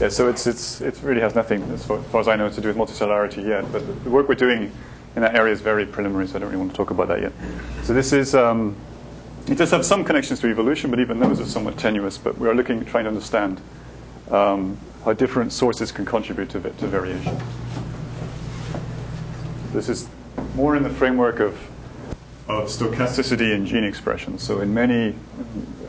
yeah, 0.00 0.08
so 0.08 0.28
it's, 0.28 0.46
it's, 0.46 0.80
it 0.80 1.00
really 1.02 1.20
has 1.20 1.34
nothing, 1.34 1.62
as 1.72 1.84
far, 1.84 1.98
as 1.98 2.06
far, 2.06 2.20
as 2.20 2.28
I 2.28 2.36
know, 2.36 2.48
to 2.48 2.60
do 2.60 2.68
with 2.68 2.76
multicellularity 2.76 3.46
yet. 3.46 3.70
But 3.72 4.04
the, 4.04 4.10
work 4.10 4.28
we're 4.28 4.34
doing 4.34 4.72
in 5.16 5.22
that 5.22 5.34
area 5.34 5.52
is 5.52 5.60
very 5.60 5.86
preliminary, 5.86 6.26
so 6.28 6.36
I 6.36 6.38
don't 6.38 6.48
really 6.48 6.60
want 6.60 6.70
to 6.72 6.76
talk 6.76 6.90
about 6.90 7.08
that 7.08 7.20
yet. 7.20 7.32
So 7.82 7.92
this 7.92 8.12
is, 8.12 8.34
um, 8.34 8.76
it 9.48 9.56
does 9.56 9.70
have 9.70 9.84
some 9.84 10.04
connections 10.04 10.40
to 10.40 10.48
evolution, 10.48 10.90
but 10.90 11.00
even 11.00 11.18
those 11.18 11.40
are 11.40 11.46
somewhat 11.46 11.76
tenuous. 11.76 12.16
But 12.18 12.38
we 12.38 12.48
are 12.48 12.54
looking, 12.54 12.84
trying 12.84 13.04
to 13.04 13.08
understand 13.08 13.60
um, 14.30 14.78
how 15.04 15.12
different 15.12 15.52
sources 15.52 15.90
can 15.92 16.04
contribute 16.04 16.50
to, 16.50 16.60
to 16.60 16.86
variation. 16.86 17.36
This 19.72 19.88
is 19.88 20.08
more 20.54 20.76
in 20.76 20.82
the 20.82 20.90
framework 20.90 21.40
of, 21.40 21.54
of 22.48 22.68
stochasticity 22.68 23.54
and 23.54 23.66
gene 23.66 23.84
expression. 23.84 24.38
So 24.38 24.60
in 24.60 24.72
many, 24.72 25.14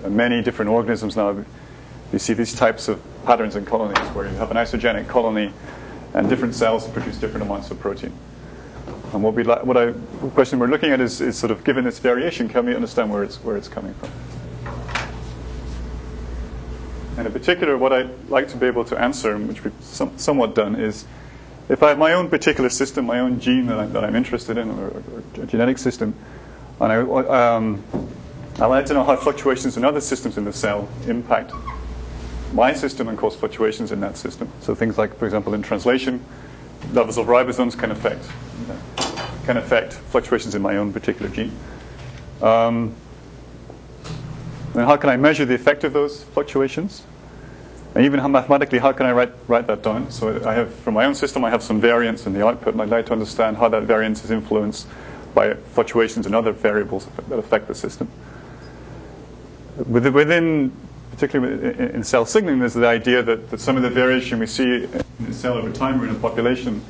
many 0.07 0.41
different 0.41 0.69
organisms 0.69 1.15
now, 1.15 1.43
you 2.11 2.19
see 2.19 2.33
these 2.33 2.53
types 2.53 2.87
of 2.87 3.01
patterns 3.25 3.55
in 3.55 3.65
colonies 3.65 3.97
where 4.09 4.25
you 4.25 4.35
have 4.35 4.51
an 4.51 4.57
isogenic 4.57 5.07
colony 5.07 5.53
and 6.13 6.29
different 6.29 6.55
cells 6.55 6.87
produce 6.89 7.17
different 7.17 7.45
amounts 7.45 7.71
of 7.71 7.79
protein. 7.79 8.13
And 9.13 9.23
what, 9.23 9.33
we 9.33 9.43
what 9.43 9.77
I, 9.77 9.91
question 10.33 10.59
we're 10.59 10.67
looking 10.67 10.91
at 10.91 11.01
is, 11.01 11.21
is 11.21 11.37
sort 11.37 11.51
of 11.51 11.63
given 11.63 11.83
this 11.83 11.99
variation, 11.99 12.47
can 12.47 12.65
we 12.65 12.75
understand 12.75 13.11
where 13.11 13.23
it's, 13.23 13.37
where 13.37 13.57
it's 13.57 13.67
coming 13.67 13.93
from? 13.95 14.09
And 17.17 17.27
in 17.27 17.33
particular, 17.33 17.77
what 17.77 17.91
I'd 17.91 18.29
like 18.29 18.47
to 18.49 18.57
be 18.57 18.67
able 18.67 18.85
to 18.85 18.97
answer, 18.97 19.37
which 19.37 19.63
we've 19.63 19.73
some, 19.81 20.17
somewhat 20.17 20.55
done, 20.55 20.75
is 20.75 21.05
if 21.67 21.83
I 21.83 21.89
have 21.89 21.97
my 21.97 22.13
own 22.13 22.29
particular 22.29 22.69
system, 22.69 23.05
my 23.05 23.19
own 23.19 23.39
gene 23.39 23.65
that, 23.67 23.95
I, 23.95 24.07
am 24.07 24.15
interested 24.15 24.57
in, 24.57 24.69
or, 24.69 24.87
or, 24.87 25.23
a 25.43 25.45
genetic 25.45 25.77
system, 25.77 26.15
and 26.79 26.91
I, 26.91 26.97
um, 27.55 27.83
I 28.59 28.65
like 28.65 28.85
to 28.87 28.93
know 28.93 29.03
how 29.03 29.15
fluctuations 29.17 29.77
in 29.77 29.83
other 29.83 30.01
systems 30.01 30.37
in 30.37 30.45
the 30.45 30.53
cell 30.53 30.87
impact 31.07 31.51
my 32.53 32.73
system 32.73 33.07
and 33.07 33.17
cause 33.17 33.35
fluctuations 33.35 33.91
in 33.91 33.99
that 34.01 34.17
system. 34.17 34.49
So 34.61 34.75
things 34.75 34.97
like, 34.97 35.17
for 35.17 35.25
example, 35.25 35.53
in 35.53 35.61
translation, 35.61 36.23
levels 36.93 37.17
of 37.17 37.27
ribosomes 37.27 37.77
can 37.77 37.91
affect 37.91 38.27
can 39.45 39.57
affect 39.57 39.93
fluctuations 39.93 40.53
in 40.53 40.61
my 40.61 40.77
own 40.77 40.93
particular 40.93 41.29
gene. 41.31 41.51
Um, 42.41 42.95
and 44.73 44.85
how 44.85 44.97
can 44.97 45.09
I 45.09 45.17
measure 45.17 45.45
the 45.45 45.55
effect 45.55 45.83
of 45.83 45.93
those 45.93 46.23
fluctuations? 46.23 47.03
And 47.95 48.05
even 48.05 48.19
how 48.19 48.27
mathematically, 48.27 48.79
how 48.79 48.93
can 48.93 49.05
I 49.05 49.11
write, 49.11 49.33
write 49.47 49.67
that 49.67 49.83
down? 49.83 50.09
So 50.11 50.47
I 50.47 50.53
have, 50.53 50.73
from 50.73 50.93
my 50.93 51.05
own 51.05 51.15
system, 51.15 51.43
I 51.43 51.49
have 51.49 51.61
some 51.61 51.81
variance 51.81 52.25
in 52.25 52.33
the 52.33 52.45
output, 52.45 52.73
and 52.73 52.81
I'd 52.81 52.89
like 52.89 53.07
to 53.07 53.13
understand 53.13 53.57
how 53.57 53.67
that 53.69 53.83
variance 53.83 54.23
is 54.23 54.31
influenced 54.31 54.87
by 55.33 55.55
fluctuations 55.55 56.25
in 56.25 56.33
other 56.33 56.51
variables 56.51 57.07
that 57.27 57.37
affect 57.37 57.67
the 57.67 57.75
system. 57.75 58.09
Within 59.87 60.71
particularly 61.11 61.93
in 61.93 62.03
cell 62.03 62.25
signaling, 62.25 62.59
there's 62.59 62.73
the 62.73 62.87
idea 62.87 63.21
that, 63.21 63.49
that 63.49 63.59
some 63.59 63.77
of 63.77 63.83
the 63.83 63.89
variation 63.89 64.39
we 64.39 64.47
see 64.47 64.85
in 64.85 65.25
a 65.27 65.33
cell 65.33 65.53
over 65.53 65.71
time 65.71 66.01
or 66.01 66.07
in 66.07 66.15
a 66.15 66.19
population 66.19 66.83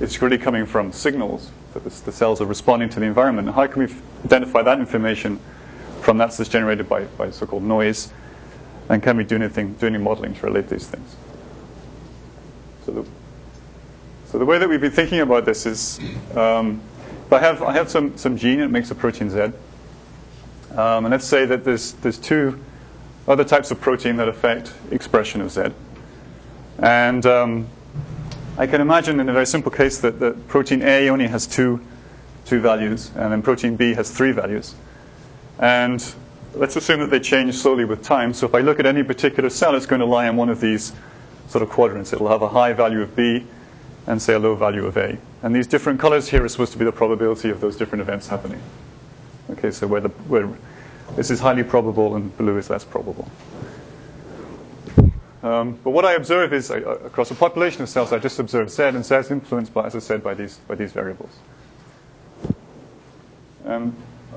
is 0.00 0.20
really 0.20 0.38
coming 0.38 0.66
from 0.66 0.92
signals 0.92 1.50
that 1.74 1.84
the, 1.84 2.12
cells 2.12 2.40
are 2.40 2.46
responding 2.46 2.88
to 2.90 3.00
the 3.00 3.06
environment. 3.06 3.48
How 3.48 3.66
can 3.66 3.84
we 3.84 3.94
identify 4.24 4.62
that 4.62 4.78
information 4.78 5.40
from 6.00 6.18
that 6.18 6.32
that's 6.32 6.50
generated 6.50 6.88
by, 6.88 7.04
by 7.04 7.30
so-called 7.30 7.62
noise? 7.62 8.12
And 8.88 9.02
can 9.02 9.16
we 9.16 9.24
do 9.24 9.36
anything, 9.36 9.74
do 9.74 9.86
any 9.86 9.98
modeling 9.98 10.34
to 10.34 10.46
relate 10.46 10.68
these 10.68 10.86
things? 10.86 11.16
So 12.84 12.92
the, 12.92 13.06
so 14.26 14.38
the 14.38 14.44
way 14.44 14.58
that 14.58 14.68
we've 14.68 14.80
been 14.80 14.90
thinking 14.90 15.20
about 15.20 15.44
this 15.44 15.66
is, 15.66 16.00
um, 16.34 16.80
I 17.30 17.38
have 17.38 17.62
I 17.62 17.72
have 17.72 17.90
some 17.90 18.16
some 18.18 18.36
gene 18.36 18.60
that 18.60 18.68
makes 18.68 18.90
a 18.90 18.94
protein 18.94 19.30
Z, 19.30 19.40
um, 20.72 21.04
and 21.04 21.10
let's 21.10 21.24
say 21.24 21.46
that 21.46 21.64
there's 21.64 21.92
there's 21.94 22.18
two 22.18 22.58
other 23.28 23.44
types 23.44 23.70
of 23.70 23.80
protein 23.80 24.16
that 24.16 24.28
affect 24.28 24.72
expression 24.90 25.40
of 25.40 25.50
Z. 25.50 25.66
And 26.78 27.24
um, 27.26 27.68
I 28.58 28.66
can 28.66 28.80
imagine 28.80 29.20
in 29.20 29.28
a 29.28 29.32
very 29.32 29.46
simple 29.46 29.70
case 29.70 29.98
that, 29.98 30.18
that 30.20 30.48
protein 30.48 30.82
A 30.82 31.08
only 31.08 31.26
has 31.26 31.46
two, 31.46 31.80
two 32.44 32.60
values, 32.60 33.10
and 33.16 33.32
then 33.32 33.42
protein 33.42 33.76
B 33.76 33.94
has 33.94 34.10
three 34.10 34.32
values. 34.32 34.74
And 35.58 36.04
let's 36.54 36.76
assume 36.76 37.00
that 37.00 37.10
they 37.10 37.20
change 37.20 37.54
slowly 37.54 37.84
with 37.84 38.02
time. 38.02 38.34
So 38.34 38.46
if 38.46 38.54
I 38.54 38.60
look 38.60 38.80
at 38.80 38.86
any 38.86 39.02
particular 39.02 39.50
cell, 39.50 39.74
it's 39.74 39.86
going 39.86 40.00
to 40.00 40.06
lie 40.06 40.28
in 40.28 40.36
one 40.36 40.48
of 40.48 40.60
these 40.60 40.92
sort 41.48 41.62
of 41.62 41.70
quadrants. 41.70 42.12
It'll 42.12 42.28
have 42.28 42.42
a 42.42 42.48
high 42.48 42.72
value 42.72 43.02
of 43.02 43.14
B 43.14 43.46
and 44.06 44.20
say 44.20 44.34
a 44.34 44.38
low 44.38 44.54
value 44.54 44.84
of 44.86 44.96
A. 44.96 45.16
And 45.42 45.54
these 45.54 45.66
different 45.66 46.00
colors 46.00 46.28
here 46.28 46.44
are 46.44 46.48
supposed 46.48 46.72
to 46.72 46.78
be 46.78 46.84
the 46.84 46.92
probability 46.92 47.50
of 47.50 47.60
those 47.60 47.76
different 47.76 48.02
events 48.02 48.26
happening. 48.26 48.60
Okay, 49.50 49.70
so 49.70 49.86
where 49.86 50.00
the 50.00 50.08
where 50.08 50.48
this 51.16 51.30
is 51.30 51.40
highly 51.40 51.62
probable 51.62 52.16
and 52.16 52.36
blue 52.36 52.58
is 52.58 52.70
less 52.70 52.84
probable. 52.84 53.28
Um, 55.42 55.78
but 55.82 55.90
what 55.90 56.04
I 56.04 56.14
observe 56.14 56.52
is, 56.52 56.70
uh, 56.70 56.76
across 57.04 57.30
a 57.32 57.34
population 57.34 57.82
of 57.82 57.88
cells, 57.88 58.12
I 58.12 58.18
just 58.18 58.38
observe 58.38 58.70
Z, 58.70 58.82
and 58.82 59.04
Z 59.04 59.14
is 59.16 59.30
influenced, 59.30 59.74
by, 59.74 59.86
as 59.86 59.96
I 59.96 59.98
said, 59.98 60.22
by 60.22 60.34
these, 60.34 60.58
by 60.68 60.76
these 60.76 60.92
variables. 60.92 61.36
Um, 63.64 63.96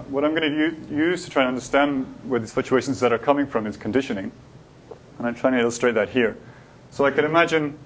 what 0.10 0.26
I'm 0.26 0.36
going 0.36 0.52
to 0.52 0.94
use 0.94 1.24
to 1.26 1.30
try 1.30 1.44
and 1.44 1.50
understand 1.50 2.06
where 2.24 2.40
these 2.40 2.54
fluctuations 2.54 3.00
that 3.02 3.14
are 3.14 3.20
coming 3.20 3.46
from 3.46 3.68
is 3.68 3.78
conditioning. 3.78 4.32
And 5.20 5.28
I'm 5.28 5.36
trying 5.36 5.54
to 5.54 5.60
illustrate 5.60 5.94
that 5.94 6.10
here. 6.10 6.38
So 6.90 7.06
I 7.06 7.12
can 7.12 7.24
imagine 7.24 7.78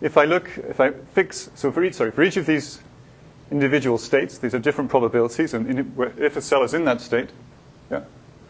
if 0.00 0.16
I 0.16 0.24
look, 0.24 0.50
if 0.58 0.80
I 0.80 0.90
fix, 0.90 1.50
so 1.54 1.70
for 1.70 1.84
each, 1.84 1.94
sorry, 1.94 2.10
for 2.10 2.22
each 2.22 2.36
of 2.36 2.46
these 2.46 2.80
individual 3.50 3.98
states, 3.98 4.38
these 4.38 4.54
are 4.54 4.58
different 4.58 4.90
probabilities, 4.90 5.54
and 5.54 5.92
if 6.18 6.36
a 6.36 6.42
cell 6.42 6.62
is 6.62 6.74
in 6.74 6.84
that 6.84 7.00
state, 7.00 7.30
yeah. 7.90 8.04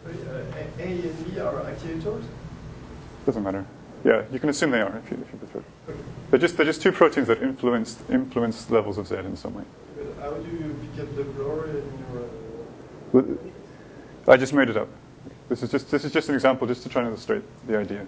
A 0.05 0.83
and 0.83 1.25
B 1.25 1.39
are 1.39 1.53
activators? 1.63 2.23
Doesn't 3.25 3.43
matter. 3.43 3.65
Yeah, 4.03 4.23
you 4.31 4.39
can 4.39 4.49
assume 4.49 4.71
they 4.71 4.81
are 4.81 4.97
if 4.97 5.11
you, 5.11 5.17
if 5.21 5.31
you 5.33 5.39
prefer. 5.39 5.63
Okay. 5.89 5.99
They're 6.29 6.39
just 6.39 6.55
they're 6.55 6.65
just 6.65 6.81
two 6.81 6.91
proteins 6.91 7.27
that 7.27 7.41
influence 7.41 7.97
influence 8.09 8.69
levels 8.69 8.97
of 8.97 9.07
Z 9.07 9.15
in 9.17 9.35
some 9.35 9.53
way. 9.55 9.63
How 10.21 10.31
do 10.31 10.49
you 10.49 10.75
pick 10.95 11.03
up 11.03 11.15
the 11.15 11.23
blur 11.23 11.65
in 11.67 11.83
your? 13.13 13.21
Uh... 13.21 14.31
I 14.31 14.37
just 14.37 14.53
made 14.53 14.69
it 14.69 14.77
up. 14.77 14.87
This 15.49 15.63
is 15.63 15.71
just 15.71 15.91
this 15.91 16.05
is 16.05 16.13
just 16.13 16.29
an 16.29 16.35
example, 16.35 16.67
just 16.67 16.83
to 16.83 16.89
try 16.89 17.01
and 17.01 17.09
illustrate 17.09 17.43
the 17.67 17.77
idea. 17.77 18.05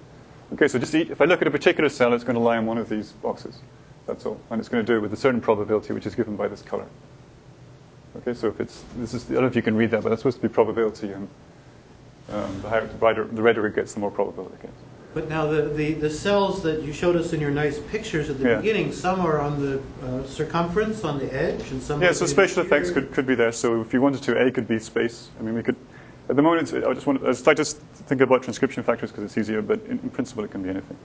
Okay, 0.54 0.68
so 0.68 0.78
just 0.78 0.94
eat, 0.94 1.10
if 1.10 1.22
I 1.22 1.26
look 1.26 1.42
at 1.42 1.48
a 1.48 1.52
particular 1.52 1.90
cell, 1.90 2.14
it's 2.14 2.26
going 2.26 2.36
to 2.36 2.42
lie 2.42 2.58
in 2.58 2.66
one 2.66 2.78
of 2.78 2.90
these 2.90 3.14
boxes. 3.14 3.60
That's 4.06 4.26
all, 4.26 4.40
and 4.50 4.60
it's 4.60 4.68
going 4.68 4.86
to 4.86 4.92
do 4.94 4.98
it 4.98 5.02
with 5.02 5.14
a 5.14 5.18
certain 5.18 5.40
probability, 5.40 5.94
which 5.94 6.06
is 6.06 6.14
given 6.14 6.36
by 6.36 6.48
this 6.50 6.62
color. 6.62 6.86
Okay, 8.18 8.34
so 8.34 8.48
if 8.48 8.60
it's 8.60 8.84
this 8.98 9.14
is 9.14 9.30
I 9.30 9.34
don't 9.34 9.44
know 9.44 9.48
if 9.48 9.56
you 9.56 9.62
can 9.62 9.76
read 9.76 9.92
that, 9.92 10.04
but 10.04 10.10
that's 10.10 10.22
supposed 10.22 10.38
to 10.42 10.48
be 10.48 10.54
probability, 10.54 11.12
and 11.12 11.28
um, 12.30 12.62
the 12.62 12.70
higher 12.70 12.86
the 12.86 12.94
brighter 12.96 13.26
the 13.26 13.42
redder 13.42 13.66
it 13.68 13.76
gets, 13.76 13.94
the 13.94 14.00
more 14.00 14.12
probability 14.12 14.56
it 14.56 14.62
gets. 14.64 14.82
But 15.14 15.28
now 15.28 15.46
the, 15.46 15.64
the, 15.64 15.94
the 15.94 16.10
cells 16.10 16.64
that 16.64 16.84
you 16.84 16.94
showed 16.94 17.18
us 17.18 17.34
in 17.34 17.42
your 17.42 17.52
nice 17.52 17.80
pictures 17.80 18.30
at 18.30 18.40
the 18.40 18.48
yeah. 18.48 18.56
beginning, 18.56 18.94
some 18.94 19.20
are 19.20 19.42
on 19.42 19.60
the 19.60 19.82
uh, 20.06 20.26
circumference, 20.26 21.04
on 21.04 21.20
the 21.20 21.34
edge, 21.34 21.70
and 21.72 21.84
some. 21.84 22.02
Yeah, 22.02 22.14
so 22.14 22.26
spatial 22.26 22.64
effects 22.64 22.92
could, 22.92 23.12
could 23.12 23.28
be 23.28 23.36
there. 23.36 23.52
So 23.52 23.82
if 23.82 23.94
you 23.94 24.02
wanted 24.02 24.24
to, 24.24 24.42
A 24.42 24.50
could 24.52 24.68
be 24.68 24.80
space. 24.80 25.30
I 25.40 25.44
mean, 25.44 25.54
we 25.54 25.64
could. 25.64 25.76
At 26.30 26.38
the 26.38 26.42
moment, 26.42 26.74
I 26.74 26.94
just 26.94 27.08
want. 27.08 27.26
I 27.48 27.54
just 27.54 27.78
think 28.08 28.22
about 28.22 28.44
transcription 28.44 28.84
factors 28.84 29.12
because 29.12 29.26
it's 29.26 29.38
easier, 29.38 29.62
but 29.62 29.82
in, 29.86 30.00
in, 30.00 30.10
principle, 30.10 30.46
it 30.46 30.52
can 30.52 30.64
be 30.64 30.70
anything. 30.70 30.98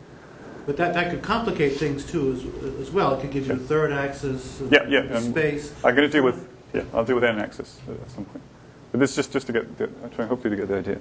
But 0.67 0.77
that, 0.77 0.95
that 0.95 1.11
could 1.11 1.23
complicate 1.23 1.77
things 1.77 2.05
too, 2.05 2.33
as, 2.33 2.81
as 2.81 2.91
well. 2.93 3.15
It 3.15 3.21
could 3.21 3.31
give 3.33 3.47
you 3.47 3.55
yeah. 3.55 3.61
a 3.61 3.65
third 3.65 3.93
axis. 3.93 4.63
Yeah, 4.71 4.87
yeah. 4.89 5.21
Space. 5.21 5.73
I'm 5.85 5.97
going 5.97 6.09
to 6.09 6.13
deal 6.13 6.25
with 6.25 6.49
yeah, 6.77 6.85
I'll 6.93 7.05
deal 7.05 7.15
with 7.15 7.25
n 7.25 7.39
axis 7.39 7.79
at 7.89 8.11
some 8.11 8.25
point. 8.27 8.45
But 8.93 9.01
this 9.01 9.11
is 9.11 9.17
just, 9.17 9.33
just 9.33 9.47
to 9.47 9.53
get, 9.53 9.79
the, 9.79 9.85
I'm 10.05 10.11
trying 10.11 10.29
hopefully 10.29 10.51
to 10.51 10.57
get 10.57 10.69
the 10.69 10.79
idea. 10.79 10.99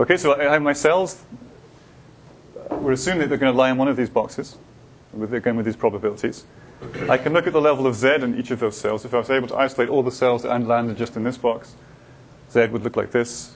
Okay, 0.00 0.16
so 0.16 0.38
I 0.38 0.52
have 0.52 0.62
my 0.62 0.72
cells. 0.72 1.22
We're 2.70 2.92
assuming 2.92 3.20
that 3.20 3.28
they're 3.28 3.38
going 3.38 3.52
to 3.52 3.58
lie 3.58 3.70
in 3.70 3.78
one 3.78 3.88
of 3.88 3.96
these 3.96 4.10
boxes, 4.10 4.56
with, 5.12 5.32
again 5.32 5.56
with 5.56 5.66
these 5.66 5.76
probabilities. 5.76 6.44
I 7.08 7.16
can 7.16 7.32
look 7.32 7.46
at 7.46 7.52
the 7.52 7.60
level 7.60 7.86
of 7.86 7.94
Z 7.94 8.16
in 8.16 8.38
each 8.38 8.50
of 8.50 8.58
those 8.58 8.76
cells. 8.76 9.04
If 9.04 9.14
I 9.14 9.18
was 9.18 9.30
able 9.30 9.48
to 9.48 9.56
isolate 9.56 9.88
all 9.88 10.02
the 10.02 10.10
cells 10.10 10.44
and 10.44 10.66
landed 10.66 10.96
just 10.96 11.16
in 11.16 11.22
this 11.22 11.38
box, 11.38 11.74
Z 12.50 12.66
would 12.66 12.82
look 12.82 12.96
like 12.96 13.12
this, 13.12 13.54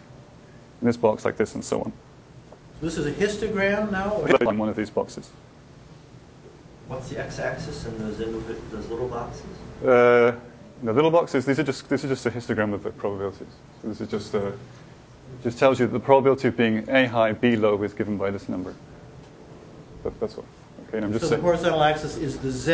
in 0.81 0.87
this 0.87 0.97
box 0.97 1.25
like 1.25 1.37
this, 1.37 1.55
and 1.55 1.65
so 1.65 1.83
on. 1.83 1.93
So 2.81 2.87
this 2.87 2.99
is 2.99 3.07
a 3.07 3.13
histogram 3.13 3.91
now? 3.91 4.15
On 4.47 4.59
one 4.59 4.69
of 4.69 4.77
these 4.77 4.91
boxes. 4.91 5.29
What's 6.87 7.09
the 7.09 7.19
x-axis 7.19 7.85
in 7.87 7.99
those, 7.99 8.19
those 8.19 8.89
little 8.89 9.09
boxes? 9.09 9.45
Uh, 9.85 10.33
the 10.83 10.93
little 10.93 11.11
boxes, 11.11 11.47
these 11.47 11.59
are 11.59 11.63
just, 11.63 11.89
this 11.89 12.05
is 12.05 12.11
just 12.11 12.27
a 12.27 12.31
histogram 12.31 12.75
of 12.75 12.83
the 12.83 12.91
probabilities. 12.91 13.49
So 13.83 13.89
this 13.89 14.01
is 14.01 14.09
just, 14.09 14.35
uh, 14.35 14.53
just 15.43 15.59
tells 15.59 15.81
you 15.81 15.87
that 15.87 15.93
the 15.93 16.01
probability 16.01 16.49
of 16.49 16.57
being 16.57 16.89
A 16.89 17.07
high, 17.07 17.33
B 17.33 17.57
low 17.57 17.83
is 17.83 17.95
given 17.95 18.17
by 18.17 18.31
this 18.31 18.49
number. 18.49 18.75
That, 20.05 20.19
that's 20.21 20.37
all. 20.37 20.45
Okay, 20.89 20.99
and 20.99 21.07
I'm 21.07 21.13
just 21.13 21.25
so 21.25 21.37
the 21.37 21.43
horizontal 21.43 21.83
axis 21.83 22.17
is 22.17 22.39
the 22.39 22.51
Z 22.51 22.73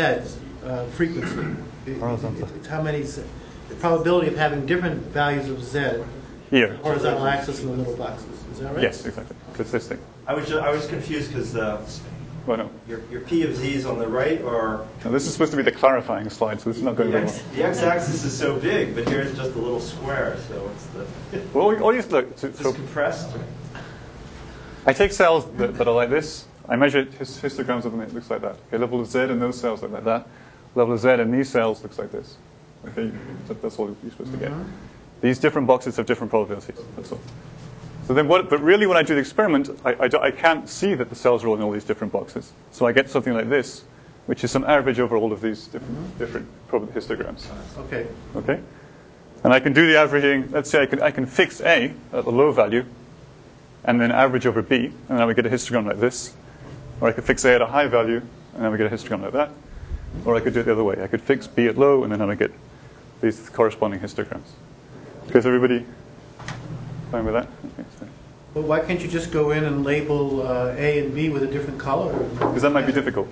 uh, 0.64 0.84
frequency. 0.87 1.56
Horizontal. 1.99 2.49
It, 2.49 2.56
it's 2.56 2.66
how 2.66 2.82
many, 2.82 3.02
Z, 3.04 3.22
the 3.69 3.75
probability 3.76 4.28
of 4.28 4.37
having 4.37 4.66
different 4.66 5.00
values 5.06 5.48
of 5.48 5.62
Z. 5.62 6.05
Here. 6.50 6.75
Horizontal 6.82 7.26
axis 7.26 7.60
in 7.60 7.69
the 7.69 7.72
little 7.72 7.96
boxes. 7.96 8.26
Is 8.52 8.58
that 8.58 8.75
right? 8.75 8.82
Yes, 8.82 9.06
exactly. 9.06 9.37
It's 9.58 9.70
this 9.70 9.88
thing. 9.88 9.98
I 10.26 10.34
was, 10.34 10.46
just, 10.46 10.62
I 10.62 10.70
was 10.70 10.87
confused 10.87 11.28
because 11.28 11.56
uh, 11.56 11.82
well, 12.46 12.56
no. 12.56 12.70
Your, 12.88 13.02
your 13.10 13.20
P 13.20 13.44
of 13.44 13.54
Z 13.54 13.74
is 13.74 13.86
on 13.86 13.98
the 13.98 14.06
right, 14.06 14.40
or? 14.42 14.86
This 15.04 15.26
is 15.26 15.32
supposed 15.32 15.52
to 15.52 15.56
be 15.56 15.62
the 15.62 15.72
clarifying 15.72 16.28
slide, 16.28 16.60
so 16.60 16.70
this 16.70 16.78
is 16.78 16.82
not 16.82 16.96
going 16.96 17.12
to 17.12 17.18
be 17.20 17.24
well. 17.24 17.40
The 17.54 17.64
x-axis 17.64 18.24
is 18.24 18.36
so 18.36 18.58
big, 18.58 18.94
but 18.94 19.08
here's 19.08 19.36
just 19.36 19.52
a 19.52 19.58
little 19.58 19.80
square, 19.80 20.36
so 20.48 20.64
what's 20.64 20.86
the... 20.86 21.40
well, 21.54 21.82
all 21.82 21.94
you 21.94 22.02
look... 22.02 22.36
To, 22.36 22.52
so 22.54 22.72
compressed? 22.72 23.30
I 24.86 24.92
take 24.92 25.12
cells 25.12 25.46
that, 25.58 25.76
that, 25.78 25.86
are 25.86 25.94
like 25.94 26.10
this, 26.10 26.46
I 26.68 26.74
measure 26.74 27.04
histograms 27.04 27.84
of 27.84 27.92
them, 27.92 28.00
it 28.00 28.12
looks 28.12 28.30
like 28.30 28.40
that. 28.42 28.56
Okay, 28.68 28.78
level 28.78 29.00
of 29.00 29.06
Z 29.06 29.20
in 29.20 29.38
those 29.38 29.60
cells 29.60 29.82
look 29.82 29.92
like 29.92 30.04
that. 30.04 30.26
Level 30.74 30.94
of 30.94 31.00
Z 31.00 31.10
in 31.10 31.30
these 31.30 31.48
cells 31.48 31.82
looks 31.82 31.98
like 31.98 32.10
this. 32.10 32.36
Okay, 32.86 33.12
that, 33.46 33.62
that's 33.62 33.78
all 33.78 33.94
you're 34.02 34.10
supposed 34.10 34.32
to 34.32 34.38
get. 34.38 34.50
Uh-huh. 34.50 34.64
These 35.20 35.38
different 35.38 35.68
boxes 35.68 35.96
have 35.96 36.06
different 36.06 36.30
probabilities. 36.30 36.80
That's 36.96 37.12
all. 37.12 37.20
So 38.12 38.16
then, 38.16 38.28
what, 38.28 38.50
but 38.50 38.60
really, 38.60 38.86
when 38.86 38.98
I 38.98 39.02
do 39.02 39.14
the 39.14 39.22
experiment, 39.22 39.70
I, 39.86 39.94
I, 39.94 40.10
I 40.20 40.30
can't 40.30 40.68
see 40.68 40.92
that 40.92 41.08
the 41.08 41.14
cells 41.14 41.44
are 41.44 41.48
all 41.48 41.54
in 41.54 41.62
all 41.62 41.70
these 41.70 41.82
different 41.82 42.12
boxes. 42.12 42.52
So 42.70 42.84
I 42.84 42.92
get 42.92 43.08
something 43.08 43.32
like 43.32 43.48
this, 43.48 43.84
which 44.26 44.44
is 44.44 44.50
some 44.50 44.64
average 44.64 45.00
over 45.00 45.16
all 45.16 45.32
of 45.32 45.40
these 45.40 45.66
different, 45.68 46.18
different 46.18 46.46
histograms. 46.94 47.46
Okay. 47.78 48.06
Okay? 48.36 48.60
And 49.44 49.54
I 49.54 49.60
can 49.60 49.72
do 49.72 49.86
the 49.86 49.96
averaging. 49.96 50.50
Let's 50.50 50.68
say 50.68 50.82
I 50.82 50.84
can, 50.84 51.00
I 51.00 51.10
can 51.10 51.24
fix 51.24 51.62
A 51.62 51.94
at 52.12 52.26
a 52.26 52.28
low 52.28 52.52
value 52.52 52.84
and 53.84 53.98
then 53.98 54.12
average 54.12 54.44
over 54.44 54.60
B, 54.60 54.76
and 54.84 54.94
then 55.08 55.22
I 55.22 55.24
would 55.24 55.36
get 55.36 55.46
a 55.46 55.48
histogram 55.48 55.86
like 55.86 55.98
this. 55.98 56.34
Or 57.00 57.08
I 57.08 57.12
could 57.12 57.24
fix 57.24 57.46
A 57.46 57.54
at 57.54 57.62
a 57.62 57.66
high 57.66 57.86
value, 57.86 58.20
and 58.52 58.62
then 58.62 58.70
we 58.70 58.76
get 58.76 58.92
a 58.92 58.94
histogram 58.94 59.22
like 59.22 59.32
that. 59.32 59.48
Or 60.26 60.36
I 60.36 60.40
could 60.40 60.52
do 60.52 60.60
it 60.60 60.64
the 60.64 60.72
other 60.72 60.84
way. 60.84 61.02
I 61.02 61.06
could 61.06 61.22
fix 61.22 61.46
B 61.46 61.66
at 61.66 61.78
low, 61.78 62.04
and 62.04 62.12
then 62.12 62.20
I 62.20 62.26
would 62.26 62.38
get 62.38 62.52
these 63.22 63.48
corresponding 63.48 64.00
histograms. 64.00 64.50
Okay, 65.30 65.38
is 65.38 65.46
everybody 65.46 65.86
fine 67.10 67.26
with 67.26 67.34
that? 67.34 67.46
Okay, 67.46 68.01
But 68.54 68.64
why 68.64 68.81
can't 68.81 69.00
you 69.00 69.08
just 69.08 69.31
go 69.31 69.52
in 69.52 69.64
and 69.64 69.82
label 69.84 70.46
uh, 70.46 70.75
A 70.76 71.04
and 71.04 71.14
B 71.14 71.31
with 71.31 71.43
a 71.43 71.46
different 71.46 71.78
color? 71.78 72.12
Because 72.34 72.62
that 72.62 72.72
might 72.72 72.87
be 72.87 72.93
difficult. 72.93 73.28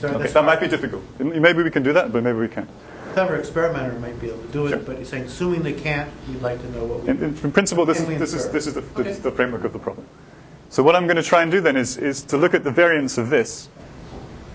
So 0.00 0.08
Okay, 0.08 0.28
that 0.28 0.44
might 0.44 0.60
be 0.60 0.68
difficult. 0.68 1.02
Maybe 1.18 1.62
we 1.62 1.70
can 1.70 1.82
do 1.82 1.92
that, 1.92 2.12
but 2.12 2.22
maybe 2.22 2.38
we 2.38 2.48
can't. 2.48 2.68
Clever 3.14 3.36
experimenter 3.36 3.98
might 3.98 4.20
be 4.20 4.28
able 4.28 4.38
to 4.42 4.48
do 4.48 4.66
it, 4.66 4.70
Sure. 4.70 4.78
but 4.80 4.96
you're 4.96 5.04
saying, 5.04 5.24
assuming 5.24 5.62
they 5.62 5.72
can't, 5.72 6.10
we'd 6.28 6.42
like 6.42 6.60
to 6.60 6.70
know 6.70 6.84
what 6.84 7.02
we. 7.02 7.10
In, 7.10 7.16
in, 7.18 7.38
in 7.42 7.52
principle, 7.52 7.84
this, 7.84 8.00
is, 8.00 8.06
this, 8.06 8.34
is, 8.34 8.48
this 8.50 8.66
is 8.66 8.74
the, 8.74 8.80
this 8.80 9.16
is 9.16 9.22
the 9.22 9.30
framework 9.30 9.64
of 9.64 9.72
the 9.72 9.78
problem. 9.78 10.06
So 10.70 10.82
what 10.82 10.96
I'm 10.96 11.06
going 11.06 11.16
to 11.16 11.22
try 11.22 11.42
and 11.42 11.50
do 11.50 11.60
then 11.60 11.76
is, 11.76 11.96
is 11.96 12.22
to 12.24 12.36
look 12.36 12.54
at 12.54 12.64
the 12.64 12.70
variance 12.70 13.18
of 13.18 13.30
this, 13.30 13.68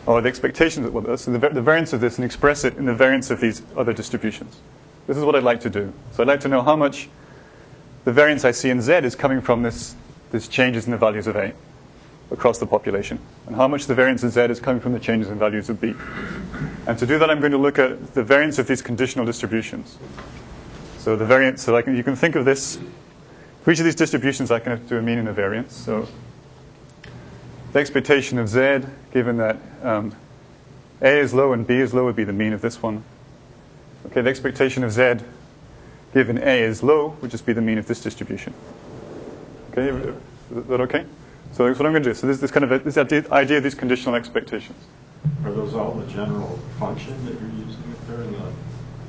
or 0.06 0.22
the 0.22 0.28
expectations 0.28 0.86
of 0.86 0.94
well, 0.94 1.18
so 1.18 1.32
the, 1.32 1.50
the 1.50 1.62
variance 1.62 1.94
of 1.94 2.02
this, 2.02 2.18
and 2.18 2.26
express 2.26 2.64
it 2.64 2.76
in 2.78 2.86
the 2.86 2.94
variance 2.94 3.32
of 3.32 3.40
these 3.40 3.62
other 3.78 3.94
distributions. 3.94 4.58
This 5.08 5.18
is 5.18 5.24
what 5.24 5.36
I'd 5.36 5.44
like 5.44 5.62
to 5.62 5.70
do. 5.70 5.92
So 6.12 6.24
I'd 6.24 6.28
like 6.28 6.42
to 6.42 6.50
know 6.50 6.62
how 6.62 6.76
much 6.76 7.10
the 8.06 8.12
variance 8.12 8.46
I 8.46 8.52
see 8.52 8.70
in 8.70 8.82
Z 8.82 8.94
is 8.94 9.16
coming 9.16 9.42
from 9.42 9.64
this, 9.64 9.96
this 10.32 10.48
changes 10.48 10.86
in 10.86 10.92
the 10.92 10.98
values 10.98 11.28
of 11.28 11.36
A 11.36 11.54
across 12.32 12.60
the 12.60 12.66
population, 12.66 13.20
and 13.48 13.56
how 13.56 13.68
much 13.68 13.88
the 13.88 13.96
variance 13.96 14.24
in 14.24 14.30
Z 14.30 14.42
is 14.42 14.60
coming 14.60 14.82
from 14.82 14.94
the 14.94 15.00
changes 15.00 15.30
in 15.30 15.40
values 15.40 15.70
of 15.70 15.82
B. 15.82 15.96
And 16.86 16.98
to 16.98 17.06
do 17.06 17.18
that, 17.20 17.30
I'm 17.30 17.40
going 17.40 17.52
to 17.52 17.58
look 17.58 17.80
at 17.80 18.14
the 18.14 18.24
variance 18.24 18.60
of 18.60 18.68
these 18.68 18.82
conditional 18.82 19.26
distributions. 19.26 19.98
So 21.00 21.16
the 21.16 21.26
variance, 21.26 21.64
so 21.64 21.82
can, 21.82 21.96
you 21.96 22.04
can 22.04 22.16
think 22.16 22.36
of 22.36 22.46
this. 22.46 22.78
For 23.64 23.72
each 23.72 23.80
of 23.80 23.86
these 23.86 23.96
distributions, 23.96 24.52
I 24.52 24.60
can 24.60 24.86
do 24.88 24.98
a 24.98 25.02
mean 25.02 25.18
and 25.18 25.28
a 25.28 25.34
variance. 25.34 25.76
So 25.76 26.08
the 27.74 27.80
expectation 27.80 28.38
of 28.38 28.48
Z, 28.48 28.82
given 29.12 29.38
that 29.38 29.58
um, 29.82 30.16
A 31.02 31.20
is 31.20 31.34
low 31.34 31.54
and 31.54 31.66
B 31.66 31.76
is 31.76 31.94
low, 31.94 32.06
would 32.06 32.16
be 32.16 32.24
the 32.24 32.34
mean 32.34 32.54
of 32.54 32.62
this 32.62 32.82
one. 32.82 33.04
Okay, 34.08 34.22
the 34.22 34.30
expectation 34.30 34.84
of 34.84 34.92
Z, 34.92 35.16
given 36.14 36.38
A 36.38 36.62
is 36.62 36.84
low, 36.84 37.16
would 37.22 37.32
just 37.32 37.46
be 37.46 37.54
the 37.54 37.62
mean 37.62 37.78
of 37.78 37.88
this 37.88 38.02
distribution. 38.02 38.54
Okay, 39.72 39.90
is 39.90 40.68
that 40.68 40.82
okay? 40.82 41.06
So 41.54 41.66
that's 41.66 41.80
what 41.80 41.86
I'm 41.86 41.94
going 41.94 42.04
to 42.04 42.10
do. 42.10 42.14
So 42.14 42.28
this, 42.28 42.40
this 42.40 42.52
kind 42.52 42.64
of 42.64 42.72
a, 42.72 42.80
this 42.80 42.98
idea, 42.98 43.24
of 43.30 43.64
these 43.64 43.76
conditional 43.76 44.16
expectations. 44.16 44.78
Are 45.44 45.52
those 45.52 45.74
all 45.74 45.92
the 45.92 46.06
general 46.12 46.60
function 46.80 47.14
that 47.26 47.34
you're 47.34 47.66
using 47.66 47.84
up 47.92 48.08
there 48.08 48.22
in 48.22 48.32
the 48.32 48.52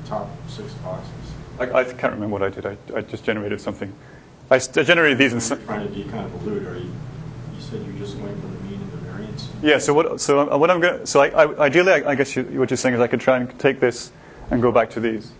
top 0.05 0.29
six 0.47 0.73
boxes? 0.75 1.11
I, 1.59 1.71
I 1.71 1.83
can't 1.83 2.13
remember 2.13 2.33
what 2.33 2.43
I 2.43 2.49
did. 2.49 2.65
I, 2.65 2.77
I 2.95 3.01
just 3.01 3.23
generated 3.23 3.61
something. 3.61 3.93
I 4.49 4.57
generated 4.59 5.17
these 5.17 5.31
in 5.31 5.39
You're 5.39 5.65
trying 5.65 5.87
to 5.87 5.93
deconvolute, 5.93 6.69
are 6.69 6.77
you, 6.77 6.83
you 6.83 7.61
said 7.61 7.85
you're 7.85 7.95
just 7.95 8.19
going 8.19 8.35
for 8.41 8.47
the 8.47 8.59
mean 8.65 8.81
and 8.81 8.91
the 8.91 8.97
variance? 8.97 9.47
Yeah. 9.61 9.77
So 9.77 9.93
what? 9.93 10.19
So 10.19 10.51
uh, 10.51 10.57
what 10.57 10.69
I'm 10.69 10.81
going. 10.81 10.99
to 10.99 11.07
So 11.07 11.21
I, 11.21 11.45
I, 11.45 11.65
ideally, 11.65 11.93
I, 11.93 12.11
I 12.11 12.15
guess 12.15 12.35
you, 12.35 12.43
what 12.59 12.69
you're 12.69 12.77
saying 12.77 12.95
is 12.95 12.99
I 12.99 13.07
could 13.07 13.21
try 13.21 13.37
and 13.37 13.59
take 13.59 13.79
this 13.79 14.11
and 14.49 14.61
go 14.61 14.69
back 14.69 14.89
to 14.91 14.99
these, 14.99 15.31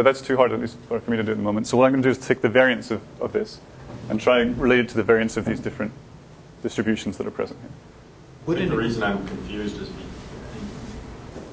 but 0.00 0.04
that's 0.04 0.22
too 0.22 0.34
hard 0.34 0.50
at 0.50 0.58
least 0.58 0.78
for 0.88 0.98
for 0.98 1.10
me 1.10 1.18
to 1.18 1.22
do 1.22 1.32
at 1.32 1.36
the 1.36 1.42
moment. 1.42 1.66
So 1.66 1.76
what 1.76 1.84
I'm 1.84 1.92
going 1.92 2.02
to 2.02 2.06
do 2.06 2.10
is 2.18 2.26
take 2.26 2.40
the 2.40 2.48
variance 2.48 2.90
of, 2.90 3.02
of 3.20 3.34
this 3.34 3.60
and 4.08 4.18
try 4.18 4.40
and 4.40 4.56
relate 4.56 4.80
it 4.80 4.88
to 4.88 4.96
the 4.96 5.02
variance 5.02 5.36
of 5.36 5.44
these 5.44 5.60
different 5.60 5.92
distributions 6.62 7.18
that 7.18 7.26
are 7.26 7.30
present 7.30 7.60
here. 7.60 7.68
I 7.68 7.74
think 7.74 8.46
Wouldn't 8.46 8.70
the 8.70 8.76
reason 8.78 9.02
I'm 9.02 9.26
confused 9.26 9.78
is 9.78 9.90
be- 9.90 10.04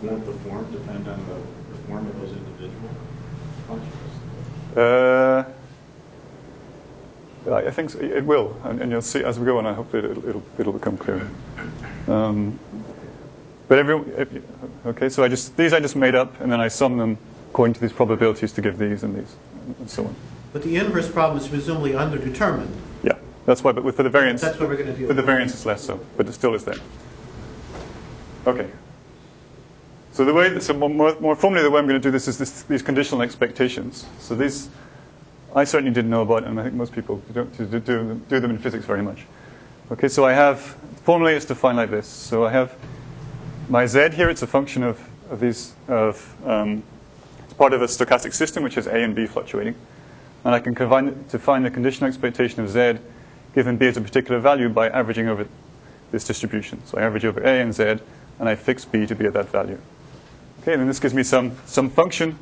won't 0.01 0.25
the 0.25 0.31
form 0.47 0.65
depend 0.71 1.09
on 1.09 1.19
the, 1.25 1.33
the 1.75 1.87
form 1.89 2.07
of 2.07 2.21
those 2.21 2.31
individual 2.31 2.89
functions? 3.67 4.77
Uh, 4.77 5.43
I 7.51 7.67
I 7.67 7.71
think 7.71 7.89
so. 7.89 7.99
it 7.99 8.23
will, 8.23 8.55
and, 8.63 8.81
and 8.81 8.89
you'll 8.89 9.01
see 9.01 9.25
as 9.25 9.37
we 9.37 9.45
go 9.45 9.57
on. 9.57 9.65
I 9.65 9.73
hope 9.73 9.91
that 9.91 10.05
it'll, 10.05 10.25
it'll, 10.25 10.43
it'll 10.57 10.71
become 10.71 10.95
clearer. 10.97 11.29
Um, 12.07 12.57
but 13.67 13.77
every 13.77 13.95
okay, 14.85 15.09
so 15.09 15.21
I 15.21 15.27
just 15.27 15.57
these 15.57 15.73
I 15.73 15.81
just 15.81 15.97
made 15.97 16.15
up, 16.15 16.39
and 16.39 16.49
then 16.49 16.61
I 16.61 16.69
sum 16.69 16.97
them 16.97 17.17
according 17.49 17.73
to 17.73 17.81
these 17.81 17.93
probabilities 17.93 18.51
to 18.53 18.61
give 18.61 18.77
these 18.77 19.03
and 19.03 19.15
these, 19.15 19.35
and 19.79 19.89
so 19.89 20.05
on. 20.05 20.15
But 20.53 20.63
the 20.63 20.77
inverse 20.77 21.09
problem 21.09 21.41
is 21.41 21.47
presumably 21.47 21.91
underdetermined. 21.91 22.73
Yeah, 23.03 23.17
that's 23.45 23.63
why. 23.63 23.71
But 23.71 23.83
with, 23.83 23.95
for 23.95 24.03
the 24.03 24.09
variance, 24.09 24.41
That's 24.41 24.59
what 24.59 24.69
we're 24.69 24.75
going 24.75 24.93
to 24.93 24.97
do. 24.97 25.07
for 25.07 25.13
the 25.13 25.21
variance 25.21 25.53
it's 25.53 25.65
less 25.65 25.81
so, 25.83 25.99
but 26.15 26.27
it 26.27 26.33
still 26.33 26.53
is 26.53 26.63
there. 26.63 26.75
Okay. 28.45 28.69
So 30.13 30.25
the 30.25 30.33
way, 30.33 30.59
so 30.59 30.73
more, 30.73 31.15
more 31.19 31.35
formally, 31.35 31.61
the 31.61 31.69
way 31.69 31.79
I'm 31.79 31.87
going 31.87 32.01
to 32.01 32.03
do 32.03 32.09
this 32.09 32.27
is 32.27 32.39
this, 32.39 32.63
these 32.63 32.81
conditional 32.81 33.21
expectations. 33.21 34.07
So 34.19 34.33
these, 34.33 34.69
I 35.55 35.63
certainly 35.63 35.93
didn't 35.93 36.09
know 36.09 36.23
about, 36.23 36.45
and 36.45 36.59
I 36.59 36.63
think 36.63 36.73
most 36.73 36.91
people 36.91 37.21
don't 37.33 37.55
do, 37.55 37.79
do, 37.79 38.21
do, 38.27 38.39
them 38.39 38.49
in 38.49 38.57
physics 38.57 38.85
very 38.85 39.03
much. 39.03 39.25
Okay, 39.91 40.07
so 40.07 40.25
I 40.25 40.33
have 40.33 40.59
formally 41.03 41.33
it's 41.33 41.45
defined 41.45 41.77
like 41.77 41.91
this. 41.91 42.07
So 42.07 42.45
I 42.45 42.51
have 42.51 42.73
my 43.69 43.85
z 43.85 44.09
here. 44.09 44.29
It's 44.29 44.41
a 44.41 44.47
function 44.47 44.81
of, 44.81 44.99
of 45.29 45.39
these 45.39 45.73
of 45.87 46.35
um, 46.47 46.81
part 47.57 47.73
of 47.73 47.81
a 47.81 47.85
stochastic 47.85 48.33
system 48.33 48.63
which 48.63 48.75
has 48.75 48.87
a 48.87 49.03
and 49.03 49.15
b 49.15 49.25
fluctuating, 49.25 49.75
and 50.45 50.55
I 50.55 50.59
can 50.59 50.73
define 50.73 51.63
the 51.63 51.71
conditional 51.71 52.07
expectation 52.07 52.61
of 52.61 52.69
z 52.69 52.99
given 53.55 53.77
b 53.77 53.87
as 53.87 53.97
a 53.97 54.01
particular 54.01 54.39
value 54.39 54.69
by 54.69 54.89
averaging 54.89 55.27
over 55.27 55.47
this 56.11 56.23
distribution. 56.23 56.81
So 56.85 56.97
I 56.97 57.01
average 57.01 57.25
over 57.25 57.41
a 57.41 57.61
and 57.61 57.73
z, 57.73 57.83
and 58.39 58.47
I 58.47 58.55
fix 58.55 58.85
b 58.85 59.05
to 59.07 59.15
be 59.15 59.25
at 59.25 59.33
that 59.33 59.49
value. 59.49 59.79
Okay, 60.61 60.73
and 60.73 60.81
then 60.81 60.87
this 60.87 60.99
gives 60.99 61.13
me 61.13 61.23
some, 61.23 61.57
some 61.65 61.89
function 61.89 62.37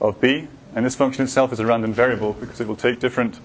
of 0.00 0.20
b, 0.20 0.48
and 0.74 0.84
this 0.84 0.94
function 0.94 1.24
itself 1.24 1.52
is 1.52 1.60
a 1.60 1.66
random 1.66 1.92
variable 1.92 2.32
because 2.34 2.60
it 2.60 2.66
will 2.66 2.76
take 2.76 3.00
different 3.00 3.38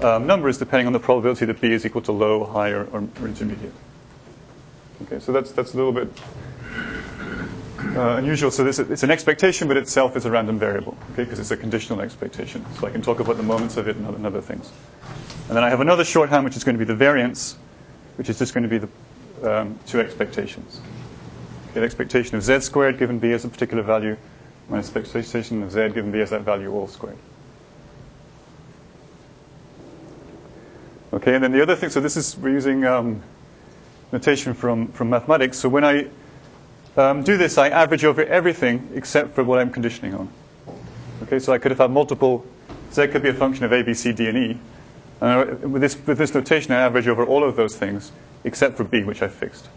um, 0.00 0.26
numbers 0.26 0.58
depending 0.58 0.86
on 0.86 0.92
the 0.92 1.00
probability 1.00 1.44
that 1.44 1.60
b 1.60 1.72
is 1.72 1.84
equal 1.84 2.02
to 2.02 2.12
low, 2.12 2.44
high, 2.44 2.70
or, 2.70 2.84
or 2.84 3.26
intermediate. 3.26 3.72
Okay, 5.02 5.18
so 5.18 5.32
that's, 5.32 5.52
that's 5.52 5.74
a 5.74 5.76
little 5.76 5.92
bit 5.92 6.08
uh, 7.96 8.16
unusual. 8.16 8.50
So 8.50 8.64
this, 8.64 8.78
it's 8.78 9.02
an 9.02 9.10
expectation, 9.10 9.68
but 9.68 9.76
itself 9.76 10.16
is 10.16 10.24
a 10.24 10.30
random 10.30 10.58
variable, 10.58 10.96
okay, 11.12 11.24
because 11.24 11.38
it's 11.38 11.50
a 11.50 11.56
conditional 11.56 12.00
expectation. 12.00 12.64
So 12.78 12.86
I 12.86 12.90
can 12.90 13.02
talk 13.02 13.20
about 13.20 13.36
the 13.36 13.42
moments 13.42 13.76
of 13.76 13.88
it 13.88 13.96
and 13.96 14.06
other, 14.06 14.16
and 14.16 14.26
other 14.26 14.40
things. 14.40 14.72
And 15.48 15.56
then 15.56 15.64
I 15.64 15.68
have 15.68 15.80
another 15.80 16.04
shorthand, 16.04 16.44
which 16.44 16.56
is 16.56 16.64
going 16.64 16.74
to 16.74 16.78
be 16.78 16.84
the 16.84 16.94
variance, 16.94 17.56
which 18.16 18.28
is 18.28 18.38
just 18.38 18.54
going 18.54 18.62
to 18.62 18.68
be 18.68 18.78
the 18.78 18.88
um, 19.60 19.78
two 19.86 20.00
expectations. 20.00 20.80
Okay, 21.70 21.80
the 21.80 21.86
expectation 21.86 22.36
of 22.36 22.42
z 22.42 22.60
squared 22.60 22.98
given 22.98 23.18
b 23.18 23.32
as 23.32 23.44
a 23.44 23.48
particular 23.48 23.82
value, 23.82 24.16
minus 24.68 24.94
expectation 24.96 25.62
of 25.62 25.72
z 25.72 25.88
given 25.88 26.10
b 26.10 26.20
as 26.20 26.30
that 26.30 26.42
value 26.42 26.72
all 26.72 26.88
squared. 26.88 27.18
Okay, 31.12 31.34
and 31.34 31.44
then 31.44 31.52
the 31.52 31.62
other 31.62 31.76
thing, 31.76 31.90
so 31.90 32.00
this 32.00 32.16
is, 32.16 32.36
we're 32.38 32.50
using 32.50 32.84
um, 32.84 33.22
notation 34.10 34.52
from, 34.54 34.88
from 34.88 35.10
mathematics. 35.10 35.58
So 35.58 35.68
when 35.68 35.84
I 35.84 36.08
um, 36.96 37.22
do 37.22 37.36
this, 37.36 37.58
I 37.58 37.68
average 37.68 38.04
over 38.04 38.24
everything 38.24 38.88
except 38.94 39.34
for 39.34 39.44
what 39.44 39.58
I'm 39.58 39.70
conditioning 39.70 40.14
on. 40.14 40.28
Okay, 41.22 41.38
so 41.38 41.52
I 41.52 41.58
could 41.58 41.70
have 41.70 41.78
had 41.78 41.90
multiple, 41.90 42.44
so 42.90 43.04
z 43.04 43.10
could 43.10 43.22
be 43.22 43.30
a 43.30 43.34
function 43.34 43.64
of 43.64 43.72
a, 43.72 43.82
b, 43.82 43.94
c, 43.94 44.12
d, 44.12 44.28
and 44.28 44.38
e. 44.38 44.58
And 45.20 45.30
I- 45.30 45.44
with 45.66 45.82
this, 45.82 45.96
with 46.06 46.18
this 46.18 46.34
notation, 46.34 46.72
I 46.72 46.80
average 46.80 47.08
over 47.08 47.24
all 47.24 47.42
of 47.44 47.56
those 47.56 47.76
things 47.76 48.12
except 48.44 48.76
for 48.76 48.84
b, 48.84 49.02
which 49.04 49.22
I 49.22 49.28
fixed. 49.28 49.68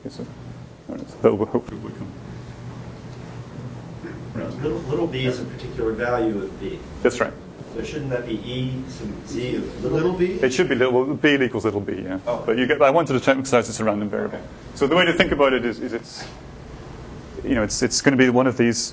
Okay, 0.00 0.14
so, 0.14 0.26
all 0.88 0.96
right, 0.96 1.08
so 1.08 1.16
that 1.22 1.34
will 1.34 1.46
hopefully 1.46 1.80
become. 1.80 2.08
Little, 4.62 4.78
little 4.78 5.06
b 5.06 5.24
is 5.24 5.40
a 5.40 5.44
particular 5.44 5.92
value 5.92 6.42
of 6.42 6.60
b. 6.60 6.78
That's 7.02 7.20
right. 7.20 7.32
So 7.74 7.82
shouldn't 7.82 8.10
that 8.10 8.26
be 8.26 8.34
e, 8.34 8.70
some 8.88 9.26
z 9.26 9.56
of 9.56 9.82
little? 9.82 9.96
Little 9.96 10.12
b? 10.12 10.26
It 10.42 10.52
should 10.52 10.68
be 10.68 10.74
little, 10.74 10.92
well, 10.92 11.16
b 11.16 11.34
equals 11.42 11.64
little 11.64 11.80
b, 11.80 12.02
yeah. 12.02 12.18
Oh. 12.26 12.42
But 12.44 12.58
you 12.58 12.66
get, 12.66 12.82
I 12.82 12.90
wanted 12.90 13.22
to 13.22 13.30
emphasize 13.30 13.68
it's 13.68 13.80
a 13.80 13.84
random 13.84 14.10
variable. 14.10 14.40
So 14.74 14.86
the 14.86 14.94
way 14.94 15.06
to 15.06 15.12
think 15.14 15.32
about 15.32 15.54
it 15.54 15.64
is, 15.64 15.80
is 15.80 15.94
it's, 15.94 16.24
you 17.42 17.54
know, 17.54 17.62
it's, 17.62 17.82
it's 17.82 18.02
going 18.02 18.16
to 18.16 18.22
be 18.22 18.28
one 18.28 18.46
of 18.46 18.58
these, 18.58 18.92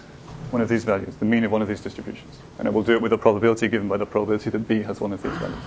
one 0.52 0.62
of 0.62 0.70
these 0.70 0.86
values, 0.86 1.14
the 1.18 1.26
mean 1.26 1.44
of 1.44 1.52
one 1.52 1.62
of 1.62 1.68
these 1.68 1.82
distributions. 1.82 2.38
And 2.58 2.68
it 2.70 2.74
will 2.74 2.84
do 2.84 2.94
it 2.94 3.02
with 3.02 3.12
a 3.12 3.18
probability 3.18 3.68
given 3.68 3.90
by 3.90 3.98
the 3.98 4.06
probability 4.06 4.50
that 4.50 4.60
b 4.60 4.82
has 4.84 5.02
one 5.02 5.12
of 5.12 5.22
these 5.22 5.34
values. 5.34 5.58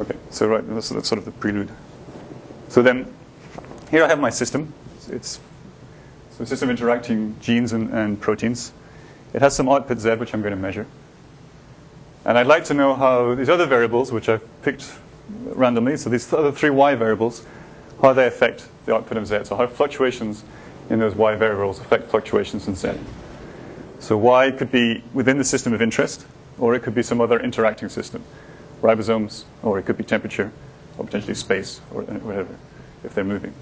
Okay, 0.00 0.16
so 0.30 0.48
right, 0.48 0.68
that's, 0.68 0.88
that's 0.88 1.08
sort 1.08 1.20
of 1.20 1.24
the 1.24 1.30
prelude. 1.32 1.70
So 2.68 2.82
then, 2.82 3.14
here 3.92 4.02
I 4.02 4.08
have 4.08 4.18
my 4.18 4.30
system. 4.30 4.72
It's, 4.96 5.08
it's 5.08 5.40
so 6.38 6.44
system 6.44 6.70
interacting 6.70 7.34
genes 7.40 7.72
and, 7.72 7.92
and 7.92 8.20
proteins. 8.20 8.72
It 9.34 9.42
has 9.42 9.56
some 9.56 9.68
output 9.68 9.98
Z, 9.98 10.14
which 10.14 10.32
I'm 10.32 10.40
going 10.40 10.54
to 10.54 10.60
measure. 10.60 10.86
And 12.24 12.38
I'd 12.38 12.46
like 12.46 12.64
to 12.66 12.74
know 12.74 12.94
how 12.94 13.34
these 13.34 13.48
other 13.48 13.66
variables, 13.66 14.12
which 14.12 14.28
I've 14.28 14.62
picked 14.62 14.92
randomly, 15.28 15.96
so 15.96 16.08
these 16.08 16.32
other 16.32 16.52
three 16.52 16.70
y 16.70 16.94
variables, 16.94 17.44
how 18.00 18.12
they 18.12 18.26
affect 18.26 18.68
the 18.86 18.94
output 18.94 19.16
of 19.16 19.26
z. 19.26 19.40
So 19.44 19.56
how 19.56 19.66
fluctuations 19.66 20.44
in 20.90 21.00
those 21.00 21.14
y 21.16 21.34
variables 21.34 21.80
affect 21.80 22.08
fluctuations 22.08 22.68
in 22.68 22.76
z. 22.76 22.92
So 23.98 24.16
y 24.16 24.52
could 24.52 24.70
be 24.70 25.02
within 25.12 25.38
the 25.38 25.44
system 25.44 25.72
of 25.72 25.82
interest, 25.82 26.24
or 26.58 26.74
it 26.74 26.82
could 26.84 26.94
be 26.94 27.02
some 27.02 27.20
other 27.20 27.40
interacting 27.40 27.88
system, 27.88 28.22
ribosomes, 28.80 29.44
or 29.62 29.78
it 29.78 29.86
could 29.86 29.98
be 29.98 30.04
temperature, 30.04 30.52
or 30.98 31.04
potentially 31.04 31.34
space, 31.34 31.80
or 31.92 32.02
whatever, 32.02 32.56
if 33.02 33.12
they're 33.14 33.24
moving. 33.24 33.52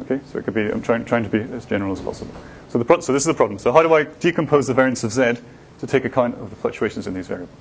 Okay, 0.00 0.20
so 0.26 0.38
it 0.38 0.44
could 0.44 0.54
be, 0.54 0.70
I'm 0.70 0.82
trying, 0.82 1.04
trying 1.04 1.22
to 1.24 1.28
be 1.28 1.40
as 1.54 1.64
general 1.66 1.92
as 1.92 2.00
possible. 2.00 2.34
So, 2.70 2.78
the 2.78 2.84
pro- 2.84 3.00
so 3.00 3.12
this 3.12 3.22
is 3.22 3.26
the 3.26 3.34
problem. 3.34 3.58
So 3.58 3.72
how 3.72 3.82
do 3.82 3.92
I 3.92 4.04
decompose 4.04 4.66
the 4.66 4.74
variance 4.74 5.04
of 5.04 5.12
z 5.12 5.34
to 5.80 5.86
take 5.86 6.04
account 6.04 6.34
of 6.36 6.50
the 6.50 6.56
fluctuations 6.56 7.06
in 7.06 7.14
these 7.14 7.28
variables? 7.28 7.54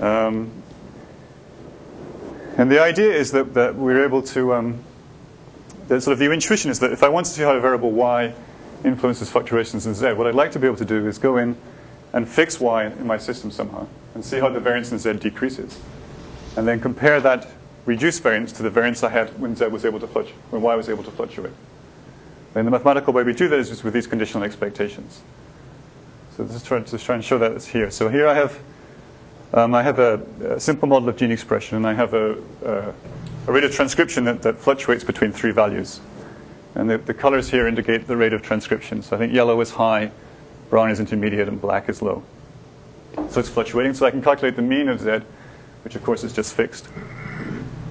Um, 0.00 0.50
and 2.56 2.70
the 2.70 2.80
idea 2.80 3.12
is 3.12 3.30
that, 3.32 3.54
that 3.54 3.74
we're 3.74 4.04
able 4.04 4.22
to, 4.22 4.54
um, 4.54 4.78
the 5.88 6.00
sort 6.00 6.12
of 6.12 6.18
the 6.18 6.30
intuition 6.30 6.70
is 6.70 6.78
that 6.80 6.92
if 6.92 7.02
I 7.02 7.08
want 7.08 7.26
to 7.26 7.32
see 7.32 7.42
how 7.42 7.54
a 7.54 7.60
variable 7.60 7.90
y 7.90 8.34
influences 8.84 9.30
fluctuations 9.30 9.86
in 9.86 9.94
z, 9.94 10.12
what 10.12 10.26
I'd 10.26 10.34
like 10.34 10.52
to 10.52 10.58
be 10.58 10.66
able 10.66 10.76
to 10.76 10.84
do 10.84 11.06
is 11.06 11.18
go 11.18 11.36
in 11.36 11.56
and 12.12 12.28
fix 12.28 12.60
y 12.60 12.86
in 12.86 13.06
my 13.06 13.18
system 13.18 13.50
somehow 13.50 13.86
and 14.14 14.24
see 14.24 14.38
how 14.38 14.48
the 14.48 14.60
variance 14.60 14.92
in 14.92 14.98
z 14.98 15.12
decreases. 15.14 15.78
And 16.56 16.66
then 16.66 16.80
compare 16.80 17.20
that 17.20 17.48
reduced 17.86 18.22
variance 18.22 18.52
to 18.52 18.62
the 18.62 18.70
variance 18.70 19.02
I 19.02 19.10
had 19.10 19.38
when 19.40 19.56
z 19.56 19.66
was 19.66 19.84
able 19.84 20.00
to 20.00 20.06
fluctuate, 20.06 20.38
when 20.50 20.62
y 20.62 20.74
was 20.74 20.88
able 20.88 21.04
to 21.04 21.10
fluctuate. 21.10 21.52
And 22.54 22.66
the 22.66 22.70
mathematical 22.70 23.12
way 23.12 23.24
we 23.24 23.34
do 23.34 23.48
that 23.48 23.58
is 23.58 23.82
with 23.82 23.92
these 23.92 24.06
conditional 24.06 24.44
expectations. 24.44 25.20
So 26.36 26.44
this 26.44 26.56
is 26.56 26.62
trying 26.62 26.84
to 26.84 26.98
try 26.98 27.16
and 27.16 27.24
show 27.24 27.38
that 27.38 27.52
it's 27.52 27.66
here. 27.66 27.90
So 27.90 28.08
here 28.08 28.26
I 28.28 28.34
have 28.34 28.58
um, 29.54 29.72
I 29.72 29.84
have 29.84 30.00
a, 30.00 30.20
a, 30.44 30.58
simple 30.58 30.88
model 30.88 31.08
of 31.08 31.16
gene 31.16 31.30
expression, 31.30 31.76
and 31.76 31.86
I 31.86 31.94
have 31.94 32.12
a, 32.12 32.36
a, 32.64 32.92
a 33.46 33.52
rate 33.52 33.62
of 33.62 33.72
transcription 33.72 34.24
that, 34.24 34.42
that, 34.42 34.58
fluctuates 34.58 35.04
between 35.04 35.30
three 35.30 35.52
values. 35.52 36.00
And 36.74 36.90
the, 36.90 36.98
the, 36.98 37.14
colors 37.14 37.48
here 37.48 37.68
indicate 37.68 38.08
the 38.08 38.16
rate 38.16 38.32
of 38.32 38.42
transcription. 38.42 39.00
So 39.00 39.14
I 39.14 39.18
think 39.20 39.32
yellow 39.32 39.60
is 39.60 39.70
high, 39.70 40.10
brown 40.70 40.90
is 40.90 40.98
intermediate, 40.98 41.46
and 41.46 41.60
black 41.60 41.88
is 41.88 42.02
low. 42.02 42.24
So 43.30 43.38
it's 43.38 43.48
fluctuating. 43.48 43.94
So 43.94 44.06
I 44.06 44.10
can 44.10 44.22
calculate 44.22 44.56
the 44.56 44.62
mean 44.62 44.88
of 44.88 45.00
z, 45.00 45.20
which 45.84 45.94
of 45.94 46.02
course 46.02 46.24
is 46.24 46.32
just 46.32 46.54
fixed. 46.54 46.88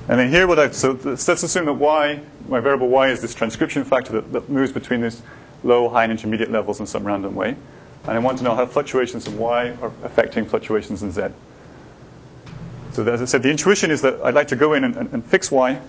And 0.10 0.20
then 0.20 0.30
here, 0.30 0.48
what 0.48 0.60
I 0.60 0.70
so 0.72 1.00
let's 1.04 1.30
assume 1.30 1.66
that 1.66 1.74
y, 1.74 2.20
my 2.50 2.60
variable 2.60 2.90
y, 2.90 3.10
is 3.10 3.22
this 3.22 3.34
transcription 3.34 3.86
factor 3.86 4.12
that, 4.14 4.34
that 4.34 4.50
moves 4.50 4.72
between 4.72 5.02
these 5.02 5.22
low, 5.64 5.88
high, 5.88 6.04
and 6.04 6.12
intermediate 6.12 6.52
levels 6.52 6.80
in 6.80 6.86
some 6.86 7.06
random 7.06 7.36
way. 7.36 7.56
And 8.04 8.12
I 8.12 8.20
want 8.20 8.38
to 8.40 8.44
know 8.44 8.54
how 8.54 8.66
fluctuations 8.66 9.28
in 9.28 9.38
y 9.38 9.78
are 9.82 9.92
affecting 10.04 10.46
fluctuations 10.46 11.04
in 11.04 11.12
z. 11.12 11.28
So 12.92 13.06
as 13.06 13.22
I 13.22 13.26
said, 13.26 13.44
the 13.44 13.50
intuition 13.50 13.92
is 13.92 14.02
that 14.02 14.22
I'd 14.24 14.34
like 14.34 14.50
to 14.50 14.58
go 14.58 14.74
in 14.74 14.84
and, 14.84 14.96
and, 14.98 15.14
and 15.14 15.26
fix 15.26 15.50
y, 15.52 15.80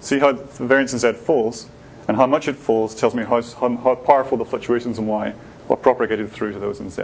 see 0.00 0.18
how 0.18 0.32
the 0.32 0.64
variance 0.64 0.92
in 0.92 1.00
z 1.00 1.12
falls, 1.12 1.68
and 2.06 2.16
how 2.16 2.26
much 2.26 2.46
it 2.46 2.54
falls 2.54 2.94
tells 2.94 3.14
me 3.14 3.24
how, 3.24 3.42
how, 3.42 3.76
how, 3.76 3.94
powerful 3.96 4.38
the 4.38 4.44
fluctuations 4.44 4.98
in 4.98 5.06
y 5.06 5.34
are 5.68 5.76
propagated 5.76 6.30
through 6.30 6.52
to 6.52 6.60
those 6.60 6.78
in 6.78 6.88
z. 6.88 7.02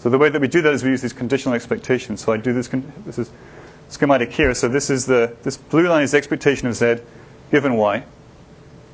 So 0.00 0.08
the 0.08 0.16
way 0.16 0.30
that 0.30 0.40
we 0.40 0.48
do 0.48 0.62
that 0.62 0.72
is 0.72 0.82
we 0.82 0.90
use 0.90 1.02
these 1.02 1.12
conditional 1.12 1.54
expectations. 1.54 2.22
So 2.22 2.32
I 2.32 2.38
do 2.38 2.54
this, 2.54 2.68
this 3.04 3.18
is 3.18 3.30
schematic 3.90 4.32
here. 4.32 4.54
So 4.54 4.66
this 4.66 4.88
is 4.88 5.04
the, 5.04 5.36
this 5.42 5.58
blue 5.58 5.88
line 5.88 6.02
is 6.02 6.12
the 6.12 6.16
expectation 6.16 6.68
of 6.68 6.74
z 6.74 6.96
given 7.50 7.76
y. 7.76 8.04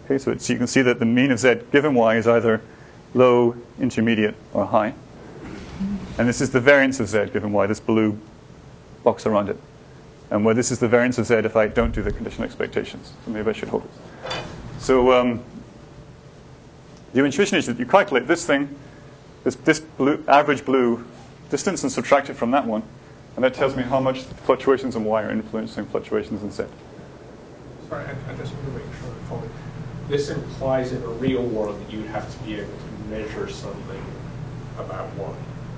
Okay, 0.04 0.18
so, 0.18 0.32
you 0.32 0.58
can 0.58 0.66
see 0.66 0.82
that 0.82 0.98
the 0.98 1.04
mean 1.04 1.30
of 1.30 1.38
z 1.38 1.60
given 1.70 1.94
y 1.94 2.16
is 2.16 2.26
either 2.26 2.60
low, 3.14 3.54
intermediate, 3.80 4.34
or 4.52 4.66
high. 4.66 4.94
And 6.18 6.28
this 6.28 6.40
is 6.40 6.50
the 6.50 6.60
variance 6.60 6.98
of 6.98 7.08
z 7.08 7.26
given 7.32 7.52
y, 7.52 7.66
this 7.66 7.80
blue 7.80 8.18
box 9.04 9.26
around 9.26 9.48
it. 9.48 9.58
And 10.30 10.44
where 10.44 10.54
this 10.54 10.72
is 10.72 10.80
the 10.80 10.88
variance 10.88 11.18
of 11.18 11.26
z 11.26 11.34
if 11.34 11.54
I 11.54 11.68
don't 11.68 11.94
do 11.94 12.02
the 12.02 12.10
conditional 12.10 12.44
expectations. 12.44 13.12
So 13.25 13.30
maybe 13.30 13.48
I 13.48 13.52
should 13.52 13.68
hold 13.68 13.84
it. 13.84 14.32
So 14.80 15.12
um, 15.12 15.44
the 17.12 17.25
intuition 17.25 17.58
is 17.58 17.66
that 17.66 17.78
you 17.78 17.86
calculate 17.86 18.26
this 18.26 18.44
thing, 18.44 18.76
this, 19.47 19.55
this 19.55 19.79
blue, 19.79 20.23
average 20.26 20.65
blue 20.65 21.05
distance, 21.50 21.85
and 21.85 21.93
subtract 21.93 22.29
it 22.29 22.35
from 22.35 22.50
that 22.50 22.67
one. 22.67 22.83
And 23.37 23.45
that 23.45 23.55
tells 23.55 23.76
me 23.76 23.85
how 23.85 24.00
much 24.00 24.23
fluctuations 24.45 24.97
in 24.97 25.05
y 25.05 25.23
are 25.23 25.31
influencing 25.31 25.87
fluctuations 25.87 26.43
in 26.43 26.50
z. 26.50 26.65
Sorry, 27.88 28.05
I, 28.05 28.33
I 28.33 28.37
just 28.37 28.53
want 28.55 28.67
to 28.67 28.73
make 28.73 28.83
sure 29.00 29.09
I'm 29.09 29.29
following. 29.29 29.50
This 30.09 30.31
implies 30.31 30.93
in 30.93 31.00
a 31.03 31.09
real 31.09 31.45
world 31.45 31.81
that 31.81 31.93
you'd 31.93 32.07
have 32.07 32.29
to 32.37 32.45
be 32.45 32.55
able 32.55 32.73
to 32.73 33.09
measure 33.09 33.49
something 33.49 34.03
about 34.79 35.15
y. 35.15 35.33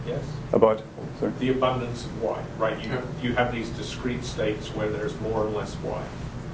Yes? 0.06 0.24
About? 0.54 0.82
Sorry. 1.20 1.32
The 1.38 1.50
abundance 1.50 2.06
of 2.06 2.22
y, 2.22 2.42
right? 2.56 2.82
You, 2.82 3.02
you 3.22 3.34
have 3.34 3.52
these 3.52 3.68
discrete 3.70 4.24
states 4.24 4.74
where 4.74 4.88
there's 4.88 5.18
more 5.20 5.44
or 5.44 5.50
less 5.50 5.76
y. 5.84 6.02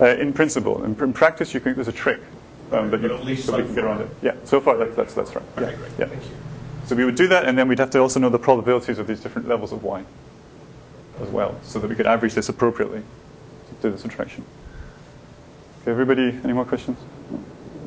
Uh, 0.00 0.06
in 0.16 0.33
principle. 0.33 0.83
In, 0.83 1.00
in, 1.00 1.12
practice, 1.12 1.54
you 1.54 1.61
can, 1.61 1.76
there's 1.76 1.87
a 1.87 1.92
trick. 1.92 2.21
Um, 2.73 2.90
but, 2.90 3.02
but 3.02 3.11
you, 3.11 3.16
at 3.16 3.25
least 3.25 3.47
so 3.47 3.52
so 3.52 3.59
we 3.59 3.64
can 3.66 3.75
get 3.76 3.85
around 3.85 4.00
it. 4.00 4.09
Yeah, 4.21 4.35
so 4.42 4.61
far 4.61 4.76
that, 4.78 4.97
that's, 4.97 5.14
that's 5.14 5.37
right. 5.37 5.44
Okay, 5.56 5.71
yeah. 5.71 5.76
great. 5.76 5.92
Yeah. 5.97 6.06
Thank 6.06 6.25
you. 6.25 6.30
So 6.86 6.94
we 6.94 7.04
would 7.04 7.16
do 7.16 7.28
that, 7.28 7.46
and 7.46 7.56
then 7.56 7.68
we'd 7.68 7.78
have 7.78 7.90
to 7.90 7.98
also 7.98 8.20
know 8.20 8.28
the 8.28 8.38
probabilities 8.38 8.98
of 8.98 9.06
these 9.06 9.20
different 9.20 9.48
levels 9.48 9.72
of 9.72 9.82
y 9.82 10.04
as 11.22 11.28
well, 11.28 11.58
so 11.62 11.78
that 11.78 11.88
we 11.88 11.94
could 11.94 12.06
average 12.06 12.34
this 12.34 12.48
appropriately 12.48 13.00
to 13.00 13.74
do 13.82 13.90
the 13.90 13.98
subtraction. 13.98 14.44
Okay, 15.82 15.90
everybody, 15.90 16.38
any 16.44 16.52
more 16.52 16.64
questions? 16.64 16.98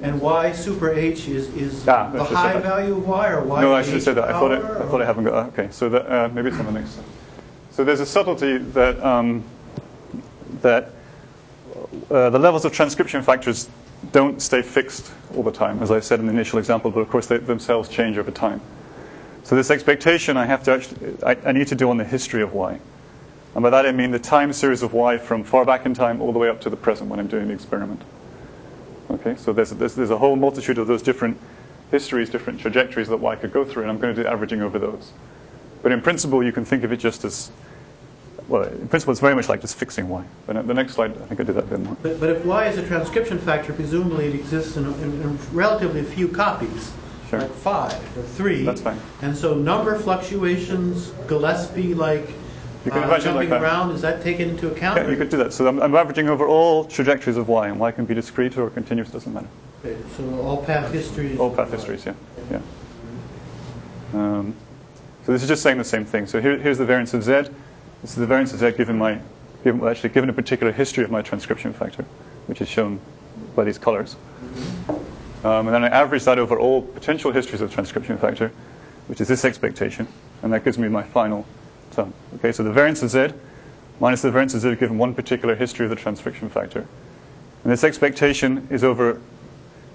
And 0.02 0.22
y 0.22 0.52
super 0.52 0.92
h 0.92 1.28
is, 1.28 1.48
is 1.56 1.88
Ah, 1.88 2.10
the 2.10 2.24
high 2.24 2.60
value 2.60 2.98
of 2.98 3.08
y 3.08 3.30
or 3.30 3.44
y 3.44 3.62
no, 3.62 3.74
I 3.74 3.82
should 3.82 3.96
have 3.96 4.04
said 4.04 4.16
that. 4.16 4.30
I 4.30 4.34
thought, 4.34 4.52
I, 4.52 4.58
I 4.58 4.88
thought 4.88 5.02
I 5.02 5.06
haven't 5.06 5.24
got 5.24 5.54
that. 5.54 5.60
Okay, 5.60 5.72
so 5.72 5.90
that, 5.90 6.12
uh, 6.12 6.30
maybe 6.30 6.50
it's 6.50 6.60
on 6.60 6.66
the 6.66 6.72
next 6.72 6.92
slide. 6.92 7.06
So 7.72 7.84
there's 7.84 8.00
a 8.00 8.06
subtlety 8.06 8.58
that, 8.58 9.04
um, 9.04 9.44
that 10.62 10.92
uh, 12.10 12.30
the 12.30 12.40
levels 12.40 12.66
of 12.66 12.72
transcription 12.74 13.22
factors 13.22 13.70
don't 14.12 14.42
stay 14.42 14.62
fixed 14.62 15.12
all 15.36 15.44
the 15.44 15.52
time, 15.52 15.82
as 15.82 15.92
I 15.92 16.00
said 16.00 16.20
in 16.20 16.28
the 16.28 16.32
initial 16.32 16.60
example, 16.60 16.92
but 16.92 17.02
of 17.02 17.10
course 17.10 17.28
they 17.28 17.38
themselves 17.38 17.90
change 17.90 18.18
over 18.18 18.32
time. 18.32 18.62
So 19.48 19.56
this 19.56 19.72
expectation 19.72 20.36
I 20.36 20.46
have 20.46 20.62
to 20.64 20.74
actually, 20.74 21.16
I, 21.24 21.38
I 21.46 21.52
need 21.54 21.68
to 21.68 21.76
do 21.76 21.90
on 21.90 21.96
the 21.96 22.04
history 22.04 22.42
of 22.42 22.52
y. 22.52 22.78
And 23.56 23.64
by 23.64 23.70
that 23.70 23.86
I 23.86 23.94
mean 23.94 24.12
the 24.12 24.20
time 24.20 24.52
series 24.52 24.84
of 24.84 24.92
y 24.92 25.18
from 25.18 25.46
far 25.46 25.64
back 25.64 25.86
in 25.86 25.94
time 25.94 26.22
all 26.22 26.34
the 26.34 26.38
way 26.38 26.50
up 26.50 26.60
to 26.62 26.70
the 26.70 26.76
present 26.76 27.10
when 27.10 27.18
I'm 27.18 27.28
doing 27.28 27.48
the 27.48 27.54
experiment. 27.54 28.02
Okay, 29.10 29.38
so 29.38 29.54
there's, 29.54 29.70
there's, 29.70 29.96
there's 29.96 30.10
a 30.10 30.18
whole 30.18 30.36
multitude 30.36 30.78
of 30.78 30.88
those 30.88 31.02
different 31.02 31.38
histories, 31.92 32.30
different 32.30 32.60
trajectories 32.60 33.08
that 33.08 33.16
y 33.16 33.38
could 33.38 33.54
go 33.54 33.64
through, 33.64 33.84
and 33.84 33.90
I'm 33.90 34.00
going 34.00 34.14
to 34.14 34.22
do 34.22 34.28
averaging 34.28 34.62
over 34.62 34.80
those. 34.80 35.14
But 35.82 35.94
in 35.94 36.02
principle, 36.02 36.44
you 36.44 36.52
can 36.52 36.66
think 36.66 36.84
of 36.84 36.92
it 36.92 36.98
just 36.98 37.24
as, 37.24 37.50
well, 38.50 38.64
in 38.64 38.90
principle, 38.90 39.14
it's 39.14 39.22
very 39.22 39.34
much 39.34 39.48
like 39.48 39.62
just 39.62 39.78
fixing 39.78 40.10
y. 40.10 40.26
But 40.46 40.68
the 40.68 40.74
next 40.74 40.96
slide, 40.96 41.12
I 41.12 41.26
think 41.26 41.40
I 41.40 41.44
did 41.44 41.56
that 41.56 41.64
a 41.64 41.68
bit 41.68 41.80
more. 41.80 41.96
But, 42.04 42.20
but 42.20 42.30
if 42.32 42.44
y 42.44 42.68
is 42.68 42.78
a 42.78 42.86
transcription 42.86 43.40
factor, 43.40 43.72
presumably 43.72 44.26
it 44.26 44.36
exists 44.36 44.76
in, 44.76 44.84
in, 44.96 45.22
in 45.22 45.40
relatively 45.54 46.04
few 46.04 46.28
copies, 46.28 46.92
Sure. 47.30 47.40
like 47.42 47.52
five 47.52 48.18
or 48.18 48.24
three. 48.24 48.64
That's 48.64 48.82
fine. 48.82 48.98
And 49.22 49.36
so 49.36 49.54
number 49.54 49.98
fluctuations, 50.00 51.10
Gillespie 51.28 51.94
like 51.94 52.30
You 52.86 52.92
can 52.92 53.04
uh, 53.04 53.08
imagine 53.08 53.36
like 53.36 53.50
jumping 53.50 53.50
that. 53.50 53.62
around, 53.62 53.92
is 53.92 54.02
that 54.02 54.24
taken 54.24 54.50
into 54.50 54.72
account? 54.72 54.98
Yeah, 54.98 55.10
you 55.10 55.18
could 55.18 55.30
do 55.30 55.38
that. 55.38 55.52
So 55.52 55.68
I'm, 55.68 55.82
I'm 55.82 55.96
averaging 55.96 56.30
over 56.30 56.48
all 56.48 56.86
trajectories 56.86 57.36
of 57.36 57.50
y, 57.50 57.68
and 57.68 57.80
y 57.80 57.92
can 57.92 58.06
be 58.06 58.14
discrete 58.14 58.58
or 58.58 58.70
continuous, 58.70 59.10
doesn't 59.12 59.34
matter. 59.34 59.48
Okay, 59.84 59.98
so 60.16 60.40
all 60.40 60.64
path 60.64 60.92
histories. 60.92 61.38
All 61.38 61.54
path 61.54 61.72
histories, 61.72 62.06
yeah. 62.06 62.14
yeah. 62.50 62.62
Um, 64.14 64.56
so 65.26 65.34
this 65.34 65.42
is 65.42 65.50
just 65.50 65.62
saying 65.62 65.78
the 65.78 65.84
same 65.84 66.06
thing. 66.06 66.28
So 66.28 66.40
here, 66.40 66.58
here's 66.58 66.78
the 66.78 66.86
variance 66.86 67.14
of 67.14 67.24
z. 67.24 67.32
This 68.02 68.12
is 68.12 68.16
the 68.16 68.26
variance 68.26 68.54
of 68.54 68.60
z 68.60 68.72
given 68.72 68.98
my, 68.98 69.20
given, 69.66 69.82
well, 69.82 69.92
actually 69.92 70.10
given 70.10 70.30
a 70.30 70.34
particular 70.34 70.72
history 70.72 71.04
of 71.04 71.12
my 71.12 71.22
transcription 71.22 71.74
factor, 71.74 72.06
which 72.46 72.62
is 72.62 72.70
shown 72.70 73.02
by 73.54 73.66
these 73.66 73.78
colors. 73.78 74.16
Um, 75.48 75.68
and 75.68 75.76
then 75.76 75.84
I 75.86 75.88
average 75.88 76.26
that 76.26 76.40
over 76.40 76.60
all 76.60 76.82
potential 76.82 77.32
histories 77.32 77.62
of 77.62 77.74
transcription 77.74 78.18
factor, 78.18 78.52
which 79.08 79.22
is 79.22 79.30
this 79.30 79.46
expectation, 79.46 80.06
and 80.44 80.52
that 80.52 80.66
gives 80.66 80.78
me 80.78 80.90
my 80.90 81.04
final 81.04 81.46
sum. 81.92 82.14
Okay, 82.36 82.52
so 82.52 82.64
the 82.64 82.72
variance 82.72 83.02
of 83.02 83.12
z 83.12 83.30
minus 84.02 84.22
the 84.22 84.30
variance 84.30 84.54
of 84.56 84.62
z 84.62 84.76
given 84.76 84.98
one 84.98 85.16
particular 85.16 85.56
history 85.56 85.86
of 85.86 85.90
the 85.90 85.96
transcription 85.96 86.50
factor. 86.50 86.86
And 87.64 87.72
this 87.72 87.86
expectation 87.86 88.68
is 88.70 88.84
over 88.84 89.22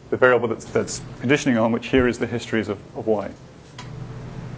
the 0.08 0.16
variable 0.16 0.48
that's, 0.48 0.64
that's 0.64 1.02
conditioning 1.20 1.58
on, 1.58 1.70
which 1.70 1.88
here 1.88 2.08
is 2.08 2.18
the 2.18 2.26
histories 2.26 2.70
of, 2.70 2.78
of 2.96 3.06
y. 3.06 3.30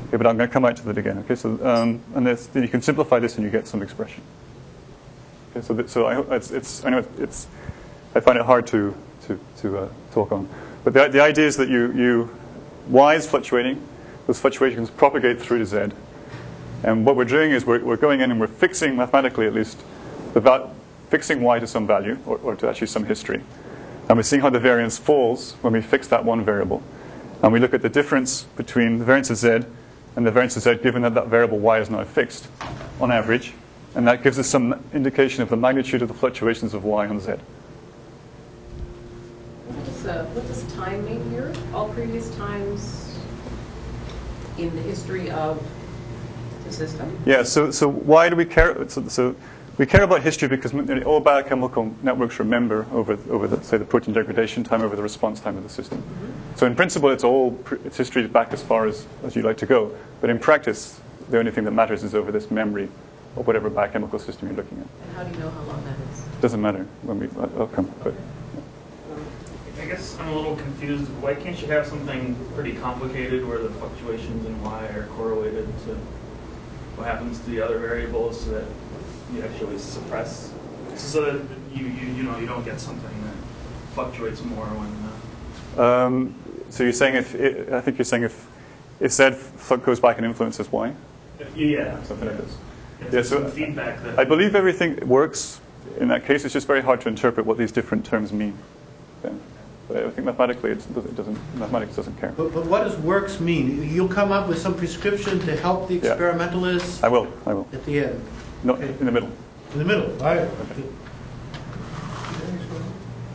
Okay, 0.06 0.16
but 0.16 0.28
I'm 0.28 0.36
going 0.36 0.48
to 0.48 0.52
come 0.52 0.62
back 0.62 0.76
to 0.76 0.82
that 0.82 0.96
again. 0.96 1.18
Okay, 1.18 1.34
so 1.34 1.58
um, 1.66 2.00
and 2.14 2.24
this, 2.24 2.46
then 2.46 2.62
you 2.62 2.68
can 2.68 2.82
simplify 2.82 3.18
this 3.18 3.34
and 3.34 3.44
you 3.44 3.50
get 3.50 3.66
some 3.66 3.82
expression. 3.82 4.22
Okay, 5.50 5.66
so 5.66 5.74
th- 5.74 5.88
so 5.88 6.06
I, 6.06 6.36
it's, 6.36 6.52
it's 6.52 6.84
I 6.84 6.90
know 6.90 7.04
it's 7.18 7.48
I 8.14 8.20
find 8.20 8.38
it 8.38 8.44
hard 8.44 8.64
to 8.68 8.94
to 9.26 9.40
to 9.58 9.78
uh, 9.78 9.88
talk 10.12 10.30
on, 10.30 10.48
but 10.84 10.92
the 10.92 11.08
the 11.08 11.22
idea 11.22 11.46
is 11.46 11.56
that 11.56 11.68
you 11.68 11.92
you 11.92 12.36
y 12.88 13.14
is 13.14 13.26
fluctuating, 13.26 13.82
those 14.26 14.38
fluctuations 14.38 14.90
propagate 14.90 15.40
through 15.40 15.58
to 15.58 15.66
z, 15.66 15.94
and 16.84 17.06
what 17.06 17.16
we're 17.16 17.24
doing 17.24 17.50
is 17.50 17.64
we're, 17.64 17.82
we're 17.82 17.96
going 17.96 18.20
in 18.20 18.30
and 18.30 18.38
we're 18.38 18.46
fixing 18.46 18.94
mathematically 18.94 19.46
at 19.46 19.54
least 19.54 19.82
the 20.34 20.70
fixing 21.08 21.42
y 21.42 21.58
to 21.58 21.66
some 21.66 21.86
value 21.86 22.18
or, 22.26 22.38
or 22.38 22.56
to 22.56 22.68
actually 22.68 22.88
some 22.88 23.04
history. 23.04 23.42
And 24.08 24.18
we're 24.18 24.22
seeing 24.22 24.42
how 24.42 24.50
the 24.50 24.60
variance 24.60 24.98
falls 24.98 25.52
when 25.62 25.72
we 25.72 25.80
fix 25.80 26.08
that 26.08 26.24
one 26.24 26.44
variable. 26.44 26.82
And 27.42 27.52
we 27.52 27.60
look 27.60 27.72
at 27.72 27.82
the 27.82 27.88
difference 27.88 28.42
between 28.56 28.98
the 28.98 29.04
variance 29.04 29.30
of 29.30 29.38
z 29.38 29.60
and 30.16 30.26
the 30.26 30.30
variance 30.30 30.56
of 30.56 30.62
z 30.62 30.74
given 30.82 31.02
that 31.02 31.14
that 31.14 31.28
variable 31.28 31.58
y 31.58 31.78
is 31.78 31.88
now 31.88 32.04
fixed 32.04 32.48
on 33.00 33.10
average. 33.10 33.54
And 33.94 34.06
that 34.08 34.22
gives 34.22 34.38
us 34.38 34.48
some 34.48 34.82
indication 34.92 35.42
of 35.42 35.48
the 35.48 35.56
magnitude 35.56 36.02
of 36.02 36.08
the 36.08 36.14
fluctuations 36.14 36.74
of 36.74 36.84
y 36.84 37.06
on 37.06 37.20
z. 37.20 37.34
What 40.04 40.12
does, 40.12 40.26
uh, 40.26 40.30
what 40.34 40.46
does 40.49 40.62
time 40.75 41.02
mean 41.06 41.30
here? 41.30 41.50
All 41.73 41.88
previous 41.88 42.34
times 42.37 43.18
in 44.58 44.75
the 44.76 44.82
history 44.82 45.30
of 45.30 45.66
the 46.66 46.73
system? 46.73 47.18
Yeah, 47.25 47.42
so, 47.42 47.70
so 47.70 47.88
why 47.88 48.28
do 48.28 48.37
we 48.37 48.44
care? 48.44 48.87
So, 48.90 49.08
so 49.08 49.34
we 49.78 49.87
care 49.87 50.02
about 50.02 50.23
history 50.23 50.46
because 50.46 50.75
all 51.04 51.20
biochemical 51.20 51.94
networks 52.02 52.38
remember 52.38 52.87
over, 52.92 53.18
over 53.30 53.49
the, 53.49 53.64
say, 53.64 53.78
the 53.78 53.87
protein 53.87 54.12
degradation 54.12 54.62
time, 54.62 54.82
over 54.82 54.94
the 54.94 55.02
response 55.02 55.40
time 55.40 55.56
of 55.56 55.62
the 55.62 55.70
system. 55.70 56.02
So 56.56 56.66
in 56.66 56.76
principle, 56.76 57.08
it's 57.08 57.25
all 57.25 57.58
it's 57.87 57.96
history 57.96 58.26
back 58.26 58.52
as 58.52 58.62
far 58.62 58.87
as, 58.87 59.06
as 59.25 59.34
you'd 59.34 59.46
like 59.46 59.56
to 59.58 59.66
go. 59.66 59.96
But 60.20 60.28
in 60.28 60.38
practice, 60.38 61.00
the 61.30 61.38
only 61.38 61.50
thing 61.50 61.64
that 61.64 61.70
matters 61.73 62.04
is 62.04 62.14
over 62.14 62.30
this 62.30 62.50
memory 62.50 62.90
of 63.37 63.46
whatever 63.46 63.70
biochemical 63.70 64.18
system 64.18 64.49
you're 64.49 64.56
looking 64.58 64.80
at. 64.80 64.87
And 65.06 65.16
how 65.16 65.25
do 65.25 65.32
you 65.32 65.42
know 65.42 65.50
how 65.50 65.62
long 65.62 65.82
that 65.84 65.96
is? 66.12 66.18
It 66.20 66.40
doesn't 66.42 66.61
matter 66.61 66.87
when 67.02 67.20
we 67.20 67.28
I'll 67.40 67.62
I'll 67.62 67.66
come. 67.68 67.90
But 68.04 68.12
I 69.84 69.86
guess 69.86 70.18
I'm 70.18 70.28
a 70.28 70.34
little 70.34 70.56
confused. 70.56 71.10
Why 71.20 71.34
can't 71.34 71.60
you 71.60 71.68
have 71.68 71.86
something 71.86 72.34
pretty 72.54 72.72
complicated 72.72 73.46
where 73.46 73.58
the 73.58 73.68
fluctuations 73.68 74.46
in 74.46 74.62
y 74.62 74.86
are 74.86 75.06
correlated 75.08 75.66
to 75.84 75.90
what 76.96 77.06
happens 77.06 77.38
to 77.40 77.50
the 77.50 77.60
other 77.60 77.78
variables 77.78 78.40
so 78.40 78.52
that 78.52 78.64
you 79.34 79.42
actually 79.42 79.78
suppress, 79.78 80.50
so 80.96 81.20
that 81.20 81.34
you, 81.76 81.84
you, 81.84 82.06
you 82.14 82.22
know, 82.22 82.38
you 82.38 82.46
don't 82.46 82.64
get 82.64 82.80
something 82.80 83.24
that 83.24 83.34
fluctuates 83.92 84.42
more 84.42 84.64
when, 84.64 85.84
uh, 85.84 86.06
um, 86.06 86.34
so 86.70 86.82
you're 86.82 86.92
saying 86.92 87.16
if 87.16 87.34
it, 87.34 87.70
I 87.70 87.82
think 87.82 87.98
you're 87.98 88.06
saying 88.06 88.22
if 88.22 88.46
if 89.00 89.12
z 89.12 89.32
goes 89.84 90.00
back 90.00 90.16
and 90.16 90.24
influences 90.24 90.72
y, 90.72 90.94
yeah. 91.54 92.02
something 92.04 92.26
like 92.26 92.38
this. 92.38 92.56
Yeah, 93.12 93.22
so 93.22 93.48
feedback 93.50 94.02
that. 94.02 94.18
I 94.18 94.24
believe 94.24 94.54
everything 94.54 95.06
works 95.06 95.60
in 96.00 96.08
that 96.08 96.24
case. 96.24 96.46
It's 96.46 96.54
just 96.54 96.66
very 96.66 96.80
hard 96.80 97.02
to 97.02 97.10
interpret 97.10 97.44
what 97.44 97.58
these 97.58 97.70
different 97.70 98.06
terms 98.06 98.32
mean. 98.32 98.56
Then. 99.20 99.38
But 99.94 100.06
I 100.06 100.10
think 100.10 100.24
mathematically 100.26 100.72
it's, 100.72 100.86
it 100.86 101.14
doesn't, 101.14 101.38
mathematics 101.56 101.94
doesn't 101.94 102.18
care. 102.18 102.32
But, 102.36 102.52
but 102.52 102.66
what 102.66 102.82
does 102.82 102.96
works 102.96 103.38
mean? 103.38 103.88
You'll 103.94 104.08
come 104.08 104.32
up 104.32 104.48
with 104.48 104.58
some 104.58 104.74
prescription 104.74 105.38
to 105.46 105.54
help 105.56 105.86
the 105.86 105.94
Yeah. 105.94 106.10
experimentalists 106.10 107.00
I 107.04 107.06
will, 107.06 107.28
I 107.46 107.54
will. 107.54 107.68
at 107.72 107.84
the 107.84 108.00
end, 108.00 108.20
No, 108.64 108.72
Okay. 108.74 108.88
in 108.88 109.06
the 109.06 109.12
middle. 109.12 109.30
in 109.72 109.78
the 109.78 109.84
middle. 109.84 110.10
All 110.20 110.34
right. 110.34 110.48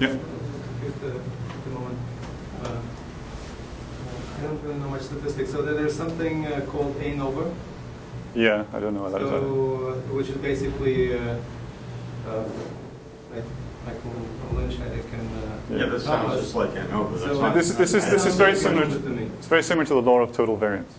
Yeah. 0.02 0.08
Just 0.82 0.98
a, 1.02 1.12
just 1.12 1.66
a 1.66 1.70
moment. 1.70 1.98
Uh, 2.66 2.68
I 4.38 4.42
don't 4.42 4.62
really 4.64 4.80
know 4.80 4.90
much 4.90 5.04
statistics. 5.04 5.52
So 5.52 5.62
there's 5.62 5.96
something 5.96 6.46
uh, 6.46 6.60
called 6.68 6.94
ANOVA, 7.00 7.54
Yeah, 8.36 8.66
I 8.74 8.80
don't 8.82 8.94
know 8.96 9.04
what 9.04 9.14
that 9.14 9.22
is. 9.22 9.30
so, 9.30 9.96
uh, 10.10 10.14
which 10.14 10.28
is 10.28 10.36
basically, 10.38 11.18
uh, 11.18 11.38
uh, 12.28 12.44
like, 13.86 13.96
Michael 13.96 14.58
Lynch 14.58 14.76
had 14.78 14.92
it 14.92 15.06
can. 15.10 15.20
Uh, 15.20 15.78
Yeah, 15.78 15.86
this 15.90 16.04
sounds 16.06 16.40
just 16.40 16.56
like 16.56 16.72
ANOVA. 16.72 17.12
That's 17.12 17.24
So- 17.24 17.42
not- 17.42 17.54
This 17.54 17.70
is, 17.70 17.78
this 17.78 17.94
is, 17.94 18.10
this 18.10 18.26
is 18.26 18.36
very 18.36 18.56
similar. 18.56 18.86
To, 18.86 18.92
good 18.92 19.04
to 19.04 19.10
me. 19.10 19.30
it's 19.38 19.48
very 19.48 19.64
similar 19.64 19.86
to 19.86 19.94
the 19.94 20.02
law 20.02 20.20
of 20.20 20.32
total 20.34 20.56
variance, 20.58 20.92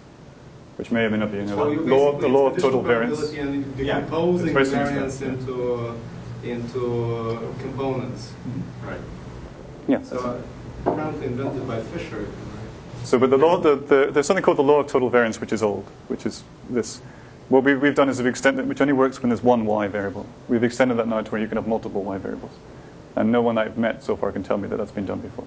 which 0.77 0.91
may 0.91 1.05
or 1.05 1.11
may 1.11 1.19
not 1.19 1.33
be 1.33 1.39
in 1.39 1.47
the 1.47 1.55
So 1.55 1.71
you 1.71 1.81
law. 1.81 2.13
The 2.19 2.29
law 2.29 2.47
of 2.49 2.59
total 2.59 2.83
variance. 2.83 3.19
probability 3.19 3.41
And 3.41 3.79
Yeah, 3.79 4.01
decomposing 4.01 4.47
it's 4.49 4.53
very 4.55 4.67
similar 4.67 4.85
to 4.87 4.93
variance 4.93 5.21
yeah. 5.21 5.29
into, 5.29 5.75
uh, 5.75 5.93
into 6.45 7.37
uh, 7.37 7.63
components. 7.63 8.33
Right. 8.87 8.97
Yeah. 9.89 9.99
that's 9.99 10.13
it. 10.13 10.19
So 10.21 10.41
uh, 10.87 10.91
apparently 10.91 11.27
invented 11.27 11.67
by 11.67 11.81
Fisher. 11.83 12.17
right? 12.19 12.29
So, 13.05 13.19
but 13.19 13.31
the 13.31 13.39
law, 13.39 13.59
the, 13.59 13.77
the, 13.77 14.11
there's 14.13 14.27
something 14.27 14.43
called 14.45 14.59
the 14.59 14.63
law 14.63 14.81
of 14.81 14.87
total 14.87 15.11
variance, 15.11 15.41
which 15.41 15.53
is 15.53 15.63
old, 15.63 15.85
which 16.09 16.27
is 16.27 16.45
this. 16.69 17.01
What 17.49 17.65
we, 17.65 17.75
we've 17.75 17.95
done 17.97 18.09
is 18.09 18.19
we've 18.19 18.27
extended, 18.29 18.69
which 18.69 18.81
only 18.81 18.93
works 18.93 19.21
when 19.21 19.31
there's 19.31 19.43
one 19.43 19.67
y 19.67 19.89
variable. 19.89 20.25
We've 20.49 20.63
extended 20.63 20.97
that 20.99 21.09
now 21.09 21.21
to 21.23 21.31
where 21.33 21.41
you 21.41 21.49
can 21.49 21.57
have 21.57 21.67
multiple 21.67 22.05
y 22.05 22.17
variables, 22.19 22.53
and 23.17 23.31
no 23.33 23.43
one 23.43 23.59
I've 23.59 23.77
met 23.79 24.03
so 24.03 24.17
far 24.17 24.33
can 24.33 24.43
tell 24.43 24.57
me 24.59 24.69
that 24.69 24.77
that's 24.77 24.93
been 24.93 25.07
done 25.07 25.21
before. 25.21 25.47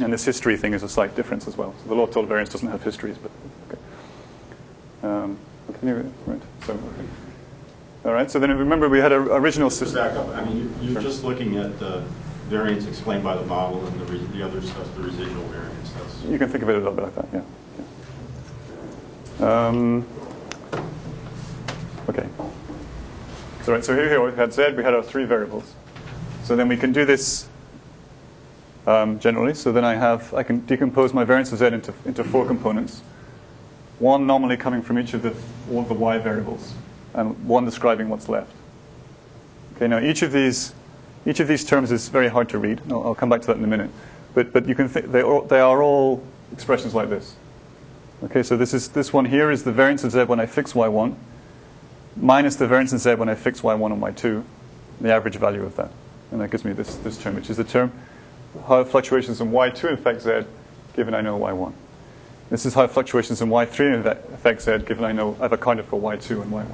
And 0.00 0.12
this 0.12 0.24
history 0.24 0.56
thing 0.56 0.74
is 0.74 0.82
a 0.82 0.88
slight 0.88 1.16
difference 1.16 1.48
as 1.48 1.56
well. 1.56 1.74
So 1.82 1.88
the 1.88 1.94
law 1.94 2.04
of 2.04 2.10
total 2.10 2.26
variance 2.26 2.50
doesn't 2.50 2.68
have 2.68 2.82
histories, 2.82 3.16
but 3.18 3.30
okay. 3.68 3.80
Um, 5.02 5.38
can 5.80 5.88
you, 5.88 6.12
right? 6.26 6.40
So, 6.66 6.72
okay. 6.72 7.08
all 8.04 8.12
right. 8.12 8.30
So 8.30 8.38
then 8.38 8.56
remember 8.56 8.88
we 8.88 9.00
had 9.00 9.10
an 9.12 9.22
original 9.28 9.70
system. 9.70 10.04
back 10.04 10.16
up, 10.16 10.28
I 10.36 10.44
mean, 10.44 10.56
you- 10.56 10.70
you're 10.82 10.92
Sure. 10.94 11.02
just 11.02 11.24
looking 11.24 11.56
at 11.56 11.80
the 11.80 12.02
variance 12.48 12.86
explained 12.86 13.24
by 13.24 13.36
the 13.36 13.44
model 13.44 13.84
and 13.86 14.00
the 14.00 14.04
re- 14.06 14.26
the 14.32 14.42
other 14.42 14.62
stuff, 14.62 14.86
the 14.94 15.02
residual 15.02 15.42
variance. 15.48 15.92
That's, 15.92 16.24
You 16.24 16.38
can 16.38 16.48
think 16.48 16.62
of 16.62 16.70
it 16.70 16.76
a 16.76 16.78
little 16.78 16.94
bit 16.94 17.04
like 17.04 17.14
that, 17.16 17.28
yeah. 17.32 17.40
yeah. 19.40 19.66
Um, 19.68 20.06
okay. 22.08 22.26
So, 23.68 23.74
right, 23.74 23.84
so 23.84 23.94
here, 23.94 24.24
we 24.24 24.34
had 24.34 24.50
Z, 24.50 24.72
we 24.78 24.82
had 24.82 24.94
our 24.94 25.02
three 25.02 25.26
variables. 25.26 25.74
So 26.42 26.56
then 26.56 26.68
we 26.68 26.76
can 26.78 26.90
do 26.90 27.04
this 27.04 27.46
um, 28.86 29.18
generally. 29.18 29.52
So 29.52 29.72
then 29.72 29.84
I 29.84 29.94
have, 29.94 30.32
I 30.32 30.42
can 30.42 30.64
decompose 30.64 31.12
my 31.12 31.22
variance 31.22 31.52
of 31.52 31.58
Z 31.58 31.66
into, 31.66 31.92
into 32.06 32.24
four 32.24 32.46
components. 32.46 33.02
One 33.98 34.26
normally 34.26 34.56
coming 34.56 34.80
from 34.80 34.98
each 34.98 35.12
of 35.12 35.20
the, 35.20 35.34
all 35.70 35.82
of 35.82 35.88
the 35.88 35.92
Y 35.92 36.16
variables, 36.16 36.72
and 37.12 37.46
one 37.46 37.66
describing 37.66 38.08
what's 38.08 38.30
left. 38.30 38.54
Okay, 39.76 39.86
now 39.86 39.98
each 39.98 40.22
of 40.22 40.32
these, 40.32 40.72
each 41.26 41.40
of 41.40 41.46
these 41.46 41.62
terms 41.62 41.92
is 41.92 42.08
very 42.08 42.28
hard 42.28 42.48
to 42.48 42.58
read. 42.58 42.80
I'll, 42.88 43.08
I'll 43.08 43.14
come 43.14 43.28
back 43.28 43.42
to 43.42 43.48
that 43.48 43.58
in 43.58 43.64
a 43.64 43.66
minute. 43.66 43.90
But, 44.32 44.50
but 44.50 44.66
you 44.66 44.74
can 44.74 44.88
th- 44.88 45.04
they, 45.04 45.20
are, 45.20 45.42
they 45.42 45.60
are 45.60 45.82
all 45.82 46.22
expressions 46.54 46.94
like 46.94 47.10
this. 47.10 47.36
Okay, 48.24 48.42
so 48.42 48.56
this, 48.56 48.72
is, 48.72 48.88
this 48.88 49.12
one 49.12 49.26
here 49.26 49.50
is 49.50 49.62
the 49.62 49.72
variance 49.72 50.04
of 50.04 50.12
z 50.12 50.24
when 50.24 50.40
I 50.40 50.46
fix 50.46 50.72
y1 50.72 51.14
minus 52.20 52.56
the 52.56 52.66
variance 52.66 52.92
in 52.92 52.98
z 52.98 53.14
when 53.14 53.28
I 53.28 53.34
fix 53.34 53.60
y1 53.60 53.92
and 53.92 54.02
y2, 54.02 54.44
the 55.00 55.12
average 55.12 55.36
value 55.36 55.64
of 55.64 55.76
that. 55.76 55.90
And 56.30 56.40
that 56.40 56.50
gives 56.50 56.64
me 56.64 56.72
this, 56.72 56.96
this 56.96 57.16
term, 57.16 57.34
which 57.34 57.50
is 57.50 57.56
the 57.56 57.64
term 57.64 57.92
how 58.66 58.84
fluctuations 58.84 59.40
in 59.40 59.50
y2 59.50 59.92
affect 59.92 60.22
z 60.22 60.44
given 60.94 61.14
I 61.14 61.20
know 61.20 61.38
y1. 61.38 61.72
This 62.50 62.64
is 62.64 62.74
how 62.74 62.86
fluctuations 62.86 63.40
in 63.40 63.48
y3 63.48 64.06
affect 64.06 64.62
z 64.62 64.78
given 64.78 65.04
I 65.04 65.12
know 65.12 65.36
I've 65.40 65.52
accounted 65.52 65.86
for 65.86 66.00
y2 66.00 66.42
and 66.42 66.52
y1. 66.52 66.66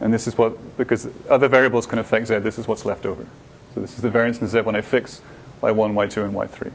And 0.00 0.12
this 0.12 0.26
is 0.26 0.36
what, 0.36 0.76
because 0.76 1.08
other 1.28 1.48
variables 1.48 1.86
can 1.86 1.98
affect 1.98 2.28
z, 2.28 2.38
this 2.38 2.58
is 2.58 2.66
what's 2.66 2.84
left 2.84 3.06
over. 3.06 3.26
So 3.74 3.80
this 3.80 3.94
is 3.94 4.02
the 4.02 4.10
variance 4.10 4.40
in 4.40 4.48
z 4.48 4.60
when 4.60 4.74
I 4.74 4.80
fix 4.80 5.20
y1, 5.60 5.94
y2, 5.94 6.24
and 6.24 6.34
y3. 6.34 6.72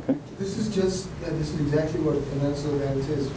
Okay? 0.00 0.18
This 0.38 0.58
is 0.58 0.74
just, 0.74 1.08
uh, 1.24 1.30
this 1.42 1.54
is 1.54 1.60
exactly 1.60 2.00
what 2.00 2.14
of 2.14 2.24
variance 2.24 3.08
is. 3.08 3.28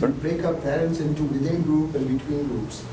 We- 0.00 0.08
break 0.22 0.44
up 0.44 0.62
variance 0.62 1.00
into 1.00 1.24
within 1.24 1.62
group 1.62 1.94
and 1.96 2.18
between 2.18 2.46
groups. 2.46 2.84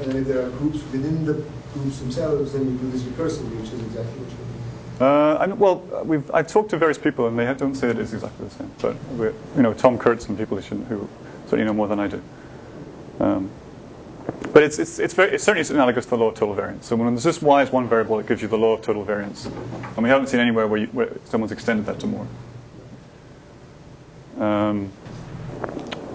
And 0.00 0.14
if 0.14 0.26
there 0.26 0.46
are 0.46 0.50
groups 0.50 0.78
within 0.90 1.24
the 1.26 1.44
groups 1.74 1.98
themselves, 1.98 2.52
then 2.54 2.64
you 2.64 2.78
do 2.78 2.90
this 2.90 3.02
recursively, 3.02 3.54
which 3.60 3.70
is 3.70 3.80
exactly 3.80 4.18
what 4.20 4.28
you're 4.28 4.38
doing. 4.38 4.60
Uh, 5.00 5.38
I'm, 5.38 5.58
well, 5.58 5.82
uh, 5.94 6.02
we've, 6.04 6.28
I've 6.32 6.46
talked 6.46 6.70
to 6.70 6.78
various 6.78 6.98
people, 6.98 7.26
and 7.26 7.38
they 7.38 7.52
don't 7.54 7.74
say 7.74 7.90
it 7.90 7.98
is 7.98 8.14
exactly 8.14 8.46
the 8.46 8.54
same. 8.54 8.70
But 8.80 8.96
we're, 9.12 9.34
you 9.56 9.62
know, 9.62 9.74
Tom 9.74 9.98
Kurtz 9.98 10.26
and 10.28 10.38
people 10.38 10.58
who, 10.58 10.76
who 10.84 11.08
certainly 11.44 11.64
know 11.64 11.74
more 11.74 11.88
than 11.88 12.00
I 12.00 12.08
do. 12.08 12.22
Um, 13.20 13.50
but 14.52 14.62
it's, 14.62 14.78
it's, 14.78 14.98
it's, 14.98 15.14
very, 15.14 15.32
it's 15.32 15.44
certainly 15.44 15.68
analogous 15.68 16.04
to 16.06 16.10
the 16.10 16.16
law 16.16 16.28
of 16.28 16.34
total 16.34 16.54
variance. 16.54 16.86
So 16.86 16.96
when 16.96 17.08
there's 17.08 17.24
just 17.24 17.42
y 17.42 17.62
as 17.62 17.70
one 17.70 17.88
variable, 17.88 18.18
it 18.20 18.26
gives 18.26 18.40
you 18.40 18.48
the 18.48 18.58
law 18.58 18.74
of 18.74 18.82
total 18.82 19.04
variance. 19.04 19.46
And 19.46 19.98
we 19.98 20.08
haven't 20.08 20.28
seen 20.28 20.40
anywhere 20.40 20.66
where, 20.66 20.80
you, 20.80 20.86
where 20.88 21.12
someone's 21.26 21.52
extended 21.52 21.86
that 21.86 22.00
to 22.00 22.06
more. 22.06 22.26
Um, 24.42 24.90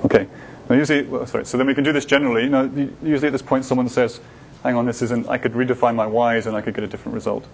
okay. 0.06 0.28
Now 0.70 0.76
usually, 0.76 1.04
well, 1.04 1.26
sorry. 1.26 1.46
So 1.46 1.58
then 1.58 1.66
we 1.66 1.74
can 1.74 1.84
do 1.84 1.94
this 1.94 2.06
generally. 2.06 2.50
Now, 2.50 2.64
usually 3.02 3.28
at 3.28 3.32
this 3.32 3.42
point, 3.42 3.64
someone 3.64 3.88
says, 3.88 4.20
"Hang 4.64 4.76
on, 4.76 4.86
this 4.86 5.02
isn't. 5.02 5.30
I 5.30 5.38
could 5.38 5.54
redefine 5.54 5.96
my 5.96 6.06
y's 6.06 6.46
and 6.46 6.56
I 6.56 6.62
could 6.62 6.74
get 6.74 6.84
a 6.84 6.88
different 6.88 7.16
result." 7.16 7.46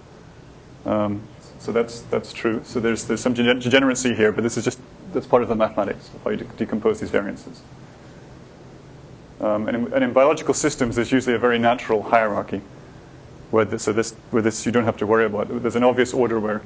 Um, 0.85 1.21
so 1.59 1.71
that's 1.71 2.01
that's 2.09 2.33
true. 2.33 2.61
So 2.65 2.79
there's 2.79 3.05
there's 3.05 3.21
some 3.21 3.33
degeneracy 3.33 4.15
here, 4.15 4.31
but 4.31 4.43
this 4.43 4.57
is 4.57 4.63
just 4.65 4.79
that's 5.13 5.27
part 5.27 5.43
of 5.43 5.49
the 5.49 5.55
mathematics 5.55 6.09
of 6.15 6.23
how 6.23 6.31
you 6.31 6.37
de- 6.37 6.45
decompose 6.57 6.99
these 6.99 7.11
variances. 7.11 7.61
Um, 9.39 9.67
and, 9.67 9.75
in, 9.75 9.93
and 9.93 10.03
in 10.05 10.13
biological 10.13 10.53
systems, 10.53 10.95
there's 10.95 11.11
usually 11.11 11.35
a 11.35 11.39
very 11.39 11.59
natural 11.59 12.01
hierarchy, 12.01 12.61
where 13.51 13.65
this, 13.65 13.83
so 13.83 13.93
this 13.93 14.13
where 14.31 14.41
this 14.41 14.65
you 14.65 14.71
don't 14.71 14.85
have 14.85 14.97
to 14.97 15.05
worry 15.05 15.25
about. 15.25 15.61
There's 15.61 15.75
an 15.75 15.83
obvious 15.83 16.13
order 16.13 16.39
where, 16.39 16.61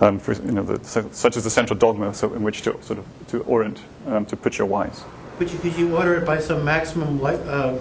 um, 0.00 0.18
for, 0.18 0.32
you 0.34 0.52
know, 0.52 0.62
the, 0.62 0.82
so- 0.84 1.08
such 1.12 1.36
as 1.36 1.44
the 1.44 1.50
central 1.50 1.78
dogma, 1.78 2.12
so 2.14 2.32
in 2.34 2.42
which 2.42 2.62
to 2.62 2.82
sort 2.82 2.98
of 2.98 3.06
to 3.28 3.40
orient 3.42 3.80
um, 4.06 4.24
to 4.26 4.36
put 4.36 4.58
your 4.58 4.66
y's. 4.66 5.04
Could 5.38 5.50
you, 5.50 5.58
could 5.58 5.76
you 5.76 5.96
order 5.96 6.14
it 6.14 6.26
by 6.26 6.38
some 6.40 6.64
maximum, 6.64 7.20
li- 7.20 7.34
uh, 7.34 7.78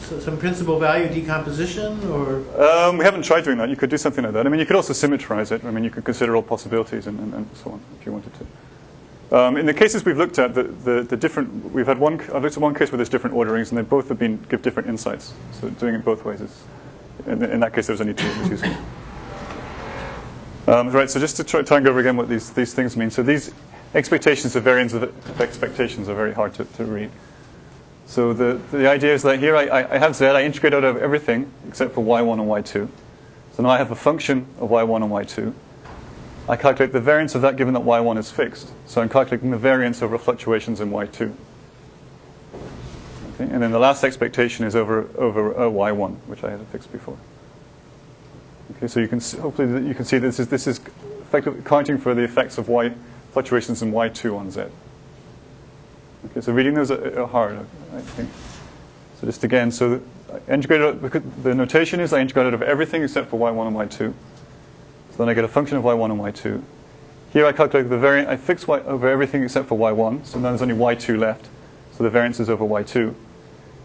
s- 0.00 0.24
some 0.24 0.36
principal 0.38 0.78
value 0.78 1.08
decomposition, 1.08 2.02
or? 2.10 2.42
Um, 2.60 2.98
we 2.98 3.04
haven't 3.04 3.22
tried 3.22 3.44
doing 3.44 3.58
that. 3.58 3.68
You 3.68 3.76
could 3.76 3.90
do 3.90 3.98
something 3.98 4.24
like 4.24 4.32
that. 4.32 4.46
I 4.46 4.48
mean, 4.48 4.60
you 4.60 4.66
could 4.66 4.76
also 4.76 4.92
symmetrize 4.92 5.52
it. 5.52 5.64
I 5.64 5.70
mean, 5.70 5.84
you 5.84 5.90
could 5.90 6.04
consider 6.04 6.34
all 6.36 6.42
possibilities 6.42 7.06
and, 7.06 7.18
and, 7.20 7.34
and 7.34 7.50
so 7.62 7.72
on 7.72 7.80
if 8.00 8.06
you 8.06 8.12
wanted 8.12 8.32
to. 8.34 8.46
Um, 9.36 9.56
in 9.56 9.66
the 9.66 9.74
cases 9.74 10.04
we've 10.04 10.16
looked 10.16 10.38
at, 10.38 10.54
the, 10.54 10.62
the, 10.62 11.02
the 11.02 11.16
different 11.16 11.72
we've 11.72 11.86
had 11.86 11.98
one. 11.98 12.20
I've 12.32 12.42
looked 12.44 12.56
at 12.56 12.62
one 12.62 12.74
case 12.74 12.92
where 12.92 12.96
there's 12.96 13.08
different 13.08 13.34
orderings, 13.34 13.70
and 13.70 13.78
they 13.78 13.82
both 13.82 14.08
have 14.08 14.20
been 14.20 14.38
give 14.48 14.62
different 14.62 14.88
insights. 14.88 15.34
So 15.60 15.68
doing 15.70 15.96
it 15.96 16.04
both 16.04 16.24
ways 16.24 16.40
is 16.40 16.62
in, 17.26 17.42
in 17.42 17.58
that 17.60 17.74
case, 17.74 17.88
there's 17.88 18.00
only 18.00 18.14
two. 18.14 18.28
Um, 20.66 20.90
right, 20.90 21.08
so 21.08 21.20
just 21.20 21.36
to 21.36 21.44
try, 21.44 21.62
try 21.62 21.76
and 21.76 21.84
go 21.84 21.90
over 21.90 22.00
again 22.00 22.16
what 22.16 22.28
these, 22.28 22.50
these 22.50 22.74
things 22.74 22.96
mean. 22.96 23.10
So 23.10 23.22
these 23.22 23.52
expectations 23.94 24.56
of 24.56 24.64
variance 24.64 24.94
of, 24.94 25.04
of 25.04 25.40
expectations 25.40 26.08
are 26.08 26.14
very 26.14 26.32
hard 26.32 26.54
to, 26.54 26.64
to 26.64 26.84
read. 26.84 27.10
So 28.06 28.32
the, 28.32 28.60
the 28.72 28.88
idea 28.88 29.14
is 29.14 29.22
that 29.22 29.38
here 29.38 29.56
I, 29.56 29.86
I 29.94 29.98
have 29.98 30.16
z, 30.16 30.26
I 30.26 30.42
integrate 30.42 30.74
out 30.74 30.82
of 30.82 30.96
everything 30.96 31.50
except 31.68 31.94
for 31.94 32.04
y1 32.04 32.40
and 32.40 32.48
y2. 32.48 32.88
So 33.52 33.62
now 33.62 33.70
I 33.70 33.78
have 33.78 33.92
a 33.92 33.96
function 33.96 34.44
of 34.58 34.70
y1 34.70 35.02
and 35.02 35.12
y2. 35.12 35.54
I 36.48 36.56
calculate 36.56 36.92
the 36.92 37.00
variance 37.00 37.34
of 37.36 37.42
that 37.42 37.56
given 37.56 37.74
that 37.74 37.82
y1 37.82 38.18
is 38.18 38.30
fixed. 38.30 38.72
So 38.86 39.00
I'm 39.00 39.08
calculating 39.08 39.52
the 39.52 39.56
variance 39.56 40.02
over 40.02 40.18
fluctuations 40.18 40.80
in 40.80 40.90
y2. 40.90 41.32
Okay, 43.34 43.52
and 43.52 43.62
then 43.62 43.70
the 43.70 43.78
last 43.78 44.02
expectation 44.02 44.64
is 44.64 44.74
over, 44.74 45.08
over 45.16 45.54
uh, 45.54 45.70
y1, 45.70 46.16
which 46.26 46.42
I 46.42 46.50
had 46.50 46.60
fixed 46.68 46.90
before. 46.90 47.18
Okay, 48.72 48.88
so 48.88 49.00
you 49.00 49.08
can 49.08 49.20
see, 49.20 49.38
hopefully 49.38 49.86
you 49.86 49.94
can 49.94 50.04
see 50.04 50.18
this 50.18 50.40
is, 50.40 50.48
this 50.48 50.66
is 50.66 50.80
accounting 51.32 51.98
for 51.98 52.14
the 52.14 52.22
effects 52.22 52.58
of 52.58 52.68
y 52.68 52.92
fluctuations 53.32 53.82
in 53.82 53.92
y2 53.92 54.36
on 54.36 54.50
z. 54.50 54.64
Okay, 56.26 56.40
so 56.40 56.52
reading 56.52 56.74
those 56.74 56.90
are, 56.90 57.20
are 57.20 57.26
hard, 57.26 57.58
I 57.94 58.00
think. 58.00 58.28
So 59.20 59.26
just 59.26 59.44
again, 59.44 59.70
so 59.70 60.00
I 60.32 60.52
integrate 60.52 61.00
the 61.42 61.54
notation 61.54 62.00
is 62.00 62.12
I 62.12 62.20
integrate 62.20 62.46
out 62.46 62.54
of 62.54 62.62
everything 62.62 63.02
except 63.02 63.30
for 63.30 63.38
y1 63.38 63.68
and 63.68 63.76
y2. 63.76 63.98
So 63.98 65.16
then 65.18 65.28
I 65.28 65.34
get 65.34 65.44
a 65.44 65.48
function 65.48 65.78
of 65.78 65.84
y1 65.84 66.10
and 66.10 66.20
y2. 66.20 66.62
Here 67.32 67.46
I 67.46 67.52
calculate 67.52 67.88
the 67.88 67.98
variance, 67.98 68.28
I 68.28 68.36
fix 68.36 68.66
y 68.66 68.80
over 68.80 69.08
everything 69.08 69.42
except 69.42 69.68
for 69.68 69.78
y1, 69.78 70.26
so 70.26 70.38
now 70.38 70.48
there's 70.48 70.62
only 70.62 70.74
y2 70.74 71.18
left. 71.18 71.48
So 71.92 72.04
the 72.04 72.10
variance 72.10 72.40
is 72.40 72.50
over 72.50 72.64
y2. 72.64 73.14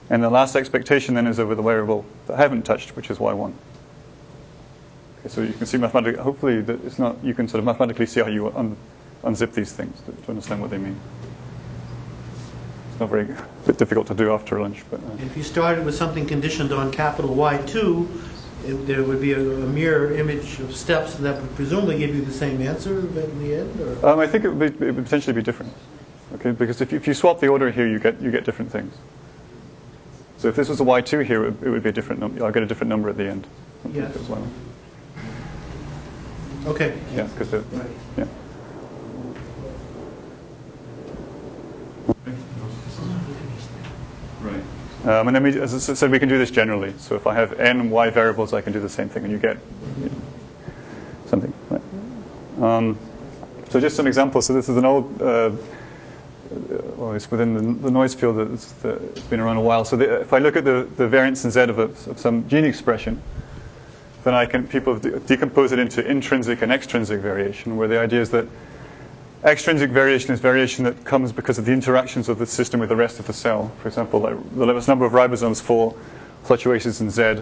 And 0.09 0.21
the 0.21 0.29
last 0.29 0.55
expectation 0.55 1.15
then 1.15 1.27
is 1.27 1.39
over 1.39 1.55
the 1.55 1.61
variable 1.61 2.05
that 2.27 2.33
I 2.33 2.41
haven't 2.41 2.63
touched, 2.63 2.95
which 2.95 3.09
is 3.09 3.19
y1. 3.19 3.53
So 5.27 5.41
you 5.41 5.53
can 5.53 5.67
see 5.67 5.77
mathematically, 5.77 6.21
hopefully 6.21 6.61
that 6.61 6.83
it's 6.83 6.97
not, 6.97 7.23
you 7.23 7.33
can 7.33 7.47
sort 7.47 7.59
of 7.59 7.65
mathematically 7.65 8.07
see 8.07 8.21
how 8.21 8.27
you 8.27 8.47
un, 8.49 8.75
unzip 9.23 9.53
these 9.53 9.71
things 9.71 10.01
to, 10.01 10.11
to 10.11 10.29
understand 10.29 10.61
what 10.61 10.71
they 10.71 10.79
mean 10.79 10.99
It's 12.91 12.99
not 12.99 13.09
very 13.09 13.27
bit 13.65 13.77
difficult 13.77 14.07
to 14.07 14.15
do 14.15 14.33
after 14.33 14.59
lunch. 14.59 14.83
But 14.89 14.99
uh. 15.01 15.23
if 15.23 15.37
you 15.37 15.43
started 15.43 15.85
with 15.85 15.95
something 15.95 16.25
conditioned 16.25 16.73
on 16.73 16.91
capital 16.91 17.35
Y 17.35 17.57
two, 17.67 18.09
it, 18.65 18.73
there 18.87 19.03
would 19.03 19.21
be 19.21 19.33
a, 19.33 19.39
a, 19.39 19.67
mirror 19.67 20.13
image 20.13 20.59
of 20.59 20.75
steps 20.75 21.15
that 21.15 21.39
would 21.39 21.55
presumably 21.55 21.97
give 21.97 22.15
you 22.15 22.21
the 22.21 22.33
same 22.33 22.61
answer 22.61 22.99
in 22.99 23.39
the 23.43 23.55
end. 23.55 24.03
Um, 24.03 24.19
I 24.19 24.27
think 24.27 24.43
it 24.43 24.49
would, 24.49 24.79
be, 24.79 24.87
it 24.87 24.95
would, 24.95 25.03
potentially 25.03 25.33
be 25.33 25.41
different. 25.41 25.73
Okay, 26.35 26.51
because 26.51 26.81
if 26.81 26.91
you, 26.91 26.97
if 26.97 27.07
you 27.07 27.13
swap 27.13 27.39
the 27.39 27.47
order 27.47 27.69
here, 27.71 27.87
you 27.87 27.99
get 27.99 28.19
you 28.21 28.31
get 28.31 28.43
different 28.43 28.71
things. 28.71 28.93
So 30.37 30.47
if 30.47 30.55
this 30.55 30.69
was 30.69 30.79
a 30.79 30.83
Y 30.83 31.01
two 31.01 31.19
here, 31.19 31.45
it, 31.45 31.61
it 31.61 31.69
would 31.69 31.83
be 31.83 31.89
a 31.89 31.93
different 31.93 32.19
number. 32.19 32.43
I'll 32.43 32.51
get 32.51 32.63
a 32.63 32.65
different 32.65 32.89
number 32.89 33.09
at 33.09 33.17
the 33.17 33.27
end. 33.27 33.45
Yes. 33.93 34.15
Okay. 36.67 36.97
Yeah, 37.13 37.23
because 37.23 37.53
right. 37.53 37.87
yeah. 38.17 38.27
Right. 44.41 44.63
Um, 45.05 45.27
and 45.27 45.35
then, 45.35 45.43
we, 45.43 45.59
as 45.59 45.89
I 45.89 45.93
said, 45.93 46.11
we 46.11 46.19
can 46.19 46.29
do 46.29 46.37
this 46.37 46.51
generally. 46.51 46.93
So 46.99 47.15
if 47.15 47.25
I 47.25 47.33
have 47.33 47.59
n 47.59 47.89
y 47.89 48.09
variables, 48.11 48.53
I 48.53 48.61
can 48.61 48.73
do 48.73 48.79
the 48.79 48.89
same 48.89 49.09
thing, 49.09 49.23
and 49.23 49.31
you 49.31 49.39
get 49.39 49.57
you 49.99 50.05
know, 50.05 50.21
something. 51.25 51.53
Right. 51.69 51.81
Um, 52.61 52.97
so 53.69 53.79
just 53.79 53.95
some 53.95 54.05
examples. 54.05 54.45
So 54.45 54.53
this 54.53 54.69
is 54.69 54.77
an 54.77 54.85
old, 54.85 55.21
uh, 55.21 55.51
well, 56.97 57.13
it's 57.13 57.31
within 57.31 57.53
the, 57.53 57.61
the 57.85 57.91
noise 57.91 58.13
field 58.13 58.37
that's, 58.37 58.73
it's 58.83 59.27
been 59.27 59.39
around 59.39 59.57
a 59.57 59.61
while. 59.61 59.85
So 59.85 59.95
the, 59.95 60.21
if 60.21 60.33
I 60.33 60.39
look 60.39 60.55
at 60.55 60.65
the, 60.65 60.87
the 60.97 61.07
variance 61.07 61.45
in 61.45 61.51
z 61.51 61.61
of, 61.61 61.79
a, 61.79 61.83
of 61.83 62.19
some 62.19 62.47
gene 62.47 62.65
expression, 62.65 63.21
then 64.23 64.33
I 64.33 64.45
can 64.45 64.67
people 64.67 64.97
de- 64.97 65.19
decompose 65.19 65.71
it 65.71 65.79
into 65.79 66.05
intrinsic 66.05 66.61
and 66.61 66.71
extrinsic 66.71 67.19
variation, 67.21 67.77
where 67.77 67.87
the 67.87 67.99
idea 67.99 68.21
is 68.21 68.29
that 68.31 68.47
Extrinsic 69.43 69.89
variation 69.89 70.31
is 70.31 70.39
variation 70.39 70.83
that 70.83 71.03
comes 71.03 71.31
because 71.31 71.57
of 71.57 71.65
the 71.65 71.71
interactions 71.71 72.29
of 72.29 72.37
the 72.37 72.45
system 72.45 72.79
with 72.79 72.89
the 72.89 72.95
rest 72.95 73.17
of 73.17 73.25
the 73.25 73.33
cell. 73.33 73.71
For 73.81 73.87
example, 73.87 74.19
like 74.19 74.35
the 74.55 74.85
number 74.87 75.03
of 75.03 75.13
ribosomes 75.13 75.59
fall, 75.59 75.97
fluctuations 76.43 77.01
in 77.01 77.09
Z, 77.09 77.41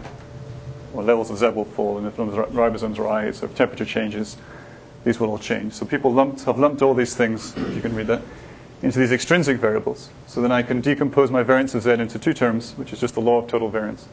or 0.94 1.04
levels 1.04 1.30
of 1.30 1.38
Z 1.38 1.50
will 1.50 1.66
fall, 1.66 1.98
and 1.98 2.08
if 2.08 2.16
the 2.16 2.24
number 2.24 2.42
of 2.42 2.54
ribosomes 2.54 3.00
rise, 3.00 3.44
if 3.44 3.54
temperature 3.54 3.84
changes, 3.84 4.38
these 5.04 5.20
will 5.20 5.30
all 5.30 5.38
change. 5.38 5.74
So 5.74 5.86
people 5.86 6.14
lumped, 6.14 6.44
have 6.46 6.58
lumped 6.58 6.82
all 6.82 6.94
these 6.94 7.16
things, 7.16 7.54
if 7.58 7.76
you 7.76 7.82
can 7.82 7.94
read 7.94 8.08
that, 8.08 8.22
into 8.82 8.98
these 8.98 9.12
extrinsic 9.12 9.58
variables. 9.58 10.10
So 10.26 10.42
then 10.42 10.54
I 10.54 10.62
can 10.62 10.80
decompose 10.80 11.32
my 11.32 11.44
variance 11.44 11.76
of 11.76 11.84
Z 11.84 11.92
into 11.92 12.18
two 12.18 12.34
terms, 12.34 12.76
which 12.78 12.94
is 12.94 13.02
just 13.02 13.16
the 13.16 13.22
law 13.22 13.40
of 13.40 13.50
total 13.50 13.68
variance. 13.70 14.08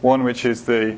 One 0.00 0.24
which 0.24 0.46
is 0.46 0.64
the 0.64 0.96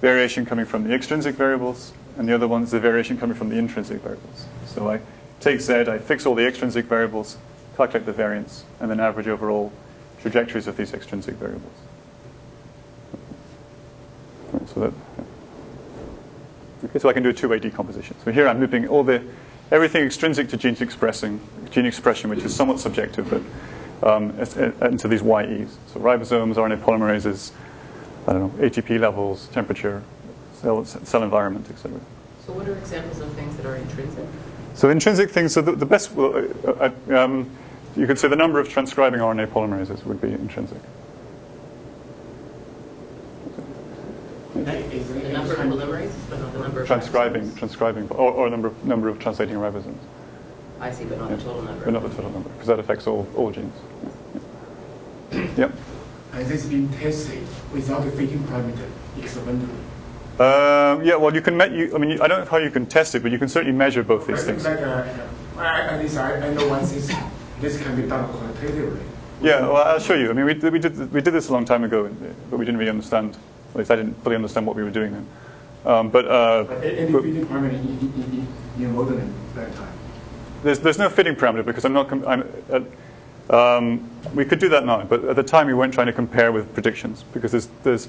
variation 0.00 0.46
coming 0.46 0.64
from 0.64 0.84
the 0.84 0.94
extrinsic 0.94 1.34
variables, 1.34 1.92
and 2.16 2.28
the 2.28 2.34
other 2.34 2.48
one 2.48 2.62
is 2.62 2.70
the 2.70 2.80
variation 2.80 3.18
coming 3.18 3.36
from 3.36 3.48
the 3.48 3.56
intrinsic 3.56 4.00
variables. 4.00 4.46
So 4.66 4.90
I 4.90 5.00
take 5.40 5.60
Z, 5.60 5.74
I 5.88 5.98
fix 5.98 6.26
all 6.26 6.34
the 6.34 6.46
extrinsic 6.46 6.86
variables, 6.86 7.36
calculate 7.76 8.06
the 8.06 8.12
variance, 8.12 8.64
and 8.80 8.90
then 8.90 9.00
average 9.00 9.28
over 9.28 9.50
all 9.50 9.72
trajectories 10.20 10.66
of 10.66 10.76
these 10.76 10.94
extrinsic 10.94 11.34
variables. 11.36 11.72
So 14.74 14.80
that, 14.80 14.92
okay, 16.84 16.98
so 16.98 17.08
I 17.08 17.12
can 17.12 17.22
do 17.22 17.30
a 17.30 17.34
two-way 17.34 17.58
decomposition. 17.58 18.16
So 18.24 18.32
here 18.32 18.48
I'm 18.48 18.60
looping 18.60 18.88
all 18.88 19.04
the 19.04 19.22
everything 19.70 20.04
extrinsic 20.04 20.48
to 20.48 20.56
gene 20.56 20.76
expressing 20.80 21.40
gene 21.70 21.86
expression, 21.86 22.30
which 22.30 22.40
is 22.40 22.54
somewhat 22.54 22.80
subjective, 22.80 23.28
but 23.30 23.42
um, 24.02 24.30
into 24.82 25.08
these 25.08 25.22
YEs. 25.22 25.76
So 25.92 26.00
ribosomes, 26.00 26.54
RNA 26.54 26.82
polymerases, 26.82 27.50
I 28.28 28.34
don't 28.34 28.58
know, 28.58 28.68
ATP 28.68 29.00
levels, 29.00 29.48
temperature, 29.48 30.02
cell, 30.52 30.84
cell 30.84 31.22
environment, 31.22 31.70
etc. 31.70 31.98
So 32.44 32.52
what 32.52 32.68
are 32.68 32.76
examples 32.76 33.20
of 33.20 33.32
things 33.32 33.56
that 33.56 33.64
are 33.64 33.76
intrinsic? 33.76 34.26
So 34.74 34.90
intrinsic 34.90 35.30
things, 35.30 35.54
so 35.54 35.62
the, 35.62 35.72
the 35.72 35.86
best, 35.86 36.12
well, 36.12 36.46
uh, 36.66 36.90
uh, 37.08 37.24
um, 37.24 37.50
you 37.96 38.06
could 38.06 38.18
say 38.18 38.28
the 38.28 38.36
number 38.36 38.60
of 38.60 38.68
transcribing 38.68 39.20
RNA 39.20 39.46
polymerases 39.46 40.04
would 40.04 40.20
be 40.20 40.28
intrinsic. 40.28 40.76
The 44.54 44.60
number 45.32 45.54
of 45.54 45.60
polymerases, 45.60 46.12
but 46.28 46.40
not 46.40 46.52
the 46.52 46.58
number 46.58 46.80
of 46.82 46.86
transcribing, 46.86 47.54
transcribing, 47.54 48.10
or, 48.10 48.30
or 48.30 48.50
number 48.50 48.68
of, 48.68 48.84
number 48.84 49.08
of 49.08 49.18
translating 49.18 49.56
ribosomes. 49.56 49.96
I 50.80 50.92
see, 50.92 51.04
but 51.04 51.18
not 51.18 51.30
yeah. 51.30 51.36
the 51.36 51.42
total 51.44 51.62
number. 51.62 51.84
But 51.86 51.94
not 51.94 52.02
the 52.02 52.10
total 52.10 52.30
number, 52.30 52.50
because 52.50 52.66
that 52.66 52.78
affects 52.78 53.06
all, 53.06 53.26
all 53.36 53.50
genes. 53.50 53.74
Yeah. 55.32 55.48
yep. 55.56 55.72
Has 56.32 56.48
this 56.48 56.66
been 56.66 56.88
tested 56.90 57.46
without 57.72 58.06
a 58.06 58.10
fitting 58.10 58.40
parameter 58.44 58.88
experimentally? 59.20 59.78
Uh, 60.38 61.00
yeah, 61.02 61.16
well, 61.16 61.34
you 61.34 61.40
can. 61.40 61.58
You, 61.74 61.92
I 61.94 61.98
mean, 61.98 62.20
I 62.20 62.28
don't 62.28 62.44
know 62.44 62.50
how 62.50 62.58
you 62.58 62.70
can 62.70 62.86
test 62.86 63.14
it, 63.14 63.22
but 63.22 63.32
you 63.32 63.38
can 63.38 63.48
certainly 63.48 63.76
measure 63.76 64.04
both 64.04 64.26
these 64.26 64.44
things. 64.44 64.64
Like, 64.64 64.80
uh, 64.80 65.04
at 65.58 66.00
least 66.00 66.16
I, 66.16 66.48
I 66.48 66.54
know 66.54 66.68
one 66.68 66.84
thing. 66.84 67.16
This 67.60 67.82
can 67.82 67.96
be 67.96 68.06
done 68.06 68.28
quantitatively. 68.28 69.00
Yeah, 69.42 69.62
well, 69.62 69.76
I'll 69.76 69.98
show 69.98 70.14
you. 70.14 70.30
I 70.30 70.32
mean, 70.32 70.46
we, 70.46 70.54
we, 70.70 70.78
did, 70.78 71.12
we 71.12 71.20
did 71.20 71.32
this 71.32 71.48
a 71.48 71.52
long 71.52 71.64
time 71.64 71.82
ago, 71.82 72.08
but 72.50 72.58
we 72.58 72.64
didn't 72.64 72.78
really 72.78 72.90
understand. 72.90 73.36
At 73.70 73.76
least 73.76 73.90
I 73.90 73.96
didn't 73.96 74.14
fully 74.22 74.36
understand 74.36 74.66
what 74.66 74.76
we 74.76 74.84
were 74.84 74.90
doing 74.90 75.12
then. 75.12 75.26
Um, 75.84 76.10
but, 76.10 76.26
uh, 76.26 76.64
but 76.64 76.84
any 76.84 77.10
but, 77.10 77.22
fitting 77.22 77.46
parameter 77.46 77.74
in, 77.74 77.98
in, 77.98 78.46
in, 78.78 78.84
in 78.84 78.94
modeling 78.94 79.32
that 79.54 79.74
time? 79.74 79.92
There's, 80.62 80.80
there's 80.80 80.98
no 80.98 81.08
fitting 81.08 81.36
parameter 81.36 81.64
because 81.64 81.84
I'm 81.84 81.92
not. 81.92 82.12
I'm, 82.12 82.42
uh, 82.70 82.80
um, 83.50 84.10
we 84.34 84.44
could 84.44 84.58
do 84.58 84.68
that 84.68 84.84
now, 84.84 85.02
but 85.04 85.24
at 85.24 85.36
the 85.36 85.42
time 85.42 85.66
we 85.66 85.74
weren't 85.74 85.94
trying 85.94 86.06
to 86.06 86.12
compare 86.12 86.52
with 86.52 86.72
predictions 86.74 87.24
because 87.32 87.52
there's, 87.52 87.68
there's 87.82 88.08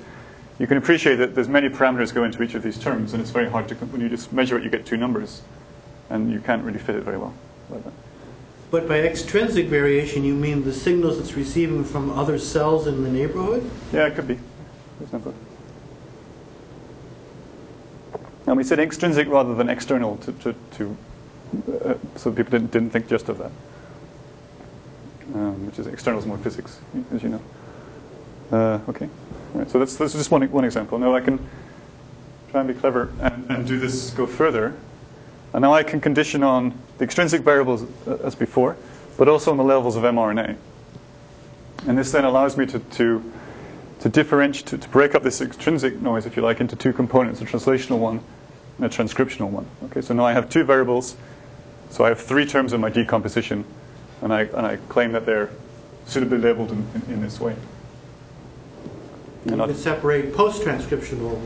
you 0.60 0.67
can 0.67 0.78
appreciate 0.78 1.15
that 1.15 1.36
there's 1.36 1.47
many 1.47 1.69
parameters 1.69 2.13
go 2.13 2.25
into 2.25 2.43
each 2.43 2.54
of 2.54 2.62
these 2.62 2.78
terms, 2.78 3.13
and 3.13 3.21
it's 3.21 3.32
very 3.32 3.49
hard 3.49 3.67
to, 3.69 3.75
when 3.75 4.02
you 4.02 4.10
just 4.10 4.34
measure 4.34 4.58
it, 4.58 4.63
you 4.63 4.69
get 4.69 4.86
two 4.86 4.97
numbers, 4.97 5.41
and 6.10 6.32
you 6.32 6.41
can't 6.41 6.63
really 6.63 6.80
fit 6.80 6.95
it 6.95 7.04
very 7.04 7.17
well 7.17 7.34
like 7.69 7.84
that. 7.86 7.93
But 8.71 8.88
by 8.88 8.99
extrinsic 8.99 9.67
variation, 9.67 10.23
you 10.23 10.36
mean 10.36 10.63
the 10.63 10.73
signals 10.73 11.17
it's 11.17 11.34
receiving 11.34 11.84
from 11.84 12.12
other 12.12 12.38
cells 12.38 12.88
in 12.88 13.04
the 13.04 13.10
neighborhood? 13.10 13.69
Yeah, 13.93 14.08
it 14.08 14.15
could 14.15 14.28
be, 14.28 14.36
for 14.97 15.04
example. 15.06 15.34
And 18.45 18.58
we 18.58 18.63
said 18.63 18.80
extrinsic 18.80 19.28
rather 19.28 19.56
than 19.56 19.69
external 19.69 20.17
to, 20.17 20.32
to, 20.34 20.56
to 20.71 20.97
uh, 21.86 21.93
so 22.15 22.32
people 22.32 22.52
didn't, 22.52 22.71
didn't 22.71 22.89
think 22.91 23.08
just 23.08 23.30
of 23.30 23.38
that. 23.38 23.52
Um, 25.33 25.67
which 25.67 25.77
is 25.77 25.85
external 25.85 26.25
more 26.27 26.39
physics, 26.39 26.79
as 27.13 27.21
you 27.21 27.29
know. 27.29 27.41
Uh, 28.51 28.79
okay. 28.89 29.07
Right, 29.53 29.69
so 29.69 29.77
that's, 29.77 29.95
that's 29.95 30.13
just 30.13 30.31
one, 30.31 30.41
one 30.51 30.65
example. 30.65 30.97
Now 30.97 31.13
I 31.13 31.21
can 31.21 31.37
try 32.49 32.61
and 32.61 32.67
be 32.67 32.73
clever 32.73 33.13
and, 33.21 33.45
and 33.49 33.67
do 33.67 33.77
this, 33.77 34.09
go 34.11 34.25
further. 34.25 34.75
And 35.53 35.61
now 35.61 35.73
I 35.73 35.83
can 35.83 36.01
condition 36.01 36.43
on 36.43 36.73
the 36.97 37.03
extrinsic 37.03 37.41
variables 37.41 37.83
uh, 38.07 38.17
as 38.23 38.33
before, 38.33 38.75
but 39.17 39.27
also 39.27 39.51
on 39.51 39.57
the 39.57 39.63
levels 39.63 39.95
of 39.95 40.03
mRNA. 40.03 40.57
And 41.87 41.97
this 41.97 42.11
then 42.11 42.25
allows 42.25 42.57
me 42.57 42.65
to, 42.65 42.79
to, 42.79 43.31
to 43.99 44.09
differentiate, 44.09 44.67
to, 44.67 44.77
to 44.79 44.89
break 44.89 45.13
up 45.13 45.21
this 45.21 45.41
extrinsic 45.41 46.01
noise, 46.01 46.25
if 46.25 46.35
you 46.35 46.41
like, 46.41 46.59
into 46.59 46.75
two 46.75 46.91
components, 46.91 47.39
a 47.41 47.45
translational 47.45 47.99
one 47.99 48.19
and 48.77 48.85
a 48.85 48.89
transcriptional 48.89 49.49
one. 49.49 49.67
Okay, 49.85 50.01
so 50.01 50.15
now 50.15 50.25
I 50.25 50.33
have 50.33 50.49
two 50.49 50.63
variables. 50.63 51.15
So 51.91 52.03
I 52.03 52.09
have 52.09 52.19
three 52.19 52.45
terms 52.45 52.73
in 52.73 52.81
my 52.81 52.89
decomposition, 52.89 53.65
and 54.21 54.34
I, 54.34 54.41
and 54.41 54.65
I 54.65 54.77
claim 54.89 55.12
that 55.13 55.25
they're 55.25 55.49
suitably 56.05 56.38
labeled 56.38 56.71
in, 56.71 56.88
in, 56.95 57.13
in 57.13 57.21
this 57.21 57.39
way. 57.39 57.55
You 59.45 59.55
not- 59.55 59.69
can 59.69 59.77
separate 59.77 60.34
post-transcriptional 60.34 61.39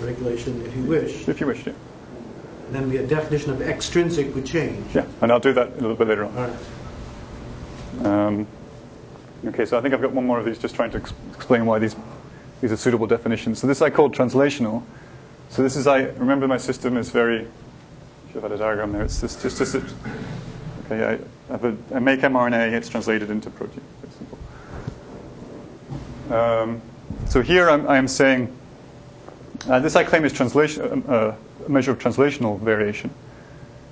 regulation 0.00 0.64
if 0.66 0.76
you 0.76 0.82
wish. 0.84 1.28
If 1.28 1.40
you 1.40 1.46
wish 1.46 1.64
to. 1.64 1.74
Then 2.70 2.90
the 2.90 2.98
definition 3.06 3.50
of 3.50 3.62
extrinsic 3.62 4.34
would 4.34 4.44
change. 4.44 4.94
Yeah, 4.94 5.06
and 5.22 5.32
I'll 5.32 5.40
do 5.40 5.54
that 5.54 5.68
a 5.68 5.80
little 5.80 5.96
bit 5.96 6.08
later 6.08 6.24
on. 6.26 6.36
All 6.36 6.46
right. 6.48 8.06
Um, 8.06 8.46
okay, 9.46 9.64
so 9.64 9.78
I 9.78 9.80
think 9.80 9.94
I've 9.94 10.02
got 10.02 10.12
one 10.12 10.26
more 10.26 10.38
of 10.38 10.44
these 10.44 10.58
just 10.58 10.74
trying 10.74 10.90
to 10.90 10.98
ex- 10.98 11.14
explain 11.34 11.64
why 11.64 11.78
these, 11.78 11.96
these 12.60 12.70
are 12.70 12.76
suitable 12.76 13.06
definitions. 13.06 13.58
So 13.58 13.66
this 13.66 13.80
I 13.80 13.88
call 13.88 14.10
translational. 14.10 14.82
So 15.48 15.62
this 15.62 15.76
is, 15.76 15.86
I 15.86 16.02
remember 16.02 16.46
my 16.46 16.58
system 16.58 16.98
is 16.98 17.08
very, 17.08 17.46
should 18.26 18.34
have 18.34 18.42
had 18.42 18.52
a 18.52 18.58
diagram 18.58 18.92
there. 18.92 19.02
It's 19.02 19.22
just, 19.22 19.40
just, 19.40 19.56
just 19.56 19.74
okay, 20.84 21.14
I, 21.14 21.18
I 21.50 21.98
make 21.98 22.20
mRNA, 22.20 22.72
it's 22.72 22.88
translated 22.88 23.30
into 23.30 23.50
protein. 23.50 23.84
Um, 26.30 26.82
so 27.26 27.40
here 27.40 27.70
I'm, 27.70 27.88
I'm 27.88 28.08
saying, 28.08 28.54
uh, 29.68 29.80
this 29.80 29.96
I 29.96 30.04
claim 30.04 30.24
is 30.24 30.32
translation, 30.32 31.04
uh, 31.08 31.34
a 31.66 31.70
measure 31.70 31.90
of 31.90 31.98
translational 31.98 32.60
variation. 32.60 33.10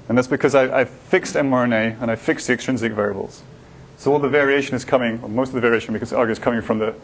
And 0.09 0.17
that's 0.17 0.29
because 0.29 0.55
I, 0.55 0.81
I've 0.81 0.91
fixed 0.91 1.35
mRNA 1.35 2.01
and 2.01 2.11
I 2.11 2.17
fixed 2.17 2.47
the 2.47 2.53
extrinsic 2.53 2.93
variables. 2.93 3.43
So 3.97 4.13
all 4.13 4.19
the 4.19 4.29
variation 4.29 4.77
is 4.77 4.85
coming, 4.85 5.19
or 5.23 5.29
most 5.29 5.49
of 5.49 5.55
the 5.55 5.61
variation 5.61 5.99
could 5.99 6.13
argue 6.13 6.33
is 6.33 6.39
coming 6.39 6.61
from 6.61 6.79
the, 6.79 6.95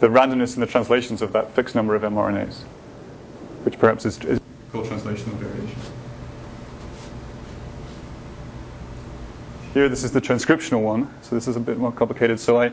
the 0.00 0.08
randomness 0.08 0.54
in 0.54 0.60
the 0.60 0.66
translations 0.66 1.22
of 1.22 1.32
that 1.32 1.54
fixed 1.54 1.74
number 1.74 1.94
of 1.94 2.02
mRNAs, 2.02 2.60
which 3.64 3.78
perhaps 3.78 4.04
is, 4.04 4.18
is 4.24 4.38
called 4.70 4.86
translational 4.86 5.32
variation. 5.34 5.80
Here, 9.74 9.88
this 9.88 10.04
is 10.04 10.12
the 10.12 10.20
transcriptional 10.20 10.82
one, 10.82 11.12
so 11.22 11.34
this 11.34 11.48
is 11.48 11.56
a 11.56 11.60
bit 11.60 11.78
more 11.78 11.90
complicated. 11.90 12.38
So 12.38 12.60
I, 12.60 12.70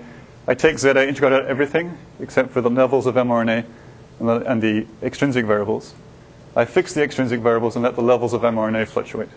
I 0.47 0.53
take 0.53 0.77
Z, 0.77 0.91
I 0.91 1.07
integrate 1.07 1.33
out 1.33 1.45
everything 1.45 1.97
except 2.19 2.51
for 2.51 2.61
the 2.61 2.69
levels 2.69 3.07
of 3.07 3.15
mRNA 3.15 3.65
and 4.19 4.29
the, 4.29 4.35
and 4.45 4.61
the 4.61 4.85
extrinsic 5.01 5.47
variables. 5.47 5.95
I 6.55 6.63
fix 6.63 6.93
the 6.93 7.01
extrinsic 7.01 7.39
variables 7.39 7.75
and 7.75 7.81
let 7.81 7.95
the 7.95 8.03
levels 8.03 8.33
of 8.33 8.43
mRNA 8.43 8.87
fluctuate. 8.87 9.29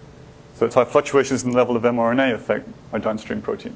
So 0.57 0.67
it's 0.67 0.75
how 0.75 0.85
fluctuations 0.85 1.45
in 1.45 1.53
the 1.53 1.57
level 1.57 1.75
of 1.75 1.85
mRNA 1.85 2.35
affect 2.35 2.69
my 2.93 2.99
downstream 2.99 3.41
protein. 3.41 3.75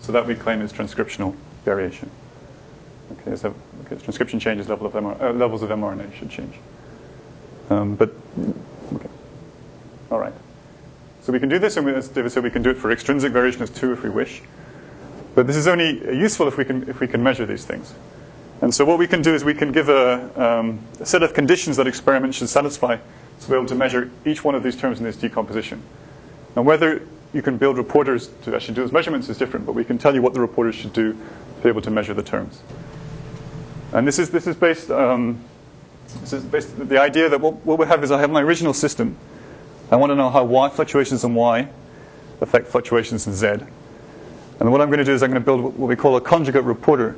So 0.00 0.12
that 0.12 0.26
we 0.26 0.34
claim 0.34 0.60
is 0.60 0.70
transcriptional 0.70 1.34
variation. 1.64 2.10
Okay, 3.12 3.36
so 3.36 3.54
okay, 3.86 3.96
transcription 4.02 4.38
changes, 4.38 4.68
level 4.68 4.86
of 4.86 4.92
MR, 4.92 5.18
uh, 5.18 5.32
levels 5.32 5.62
of 5.62 5.70
mRNA 5.70 6.12
should 6.14 6.28
change. 6.28 6.56
Um, 7.70 7.94
but 7.94 8.10
okay, 8.92 9.08
all 10.10 10.18
right. 10.18 10.34
So 11.30 11.32
we 11.32 11.38
can 11.38 11.48
do 11.48 11.60
this, 11.60 11.76
and 11.76 11.86
David 12.12 12.32
said, 12.32 12.42
we 12.42 12.50
can 12.50 12.60
do 12.60 12.70
it 12.70 12.76
for 12.76 12.90
extrinsic 12.90 13.30
variation 13.30 13.62
as 13.62 13.70
two 13.70 13.92
if 13.92 14.02
we 14.02 14.10
wish. 14.10 14.42
But 15.36 15.46
this 15.46 15.54
is 15.54 15.68
only 15.68 15.90
useful 16.12 16.48
if 16.48 16.56
we 16.56 16.64
can 16.64 16.90
if 16.90 16.98
we 16.98 17.06
can 17.06 17.22
measure 17.22 17.46
these 17.46 17.64
things. 17.64 17.94
And 18.62 18.74
so 18.74 18.84
what 18.84 18.98
we 18.98 19.06
can 19.06 19.22
do 19.22 19.32
is 19.32 19.44
we 19.44 19.54
can 19.54 19.70
give 19.70 19.88
a, 19.88 20.28
um, 20.34 20.80
a 20.98 21.06
set 21.06 21.22
of 21.22 21.32
conditions 21.32 21.76
that 21.76 21.86
experiments 21.86 22.38
should 22.38 22.48
satisfy 22.48 22.96
to 22.96 23.48
be 23.48 23.54
able 23.54 23.66
to 23.66 23.76
measure 23.76 24.10
each 24.26 24.42
one 24.42 24.56
of 24.56 24.64
these 24.64 24.74
terms 24.74 24.98
in 24.98 25.04
this 25.04 25.14
decomposition. 25.14 25.80
Now, 26.56 26.62
whether 26.62 27.06
you 27.32 27.42
can 27.42 27.58
build 27.58 27.78
reporters 27.78 28.30
to 28.42 28.56
actually 28.56 28.74
do 28.74 28.80
those 28.80 28.90
measurements 28.90 29.28
is 29.28 29.38
different, 29.38 29.66
but 29.66 29.76
we 29.76 29.84
can 29.84 29.98
tell 29.98 30.12
you 30.12 30.22
what 30.22 30.34
the 30.34 30.40
reporters 30.40 30.74
should 30.74 30.92
do 30.92 31.12
to 31.12 31.62
be 31.62 31.68
able 31.68 31.82
to 31.82 31.92
measure 31.92 32.12
the 32.12 32.24
terms. 32.24 32.60
And 33.92 34.04
this 34.04 34.18
is, 34.18 34.30
this 34.30 34.48
is 34.48 34.56
based, 34.56 34.90
um, 34.90 35.40
this 36.22 36.32
is 36.32 36.42
based 36.42 36.88
the 36.88 37.00
idea 37.00 37.28
that 37.28 37.40
what, 37.40 37.54
what 37.64 37.78
we 37.78 37.86
have 37.86 38.02
is 38.02 38.10
I 38.10 38.18
have 38.18 38.30
my 38.30 38.42
original 38.42 38.74
system. 38.74 39.16
I 39.90 39.96
want 39.96 40.10
to 40.10 40.16
know 40.16 40.30
how 40.30 40.44
y 40.44 40.68
fluctuations 40.68 41.24
in 41.24 41.34
y 41.34 41.68
affect 42.40 42.68
fluctuations 42.68 43.26
in 43.26 43.34
z. 43.34 43.46
And 44.60 44.70
what 44.70 44.80
I'm 44.80 44.88
going 44.88 44.98
to 44.98 45.04
do 45.04 45.12
is 45.12 45.22
I'm 45.22 45.30
going 45.30 45.42
to 45.42 45.44
build 45.44 45.62
what 45.62 45.88
we 45.88 45.96
call 45.96 46.16
a 46.16 46.20
conjugate 46.20 46.64
reporter 46.64 47.16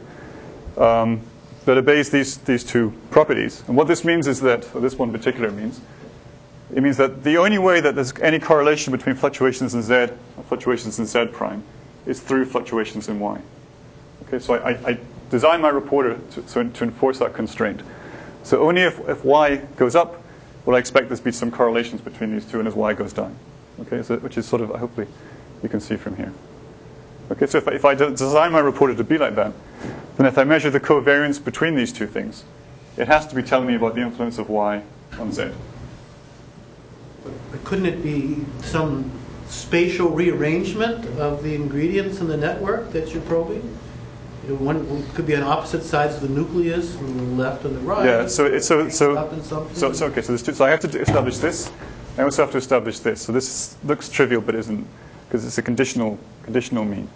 um, 0.79 1.21
that 1.65 1.77
obeys 1.77 2.09
these, 2.09 2.39
these 2.39 2.65
two 2.65 2.93
properties. 3.11 3.63
And 3.67 3.77
what 3.77 3.89
this 3.89 4.05
means 4.05 4.27
is 4.27 4.41
that, 4.41 4.75
or 4.75 4.81
this 4.81 4.97
one 4.97 5.11
in 5.11 5.13
particular 5.13 5.51
means, 5.51 5.81
it 6.75 6.83
means 6.83 6.97
that 6.97 7.23
the 7.23 7.37
only 7.37 7.59
way 7.59 7.81
that 7.81 7.95
there's 7.95 8.17
any 8.21 8.39
correlation 8.39 8.91
between 8.91 9.15
fluctuations 9.17 9.75
in 9.75 9.83
z 9.83 9.95
and 9.95 10.47
fluctuations 10.47 10.99
in 10.99 11.07
z 11.07 11.27
prime 11.27 11.63
is 12.07 12.21
through 12.21 12.47
fluctuations 12.47 13.09
in 13.09 13.21
y. 13.21 13.41
Okay, 14.27 14.39
so 14.39 14.55
I, 14.55 14.91
I, 14.91 14.99
design 15.29 15.61
my 15.61 15.69
reporter 15.69 16.19
to, 16.33 16.49
so 16.49 16.63
to 16.67 16.85
enforce 16.85 17.19
that 17.19 17.35
constraint. 17.35 17.83
So 18.43 18.63
only 18.63 18.83
if, 18.83 18.99
if 19.09 19.25
y 19.25 19.57
goes 19.77 19.95
up 19.95 20.22
will 20.65 20.75
I 20.75 20.79
expect 20.79 21.09
there 21.09 21.17
to 21.17 21.23
be 21.23 21.33
some 21.33 21.51
correlations 21.51 22.01
between 22.01 22.33
these 22.33 22.45
two 22.45 22.59
and 22.59 22.69
as 22.69 22.75
y 22.75 22.95
goes 22.95 23.13
down. 23.13 23.37
Okay, 23.81 24.03
so, 24.03 24.17
which 24.19 24.39
is 24.39 24.47
sort 24.47 24.63
of, 24.63 24.71
hopefully, 24.71 25.07
you 25.63 25.69
can 25.69 25.81
see 25.81 25.97
from 25.97 26.17
here. 26.17 26.33
Okay, 27.31 27.47
so 27.47 27.59
if 27.59 27.69
I, 27.69 27.73
if 27.73 27.85
I 27.85 27.95
design 27.95 28.53
my 28.53 28.61
reporter 28.61 28.95
to 28.95 29.05
be 29.05 29.19
like 29.19 29.35
that, 29.37 29.53
then 30.17 30.27
if 30.27 30.37
I 30.39 30.45
measure 30.45 30.71
the 30.71 30.81
covariance 30.81 31.43
between 31.43 31.75
these 31.75 31.93
two 31.93 32.07
things, 32.07 32.45
it 32.97 33.09
has 33.09 33.27
to 33.29 33.35
be 33.35 33.43
telling 33.43 33.67
me 33.67 33.75
about 33.75 33.95
the 33.95 34.03
influence 34.03 34.39
of 34.39 34.51
y 34.51 34.83
on 35.19 35.33
z. 35.33 35.51
But 37.25 37.65
couldn't 37.65 37.87
it 37.87 38.03
be 38.03 38.45
some 38.63 39.11
spatial 39.49 40.11
rearrangement 40.11 41.07
of 41.19 41.43
the 41.43 41.55
ingredients 41.55 42.21
in 42.21 42.29
the 42.29 42.37
network 42.37 42.93
that 42.93 43.13
you're 43.13 43.23
probing? 43.23 43.79
One 44.49 45.07
could 45.15 45.27
be 45.27 45.37
on 45.37 45.45
opposite 45.45 45.85
sides 45.85 46.17
of 46.17 46.23
the 46.23 46.29
nucleus, 46.29 46.97
on 46.97 47.17
the 47.17 47.23
left 47.43 47.65
and 47.65 47.77
the 47.77 47.81
right. 47.81 48.05
Yeah, 48.05 48.27
so 48.27 48.45
it's 48.45 48.67
so 48.67 48.89
so 48.89 49.17
Up 49.17 49.33
in 49.33 49.43
something. 49.43 49.75
so, 49.77 49.93
so 49.93 50.07
okay. 50.07 50.21
So 50.21 50.29
there's 50.33 50.43
two, 50.43 50.53
so 50.53 50.65
I 50.65 50.71
have 50.71 50.81
to 50.81 51.01
establish 51.01 51.39
this. 51.39 51.71
I 52.19 52.23
also 52.23 52.43
have 52.43 52.51
to 52.53 52.59
establish 52.59 52.99
this. 52.99 53.23
So 53.23 53.31
this 53.31 53.77
looks 53.85 54.09
trivial, 54.09 54.41
but 54.41 54.57
isn't 54.57 54.85
because 55.29 55.47
it's 55.47 55.59
a 55.59 55.63
conditional 55.63 56.19
conditional 56.43 56.85
mean. 56.85 57.09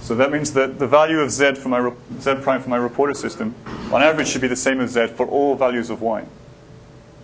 So 0.00 0.14
that 0.14 0.32
means 0.32 0.52
that 0.54 0.78
the 0.78 0.86
value 0.86 1.20
of 1.20 1.30
z 1.30 1.54
for 1.54 1.68
my 1.68 1.92
z 2.18 2.36
prime 2.36 2.62
for 2.62 2.70
my 2.70 2.78
reporter 2.78 3.12
system, 3.12 3.54
on 3.92 4.02
average, 4.02 4.28
should 4.28 4.40
be 4.40 4.48
the 4.48 4.56
same 4.56 4.80
as 4.80 4.92
z 4.92 5.06
for 5.08 5.26
all 5.26 5.54
values 5.54 5.90
of 5.90 6.00
y, 6.00 6.24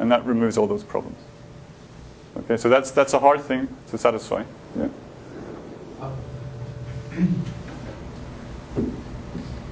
and 0.00 0.12
that 0.12 0.24
removes 0.26 0.58
all 0.58 0.66
those 0.66 0.84
problems. 0.84 1.16
Okay, 2.36 2.58
so 2.58 2.68
that's 2.68 2.90
that's 2.90 3.14
a 3.14 3.18
hard 3.18 3.40
thing 3.40 3.68
to 3.90 3.96
satisfy. 3.96 4.44
Yeah. 4.76 4.88
Um, 6.02 6.12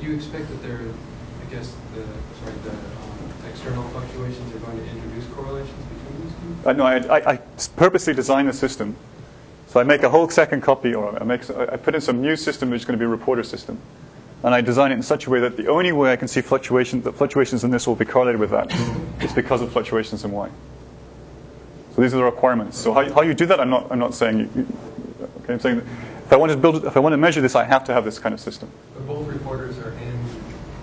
Do 0.02 0.08
you 0.08 0.16
expect 0.16 0.48
that 0.48 0.60
there, 0.64 0.80
I 0.80 1.50
guess, 1.54 1.72
the, 1.94 2.02
sorry, 2.40 2.58
the 2.64 2.70
um, 2.70 3.32
external 3.48 3.84
fluctuations 3.90 4.52
are 4.52 4.58
going 4.58 4.76
to 4.78 4.90
introduce 4.90 5.24
correlations 5.32 5.78
between 5.94 6.22
these 6.24 6.32
two? 6.64 6.68
I 6.68 6.72
know 6.72 6.84
I, 6.84 7.34
I, 7.34 7.36
purposely 7.76 8.12
designed 8.12 8.48
the 8.48 8.52
system. 8.52 8.96
So 9.68 9.78
I 9.78 9.84
make 9.84 10.02
a 10.02 10.10
whole 10.10 10.28
second 10.28 10.62
copy, 10.62 10.92
or 10.92 11.16
I, 11.20 11.24
make, 11.24 11.48
I 11.50 11.76
put 11.76 11.94
in 11.94 12.00
some 12.00 12.20
new 12.20 12.34
system 12.34 12.70
which 12.70 12.80
is 12.80 12.84
going 12.84 12.98
to 12.98 13.02
be 13.02 13.04
a 13.04 13.08
reporter 13.08 13.44
system. 13.44 13.78
And 14.42 14.52
I 14.52 14.60
design 14.60 14.90
it 14.90 14.96
in 14.96 15.04
such 15.04 15.28
a 15.28 15.30
way 15.30 15.38
that 15.38 15.56
the 15.56 15.68
only 15.68 15.92
way 15.92 16.12
I 16.12 16.16
can 16.16 16.26
see 16.26 16.40
fluctuations, 16.40 17.04
that 17.04 17.12
fluctuations 17.12 17.62
in 17.62 17.70
this 17.70 17.86
will 17.86 17.94
be 17.94 18.04
correlated 18.04 18.40
with 18.40 18.50
that 18.50 18.72
is 19.22 19.32
because 19.32 19.62
of 19.62 19.70
fluctuations 19.70 20.24
in 20.24 20.32
y. 20.32 20.50
So 21.94 22.02
these 22.02 22.12
are 22.12 22.16
the 22.16 22.24
requirements. 22.24 22.76
So 22.76 22.92
how, 22.92 23.08
how 23.12 23.22
you 23.22 23.34
do 23.34 23.46
that, 23.46 23.60
I'm 23.60 23.70
not, 23.70 23.92
I'm 23.92 24.00
not 24.00 24.14
saying, 24.14 24.50
you, 24.56 24.66
okay, 25.44 25.52
I'm 25.52 25.60
saying 25.60 25.76
that 25.76 25.86
if 26.32 26.36
I 26.36 26.38
want 26.38 26.50
to 26.50 26.56
build, 26.56 26.86
if 26.86 26.96
I 26.96 27.00
want 27.00 27.12
to 27.12 27.18
measure 27.18 27.42
this, 27.42 27.54
I 27.54 27.64
have 27.64 27.84
to 27.84 27.92
have 27.92 28.06
this 28.06 28.18
kind 28.18 28.32
of 28.32 28.40
system. 28.40 28.70
But 28.94 29.06
both 29.06 29.28
reporters 29.28 29.78
are 29.80 29.90
in 29.92 30.18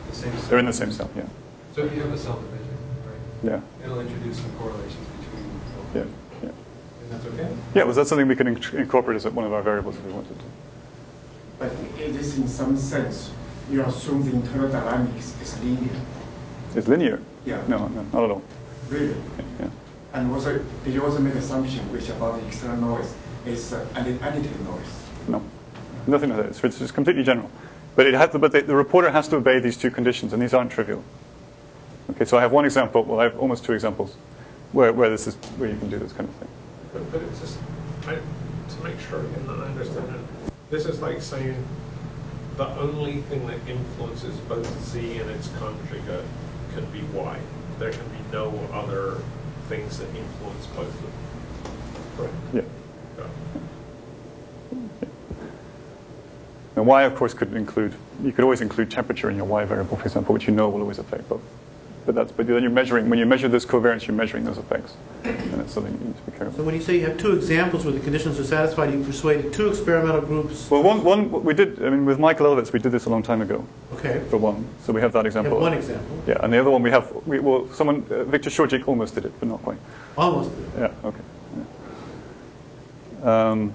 the 0.07 0.13
same 0.15 0.31
cell. 0.37 0.47
They're 0.47 0.59
in 0.59 0.67
the 0.67 0.73
same 0.73 0.91
cell, 0.91 1.09
yeah. 1.15 1.23
So 1.73 1.85
if 1.85 1.95
you 1.95 2.01
have 2.03 2.13
a 2.13 2.17
cell 2.19 2.39
division, 2.39 2.77
right, 3.07 3.51
Yeah, 3.51 3.83
it'll 3.83 3.99
introduce 3.99 4.37
some 4.37 4.51
correlations 4.59 5.07
between 5.17 5.49
both. 5.75 5.95
yeah, 5.95 6.03
yeah. 6.43 6.49
And 7.01 7.11
that's 7.11 7.25
okay? 7.25 7.57
Yeah, 7.73 7.83
well, 7.85 7.95
that 7.95 8.05
something 8.05 8.27
we 8.27 8.35
can 8.35 8.55
inc- 8.55 8.75
incorporate 8.75 9.15
as 9.15 9.25
one 9.25 9.43
of 9.43 9.51
our 9.51 9.63
variables 9.63 9.95
if 9.95 10.05
we 10.05 10.11
wanted 10.11 10.37
to. 10.37 10.45
But 11.57 11.71
it 11.97 12.15
is 12.15 12.37
in 12.37 12.47
some 12.47 12.77
sense, 12.77 13.31
you 13.71 13.83
assume 13.83 14.29
the 14.29 14.35
internal 14.35 14.69
dynamics 14.69 15.33
is 15.41 15.59
linear. 15.63 15.99
It's 16.75 16.87
linear. 16.87 17.19
Yeah. 17.47 17.63
No, 17.67 17.87
no, 17.87 18.03
not 18.13 18.23
at 18.23 18.29
all. 18.29 18.43
Really? 18.87 19.15
Yeah. 19.59 19.69
And 20.13 20.31
also, 20.31 20.63
did 20.85 20.93
you 20.93 21.03
also 21.03 21.17
make 21.17 21.33
an 21.33 21.39
assumption 21.39 21.91
which 21.91 22.09
about 22.09 22.39
the 22.39 22.45
external 22.45 22.77
noise 22.77 23.15
is 23.47 23.73
uh, 23.73 23.83
additive 23.95 24.59
noise? 24.63 24.98
No, 25.29 25.43
nothing 26.07 26.29
like 26.29 26.39
that. 26.39 26.45
It's, 26.47 26.63
it's 26.63 26.79
just 26.79 26.93
completely 26.93 27.23
general. 27.23 27.49
But 27.95 28.07
it 28.07 28.13
has 28.13 28.31
to, 28.31 28.39
but 28.39 28.51
the, 28.51 28.61
the 28.61 28.75
reporter 28.75 29.09
has 29.11 29.27
to 29.29 29.37
obey 29.37 29.59
these 29.59 29.77
two 29.77 29.91
conditions, 29.91 30.33
and 30.33 30.41
these 30.41 30.53
aren't 30.53 30.71
trivial. 30.71 31.03
Okay, 32.11 32.25
so 32.25 32.37
I 32.37 32.41
have 32.41 32.51
one 32.51 32.65
example. 32.65 33.03
Well, 33.03 33.19
I 33.19 33.23
have 33.23 33.37
almost 33.39 33.63
two 33.63 33.73
examples 33.73 34.15
where, 34.71 34.91
where 34.93 35.09
this 35.09 35.27
is 35.27 35.35
where 35.57 35.69
you 35.69 35.77
can 35.77 35.89
do 35.89 35.99
this 35.99 36.11
kind 36.13 36.27
of 36.27 36.35
thing. 36.35 36.47
But, 36.93 37.11
but 37.11 37.21
it's 37.21 37.39
just, 37.39 37.57
I, 38.07 38.15
to 38.15 38.83
make 38.83 38.99
sure 38.99 39.19
again 39.19 39.47
that 39.47 39.59
I 39.59 39.65
understand 39.65 40.15
it, 40.15 40.51
this 40.69 40.85
is 40.85 41.01
like 41.01 41.21
saying 41.21 41.63
the 42.57 42.67
only 42.77 43.21
thing 43.23 43.45
that 43.47 43.59
influences 43.67 44.35
both 44.41 44.67
Z 44.85 45.19
and 45.19 45.29
its 45.29 45.49
conjugate 45.59 46.25
can 46.73 46.85
be 46.91 47.01
Y. 47.13 47.39
There 47.77 47.91
can 47.91 48.07
be 48.09 48.31
no 48.31 48.49
other 48.73 49.17
things 49.67 49.99
that 49.99 50.07
influence 50.15 50.65
both 50.67 50.87
of 50.87 51.01
them. 51.01 51.11
Correct? 52.17 52.33
Yeah. 52.53 52.61
Yeah. 53.17 53.58
And 56.79 56.87
y, 56.87 57.03
of 57.03 57.13
course, 57.13 57.33
could 57.33 57.53
include. 57.53 57.93
You 58.23 58.31
could 58.31 58.45
always 58.45 58.61
include 58.61 58.89
temperature 58.89 59.29
in 59.29 59.35
your 59.35 59.45
y 59.45 59.65
variable, 59.65 59.97
for 59.97 60.05
example, 60.05 60.33
which 60.33 60.47
you 60.47 60.53
know 60.53 60.69
will 60.69 60.79
always 60.79 60.97
affect 60.97 61.27
both. 61.27 61.41
but 62.05 62.15
that's 62.15 62.31
but 62.31 62.47
then 62.47 62.61
you're 62.63 62.71
measuring 62.71 63.09
when 63.09 63.19
you 63.19 63.25
measure 63.25 63.49
this 63.49 63.65
covariance, 63.65 64.07
you're 64.07 64.15
measuring 64.15 64.45
those 64.45 64.57
effects, 64.57 64.93
and 65.25 65.59
it's 65.61 65.73
something 65.73 65.91
you 65.91 66.07
need 66.07 66.15
to 66.15 66.31
be 66.31 66.37
careful. 66.37 66.55
So 66.55 66.63
when 66.63 66.73
you 66.73 66.81
say 66.81 66.97
you 66.97 67.05
have 67.05 67.17
two 67.17 67.33
examples 67.33 67.83
where 67.83 67.93
the 67.93 67.99
conditions 67.99 68.39
are 68.39 68.45
satisfied, 68.45 68.93
you 68.93 69.03
persuaded 69.03 69.51
two 69.51 69.67
experimental 69.67 70.21
groups. 70.21 70.71
Well, 70.71 70.81
one, 70.81 71.03
one 71.03 71.43
we 71.43 71.53
did. 71.53 71.83
I 71.83 71.89
mean, 71.89 72.05
with 72.05 72.17
Michael 72.17 72.45
Elowitz, 72.47 72.71
we 72.71 72.79
did 72.79 72.93
this 72.93 73.05
a 73.05 73.09
long 73.09 73.23
time 73.23 73.41
ago. 73.41 73.67
Okay. 73.95 74.23
For 74.29 74.37
one, 74.37 74.65
so 74.85 74.93
we 74.93 75.01
have 75.01 75.11
that 75.11 75.25
example. 75.25 75.55
have 75.55 75.61
one 75.61 75.73
example. 75.73 76.23
Yeah, 76.27 76.37
and 76.43 76.53
the 76.53 76.59
other 76.59 76.71
one 76.71 76.81
we 76.81 76.91
have. 76.91 77.11
We, 77.27 77.39
well, 77.39 77.67
someone, 77.73 78.05
uh, 78.09 78.23
Victor 78.23 78.49
Sourjik 78.49 78.87
almost 78.87 79.15
did 79.15 79.25
it, 79.25 79.33
but 79.39 79.49
not 79.49 79.61
quite. 79.63 79.79
Almost. 80.17 80.49
Yeah. 80.77 80.91
Okay. 81.03 81.23
Yeah. 83.21 83.49
Um, 83.51 83.73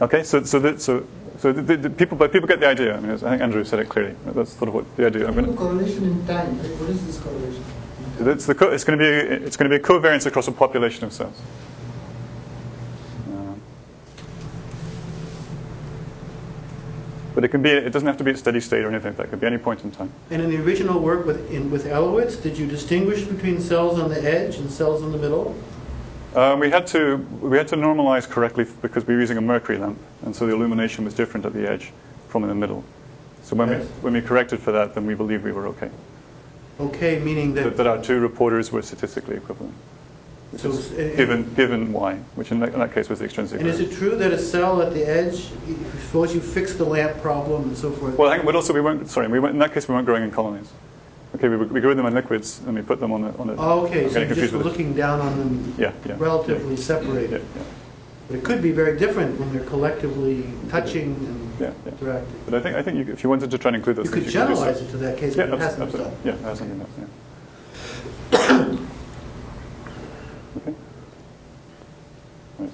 okay. 0.00 0.22
So, 0.22 0.42
so, 0.42 0.58
the, 0.58 0.80
so, 0.80 1.06
so 1.44 1.52
the, 1.52 1.60
the, 1.60 1.76
the 1.76 1.90
people, 1.90 2.16
but 2.16 2.32
people 2.32 2.48
get 2.48 2.60
the 2.60 2.66
idea. 2.66 2.96
I 2.96 3.00
mean, 3.00 3.10
I 3.10 3.16
think 3.18 3.42
Andrew 3.42 3.64
said 3.64 3.78
it 3.78 3.90
clearly. 3.90 4.16
That's 4.24 4.54
sort 4.54 4.68
of 4.68 4.74
what 4.74 4.96
the 4.96 5.04
idea. 5.04 5.28
I'm 5.28 5.34
The 5.34 5.42
going 5.42 5.56
correlation 5.58 6.04
in 6.04 6.26
time, 6.26 6.58
right? 6.58 6.70
What 6.80 6.88
is 6.88 7.04
this 7.04 7.18
correlation? 7.18 7.62
It's, 8.20 8.46
the 8.46 8.54
co- 8.54 8.70
it's 8.70 8.82
going 8.82 8.98
to 8.98 9.04
be. 9.04 9.44
It's 9.44 9.54
going 9.54 9.70
to 9.70 9.78
be 9.78 9.82
a 9.82 9.86
covariance 9.86 10.24
across 10.24 10.48
a 10.48 10.52
population 10.52 11.04
of 11.04 11.12
cells. 11.12 11.38
Um, 13.28 13.60
but 17.34 17.44
it 17.44 17.48
can 17.48 17.60
be. 17.60 17.72
It 17.72 17.92
doesn't 17.92 18.06
have 18.06 18.16
to 18.16 18.24
be 18.24 18.30
at 18.30 18.38
steady 18.38 18.60
state 18.60 18.82
or 18.82 18.88
anything 18.88 19.08
like 19.08 19.18
that. 19.18 19.24
It 19.24 19.28
could 19.28 19.40
be 19.40 19.46
any 19.46 19.58
point 19.58 19.84
in 19.84 19.90
time. 19.90 20.10
And 20.30 20.40
in 20.40 20.48
the 20.48 20.64
original 20.64 20.98
work 20.98 21.26
with, 21.26 21.50
in, 21.50 21.70
with 21.70 21.84
Elowitz, 21.84 22.42
did 22.42 22.56
you 22.56 22.66
distinguish 22.66 23.24
between 23.24 23.60
cells 23.60 23.98
on 23.98 24.08
the 24.08 24.22
edge 24.24 24.56
and 24.56 24.70
cells 24.70 25.02
in 25.02 25.12
the 25.12 25.18
middle? 25.18 25.54
Um, 26.34 26.58
we 26.58 26.68
had 26.68 26.86
to 26.88 27.16
we 27.40 27.56
had 27.56 27.68
to 27.68 27.76
normalize 27.76 28.28
correctly 28.28 28.66
because 28.82 29.06
we 29.06 29.14
were 29.14 29.20
using 29.20 29.38
a 29.38 29.40
mercury 29.40 29.78
lamp, 29.78 29.98
and 30.24 30.34
so 30.34 30.46
the 30.46 30.52
illumination 30.52 31.04
was 31.04 31.14
different 31.14 31.46
at 31.46 31.52
the 31.52 31.68
edge 31.68 31.92
from 32.28 32.42
in 32.42 32.48
the 32.48 32.54
middle. 32.56 32.82
So 33.44 33.54
when 33.54 33.68
Yes. 33.68 33.82
we 33.82 33.86
when 34.00 34.12
we 34.14 34.20
corrected 34.20 34.58
for 34.58 34.72
that, 34.72 34.94
then 34.94 35.06
we 35.06 35.14
believed 35.14 35.44
we 35.44 35.52
were 35.52 35.68
okay. 35.68 35.90
Okay, 36.80 37.20
meaning 37.20 37.54
That, 37.54 37.64
that. 37.64 37.76
that 37.76 37.86
our 37.86 38.02
two 38.02 38.18
reporters 38.18 38.72
were 38.72 38.82
statistically 38.82 39.36
equivalent, 39.36 39.74
So, 40.56 40.70
uh, 40.72 41.16
given 41.16 41.54
given 41.54 41.92
y, 41.92 42.18
which 42.34 42.50
in 42.50 42.58
that, 42.60 42.72
in 42.72 42.80
that 42.80 42.92
case 42.92 43.08
was 43.08 43.20
the 43.20 43.26
extrinsic. 43.26 43.60
And 43.60 43.68
is 43.68 43.78
it 43.78 43.92
true 43.92 44.16
that 44.16 44.32
a 44.32 44.38
cell 44.38 44.82
at 44.82 44.92
the 44.92 45.04
edge, 45.08 45.52
suppose 46.06 46.34
you 46.34 46.40
fix 46.40 46.74
the 46.74 46.84
lamp 46.84 47.22
problem 47.22 47.62
and 47.68 47.76
so 47.76 47.92
forth? 47.92 48.18
Well, 48.18 48.28
hang 48.32 48.44
but 48.44 48.56
also 48.56 48.72
we 48.72 48.80
weren't 48.80 49.08
sorry. 49.08 49.28
We 49.28 49.38
weren't, 49.38 49.52
in 49.54 49.60
that 49.60 49.72
case 49.72 49.86
we 49.86 49.94
weren't 49.94 50.06
growing 50.06 50.24
in 50.24 50.32
colonies. 50.32 50.68
Okay, 51.34 51.48
we, 51.48 51.56
we 51.56 51.80
grew 51.80 51.94
them 51.94 52.06
in 52.06 52.14
liquids 52.14 52.60
and 52.66 52.74
we 52.76 52.82
put 52.82 53.00
them 53.00 53.12
on 53.12 53.24
a 53.24 53.36
on 53.38 53.50
a. 53.50 53.54
Oh, 53.56 53.86
okay, 53.86 54.08
so 54.08 54.14
getting 54.14 54.28
you 54.30 54.34
just 54.36 54.52
with 54.52 54.62
it. 54.62 54.64
looking 54.64 54.94
down 54.94 55.20
on 55.20 55.36
them 55.38 55.74
Yeah, 55.78 55.92
yeah. 56.06 56.14
relatively 56.18 56.76
Yeah, 56.76 56.80
separated. 56.80 57.42
yeah. 57.56 57.62
But 58.28 58.36
it 58.38 58.44
could 58.44 58.62
be 58.62 58.70
very 58.72 58.96
different 58.98 59.38
when 59.40 59.52
they're 59.52 59.64
collectively 59.66 60.46
touching 60.70 61.14
and 61.14 61.52
Yeah, 61.60 61.72
yeah. 61.84 61.92
interacting. 61.92 62.40
But 62.44 62.54
I 62.54 62.60
think 62.60 62.76
I 62.76 62.82
think 62.82 62.98
you, 63.06 63.12
if 63.12 63.24
you 63.24 63.28
wanted 63.30 63.50
to 63.50 63.58
try 63.58 63.70
and 63.70 63.76
include 63.76 63.96
those 63.96 64.06
You 64.06 64.12
things, 64.12 64.24
could 64.26 64.34
you 64.34 64.40
could 64.40 64.48
generalize 64.54 64.80
it 64.80 64.90
to 64.90 64.96
that 64.98 65.18
case, 65.18 65.36
Yeah, 65.36 65.46
but 65.46 65.54
it 65.54 65.60
hasn't 65.60 65.92
been 65.92 66.00
absolutely. 66.00 66.32
done. 66.32 66.40
Yeah, 66.40 66.40
it 66.40 66.40
hasn't 66.50 66.70
been 66.70 66.78
done. 66.78 67.10
Yeah. 68.32 68.78
okay. 70.58 70.74
Right. 72.60 72.70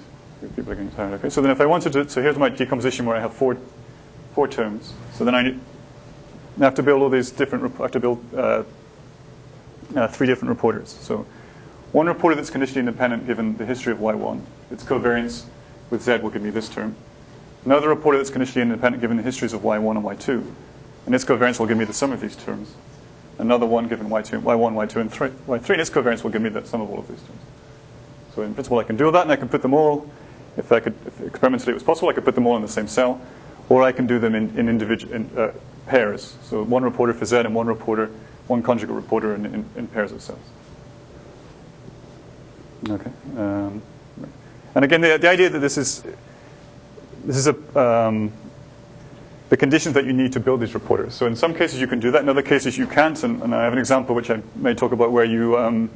People 0.57 0.73
are 0.73 0.75
getting 0.77 0.91
tired. 0.93 1.15
Okay. 1.15 1.31
So 1.31 1.41
then, 1.41 1.51
if 1.51 1.61
I 1.63 1.67
wanted 1.67 1.93
to, 1.95 2.09
so 2.11 2.21
here's 2.21 2.37
my 2.39 2.51
decomposition 2.51 3.07
where 3.07 3.17
I 3.17 3.21
have 3.21 3.33
four, 3.35 3.57
four 4.35 4.47
terms. 4.47 4.93
So 5.15 5.25
then 5.25 5.35
I, 5.35 5.55
need, 6.61 6.67
I 6.67 6.69
have 6.69 6.75
to 6.77 6.83
build 6.83 7.03
all 7.03 7.09
these 7.09 7.31
different. 7.31 7.75
I 7.79 7.83
have 7.83 7.93
to 7.93 8.01
build 8.01 8.25
uh, 8.35 8.63
uh, 9.97 10.09
three 10.09 10.27
different 10.27 10.51
reporters. 10.51 10.97
So 11.01 11.27
one 11.93 12.07
reporter 12.07 12.37
that's 12.37 12.51
conditionally 12.51 12.81
independent, 12.81 13.27
given 13.27 13.57
the 13.57 13.67
history 13.67 13.93
of 13.93 13.99
y1, 13.99 14.41
its 14.71 14.85
covariance 14.85 15.45
with 15.91 16.03
z 16.03 16.19
will 16.19 16.31
give 16.31 16.43
me 16.43 16.51
this 16.51 16.69
term. 16.69 16.95
Another 17.65 17.89
reporter 17.89 18.19
that's 18.19 18.31
conditionally 18.31 18.63
independent, 18.63 19.01
given 19.01 19.17
the 19.17 19.23
histories 19.23 19.53
of 19.53 19.63
y1 19.63 19.97
and 19.97 20.05
y2, 20.05 20.47
and 21.07 21.15
its 21.15 21.25
covariance 21.25 21.59
will 21.59 21.67
give 21.67 21.77
me 21.77 21.85
the 21.85 21.93
sum 21.93 22.13
of 22.13 22.21
these 22.21 22.37
terms. 22.37 22.75
Another 23.39 23.67
one 23.67 23.89
given 23.89 24.09
y2, 24.09 24.43
y1, 24.43 24.73
y2, 24.75 24.97
and 24.97 25.13
3, 25.13 25.29
y3, 25.29 25.71
and 25.71 25.81
its 25.81 25.91
covariance 25.91 26.23
will 26.23 26.31
give 26.31 26.43
me 26.43 26.49
the 26.49 26.65
sum 26.65 26.81
of 26.81 26.91
all 26.91 27.01
of 27.01 27.09
these 27.09 27.21
terms. 27.21 27.41
So 28.35 28.43
in 28.43 28.55
principle, 28.55 28.79
I 28.79 28.85
can 28.85 28.97
do 28.97 29.07
all 29.07 29.13
that, 29.13 29.23
and 29.23 29.33
I 29.33 29.37
can 29.37 29.49
put 29.49 29.61
them 29.61 29.75
all. 29.75 30.09
If 30.57 30.73
I 30.73 30.81
could, 30.81 30.95
if 31.07 31.21
experimentally 31.21 31.73
it 31.73 31.75
was 31.75 31.83
possible, 31.83 32.09
I 32.09 32.13
could 32.13 32.25
put 32.25 32.35
them 32.35 32.47
all 32.47 32.57
in 32.57 32.63
the 32.63 32.69
same 32.69 32.87
cell, 32.87 33.21
or 33.71 33.83
I 33.85 33.93
can 33.93 34.07
do 34.07 34.19
them 34.19 34.35
in, 34.35 34.59
in 34.59 34.69
individual 34.69 35.15
in, 35.15 35.31
uh, 35.39 35.53
pairs. 35.87 36.37
So 36.43 36.63
one 36.63 36.83
reporter 36.83 37.15
for 37.15 37.25
Z 37.25 37.37
and 37.39 37.55
one 37.55 37.67
reporter, 37.67 38.11
one 38.49 38.63
conjugate 38.63 38.95
reporter 38.95 39.35
in, 39.35 39.47
in, 39.47 39.65
in 39.77 39.87
pairs 39.87 40.13
of 40.13 40.21
cells. 40.21 40.39
Okay. 42.89 43.11
Um, 43.39 43.81
and 44.75 44.85
again, 44.85 45.01
the, 45.01 45.19
the 45.19 45.29
idea 45.29 45.49
that 45.49 45.61
this 45.61 45.79
is 45.79 46.03
this 47.25 47.37
is 47.37 47.47
a 47.47 47.79
um, 47.79 48.33
the 49.51 49.57
conditions 49.57 49.95
that 49.95 50.05
you 50.05 50.13
need 50.13 50.33
to 50.33 50.41
build 50.41 50.61
these 50.61 50.75
reporters. 50.75 51.15
So 51.15 51.27
in 51.27 51.37
some 51.37 51.55
cases 51.55 51.81
you 51.81 51.87
can 51.87 52.01
do 52.01 52.11
that. 52.13 52.23
In 52.23 52.29
other 52.29 52.43
cases 52.43 52.79
you 52.79 52.87
can't. 52.87 53.23
And, 53.23 53.43
and 53.43 53.55
I 53.55 53.65
have 53.65 53.73
an 53.73 53.79
example 53.79 54.15
which 54.15 54.31
I 54.31 54.41
may 54.57 54.75
talk 54.75 54.93
about 54.93 55.13
where 55.13 55.25
you 55.25 55.59
um, 55.59 55.91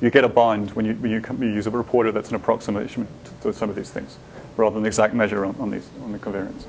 you 0.00 0.10
get 0.10 0.24
a 0.24 0.28
bind 0.28 0.70
when 0.72 0.84
you 0.86 0.94
when 0.94 1.10
you, 1.10 1.22
you 1.46 1.54
use 1.54 1.66
a 1.66 1.70
reporter 1.70 2.10
that's 2.10 2.30
an 2.30 2.36
approximation 2.36 3.06
to, 3.24 3.52
to 3.52 3.52
some 3.52 3.70
of 3.70 3.76
these 3.76 3.90
things, 3.90 4.16
rather 4.56 4.74
than 4.74 4.82
the 4.82 4.88
exact 4.88 5.14
measure 5.14 5.44
on, 5.44 5.54
on 5.60 5.70
these 5.70 5.86
on 6.02 6.12
the 6.12 6.18
covariance. 6.18 6.64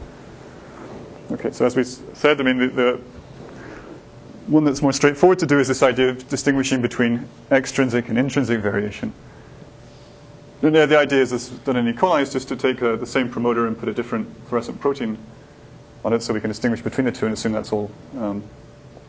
Okay. 1.32 1.52
So 1.52 1.66
as 1.66 1.76
we 1.76 1.84
said, 1.84 2.40
I 2.40 2.44
mean 2.44 2.58
the, 2.58 2.68
the 2.68 3.02
one 4.48 4.64
that's 4.64 4.82
more 4.82 4.94
straightforward 4.94 5.40
to 5.40 5.46
do 5.46 5.60
is 5.60 5.68
this 5.68 5.82
idea 5.82 6.10
of 6.10 6.30
distinguishing 6.30 6.82
between 6.82 7.28
extrinsic 7.52 8.10
and 8.10 8.18
intrinsic 8.18 8.60
variation. 8.60 9.12
And 10.62 10.74
the, 10.74 10.98
idea 10.98 11.22
is 11.22 11.32
this, 11.32 11.50
done 11.50 11.76
in 11.76 11.88
E. 11.88 11.94
coli 11.94 12.22
is 12.22 12.32
just 12.32 12.48
to 12.48 12.56
take 12.56 12.82
uh, 12.82 12.96
the 12.96 13.06
same 13.06 13.30
promoter 13.30 13.68
and 13.68 13.78
put 13.78 13.90
a 13.90 13.94
different 13.94 14.28
fluorescent 14.48 14.80
protein 14.80 15.18
on 16.04 16.14
it 16.14 16.24
so 16.24 16.34
we 16.34 16.42
can 16.42 16.50
distinguish 16.50 16.82
between 16.82 17.06
the 17.06 17.12
two 17.12 17.26
and 17.26 17.34
assume 17.34 17.52
that's 17.52 17.72
all, 17.72 17.92
um, 18.18 18.44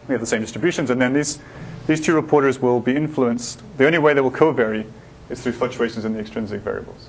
we 0.08 0.12
have 0.12 0.20
the 0.20 0.26
same 0.26 0.40
distributions. 0.40 0.90
And 0.90 1.00
then 1.00 1.12
these, 1.12 1.38
these 1.86 2.00
two 2.00 2.14
reporters 2.14 2.58
will 2.60 2.80
be 2.80 2.96
influenced. 2.96 3.62
The 3.78 3.86
only 3.86 3.98
way 3.98 4.12
they 4.12 4.20
will 4.20 4.30
co-vary 4.30 4.86
is 5.30 5.42
through 5.42 5.52
fluctuations 5.52 6.04
in 6.04 6.12
the 6.14 6.20
extrinsic 6.20 6.62
variables. 6.62 7.08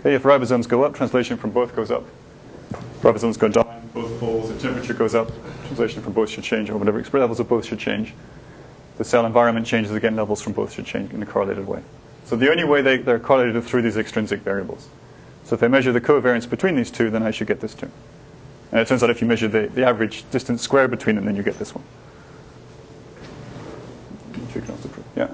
Okay, 0.00 0.14
if 0.14 0.22
ribosomes 0.22 0.68
go 0.68 0.84
up, 0.84 0.94
translation 0.94 1.36
from 1.36 1.50
both 1.50 1.74
goes 1.76 1.90
up. 1.90 2.04
Ribosomes 3.02 3.38
go 3.38 3.48
down, 3.48 3.85
both 3.96 4.20
poles, 4.20 4.48
the 4.50 4.58
temperature 4.60 4.92
goes 4.92 5.14
up, 5.14 5.30
translation 5.64 6.02
from 6.02 6.12
both 6.12 6.28
should 6.28 6.44
change, 6.44 6.68
or 6.68 6.76
whatever, 6.76 7.02
levels 7.18 7.40
of 7.40 7.48
both 7.48 7.64
should 7.64 7.78
change. 7.78 8.12
The 8.98 9.04
cell 9.04 9.24
environment 9.24 9.66
changes 9.66 9.92
again, 9.92 10.14
levels 10.14 10.42
from 10.42 10.52
both 10.52 10.74
should 10.74 10.84
change 10.84 11.14
in 11.14 11.22
a 11.22 11.26
correlated 11.26 11.66
way. 11.66 11.82
So 12.26 12.36
the 12.36 12.50
only 12.50 12.64
way 12.64 12.82
they, 12.82 12.98
they're 12.98 13.18
correlated 13.18 13.56
is 13.56 13.64
through 13.64 13.82
these 13.82 13.96
extrinsic 13.96 14.40
variables. 14.40 14.88
So 15.44 15.54
if 15.54 15.62
I 15.62 15.68
measure 15.68 15.92
the 15.92 16.00
covariance 16.00 16.48
between 16.48 16.76
these 16.76 16.90
two, 16.90 17.08
then 17.08 17.22
I 17.22 17.30
should 17.30 17.46
get 17.46 17.60
this 17.60 17.74
term. 17.74 17.90
And 18.70 18.80
it 18.80 18.86
turns 18.86 19.02
out 19.02 19.08
if 19.08 19.22
you 19.22 19.26
measure 19.26 19.48
the, 19.48 19.68
the 19.68 19.86
average 19.86 20.28
distance 20.30 20.60
squared 20.60 20.90
between 20.90 21.16
them, 21.16 21.24
then 21.24 21.34
you 21.34 21.42
get 21.42 21.58
this 21.58 21.74
one. 21.74 21.84
Yeah. 25.16 25.30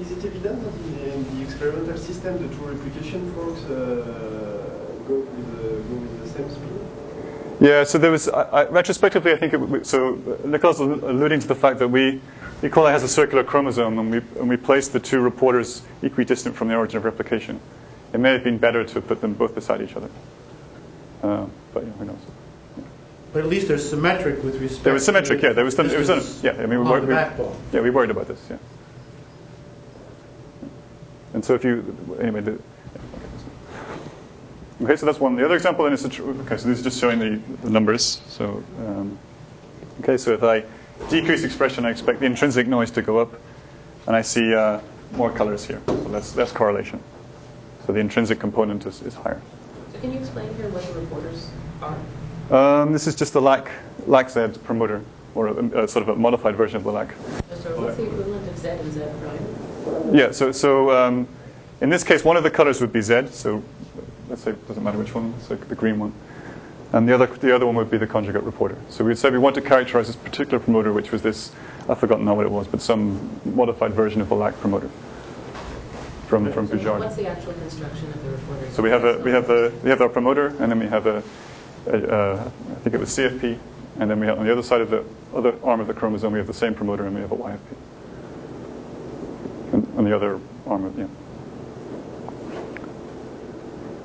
Is 0.00 0.12
it 0.12 0.24
evident 0.24 0.62
that 0.62 1.04
in, 1.04 1.12
in 1.12 1.38
the 1.38 1.44
experimental 1.44 1.98
system 1.98 2.38
the 2.40 2.54
two 2.54 2.62
replication 2.62 3.34
forks 3.34 3.62
uh, 3.64 3.68
go, 5.06 5.18
with 5.18 5.62
the, 5.62 5.68
go 5.68 5.94
with 5.96 6.22
the 6.22 6.28
same 6.28 6.50
speed? 6.50 6.95
Yeah, 7.60 7.84
so 7.84 7.96
there 7.98 8.10
was, 8.10 8.28
I, 8.28 8.42
I, 8.42 8.64
retrospectively, 8.68 9.32
I 9.32 9.36
think, 9.36 9.54
it, 9.54 9.86
so 9.86 10.14
uh, 10.14 10.46
Nicolas 10.46 10.78
was 10.78 11.02
alluding 11.02 11.40
to 11.40 11.46
the 11.46 11.54
fact 11.54 11.78
that 11.78 11.88
we, 11.88 12.20
E. 12.62 12.68
coli 12.68 12.90
has 12.90 13.02
a 13.02 13.08
circular 13.08 13.44
chromosome 13.44 13.98
and 13.98 14.10
we, 14.10 14.18
and 14.38 14.48
we 14.48 14.56
placed 14.56 14.92
the 14.92 15.00
two 15.00 15.20
reporters 15.20 15.82
equidistant 16.02 16.54
from 16.54 16.68
the 16.68 16.74
origin 16.74 16.98
of 16.98 17.04
replication. 17.04 17.60
It 18.12 18.20
may 18.20 18.32
have 18.32 18.44
been 18.44 18.58
better 18.58 18.84
to 18.84 19.00
put 19.00 19.20
them 19.20 19.34
both 19.34 19.54
beside 19.54 19.80
each 19.80 19.96
other. 19.96 20.10
Uh, 21.22 21.46
but 21.72 21.84
yeah, 21.84 21.90
who 21.92 22.04
knows? 22.04 22.20
But 23.32 23.40
at 23.44 23.48
least 23.48 23.68
they're 23.68 23.78
symmetric 23.78 24.42
with 24.42 24.60
respect. 24.60 24.84
They 24.84 24.92
were 24.92 24.98
symmetric, 24.98 25.42
yeah. 25.42 25.52
There 25.52 25.64
was, 25.64 25.76
some, 25.76 25.90
it 25.90 25.98
was 25.98 26.42
yeah. 26.42 26.52
I 26.52 26.60
mean, 26.60 26.70
we, 26.70 26.76
along 26.76 26.88
wor- 26.88 27.00
the 27.00 27.06
we, 27.06 27.14
backbone. 27.14 27.56
yeah, 27.72 27.80
we 27.80 27.90
worried 27.90 28.10
about 28.10 28.28
this, 28.28 28.40
yeah. 28.48 28.56
And 31.34 31.44
so 31.44 31.54
if 31.54 31.64
you, 31.64 32.16
anyway, 32.20 32.40
the, 32.40 32.58
okay, 34.82 34.96
so 34.96 35.06
that's 35.06 35.20
one. 35.20 35.36
The 35.36 35.44
other 35.44 35.56
example 35.56 35.84
then 35.84 35.94
is, 35.94 36.04
okay, 36.04 36.56
so 36.56 36.68
this 36.68 36.78
is 36.78 36.82
just 36.82 37.00
showing 37.00 37.18
the, 37.18 37.40
the 37.62 37.70
numbers. 37.70 38.20
So, 38.28 38.62
um, 38.80 39.18
okay, 40.00 40.16
so 40.16 40.32
if 40.32 40.42
I 40.42 40.64
decrease 41.08 41.44
expression, 41.44 41.84
I 41.84 41.90
expect 41.90 42.20
the 42.20 42.26
intrinsic 42.26 42.66
noise 42.66 42.90
to 42.92 43.02
go 43.02 43.18
up, 43.18 43.32
and 44.06 44.16
I 44.16 44.22
see 44.22 44.54
uh, 44.54 44.80
more 45.12 45.30
colors 45.30 45.64
here. 45.64 45.80
So 45.86 46.08
that's, 46.08 46.32
that's 46.32 46.52
correlation. 46.52 47.02
So 47.86 47.92
the 47.92 48.00
intrinsic 48.00 48.40
component 48.40 48.86
is, 48.86 49.02
is 49.02 49.14
higher. 49.14 49.40
So 49.92 50.00
can 50.00 50.12
you 50.12 50.18
explain 50.18 50.52
here 50.56 50.68
what 50.70 50.82
the 50.82 51.00
reporters 51.00 51.50
are? 51.80 51.96
Um, 52.50 52.92
this 52.92 53.06
is 53.06 53.14
just 53.14 53.32
the 53.32 53.40
LAC, 53.40 53.70
LAC-Z 54.06 54.58
promoter, 54.64 55.02
or 55.34 55.48
a, 55.48 55.84
a 55.84 55.88
sort 55.88 56.02
of 56.02 56.08
a 56.10 56.16
modified 56.16 56.56
version 56.56 56.76
of 56.76 56.84
the 56.84 56.92
LAC. 56.92 57.14
So 57.62 57.80
what's 57.80 57.96
the 57.96 58.04
equivalent 58.04 58.48
of 58.48 58.58
Z 58.58 58.68
and 58.68 58.92
Z 58.92 59.00
prime? 59.20 60.14
Yeah, 60.14 60.30
so, 60.30 60.52
so 60.52 60.90
um, 60.90 61.28
in 61.80 61.90
this 61.90 62.04
case, 62.04 62.24
one 62.24 62.36
of 62.36 62.42
the 62.42 62.50
colors 62.50 62.80
would 62.80 62.92
be 62.92 63.00
Z, 63.00 63.28
so 63.30 63.62
let's 64.28 64.42
say 64.42 64.50
it 64.52 64.68
doesn't 64.68 64.82
matter 64.82 64.98
which 64.98 65.14
one, 65.14 65.34
it's 65.38 65.50
like 65.50 65.68
the 65.68 65.74
green 65.74 65.98
one. 65.98 66.12
And 66.92 67.08
the 67.08 67.14
other, 67.14 67.26
the 67.26 67.54
other 67.54 67.66
one 67.66 67.74
would 67.76 67.90
be 67.90 67.98
the 67.98 68.06
conjugate 68.06 68.44
reporter. 68.44 68.78
So 68.90 69.04
we'd 69.04 69.18
say 69.18 69.30
we 69.30 69.38
want 69.38 69.54
to 69.56 69.60
characterize 69.60 70.06
this 70.06 70.16
particular 70.16 70.58
promoter, 70.58 70.92
which 70.92 71.10
was 71.10 71.22
this, 71.22 71.52
I've 71.88 71.98
forgotten 71.98 72.24
now 72.24 72.34
what 72.34 72.46
it 72.46 72.52
was, 72.52 72.68
but 72.68 72.80
some 72.80 73.40
modified 73.44 73.92
version 73.92 74.20
of 74.20 74.28
the 74.28 74.36
LAC 74.36 74.58
promoter 74.60 74.88
from, 76.26 76.52
from 76.52 76.66
So 76.66 76.76
Bujard. 76.76 77.00
what's 77.00 77.16
the 77.16 77.26
actual 77.28 77.52
construction 77.54 78.08
of 78.08 78.22
the 78.24 78.30
reporters? 78.30 78.74
So 78.74 78.82
we 78.82 78.90
have 78.90 79.04
a 79.04 79.18
we 79.18 79.30
have 79.30 79.46
the 79.46 79.72
we 79.82 79.90
have 79.90 80.00
our 80.00 80.08
promoter, 80.08 80.48
and 80.58 80.70
then 80.70 80.78
we 80.78 80.86
have 80.86 81.06
a, 81.06 81.22
a 81.86 82.12
uh, 82.12 82.50
I 82.70 82.74
think 82.80 82.94
it 82.94 83.00
was 83.00 83.10
CFP, 83.10 83.58
and 84.00 84.10
then 84.10 84.18
we 84.18 84.26
have 84.26 84.38
on 84.38 84.46
the 84.46 84.52
other 84.52 84.62
side 84.62 84.80
of 84.80 84.90
the 84.90 85.04
other 85.34 85.54
arm 85.62 85.80
of 85.80 85.86
the 85.86 85.94
chromosome 85.94 86.32
we 86.32 86.38
have 86.38 86.46
the 86.46 86.54
same 86.54 86.74
promoter, 86.74 87.06
and 87.06 87.14
we 87.14 87.20
have 87.20 87.32
a 87.32 87.36
YFP. 87.36 87.58
On 89.96 90.04
the 90.04 90.14
other 90.14 90.40
arm 90.66 90.84
of 90.84 90.98
yeah. 90.98 91.06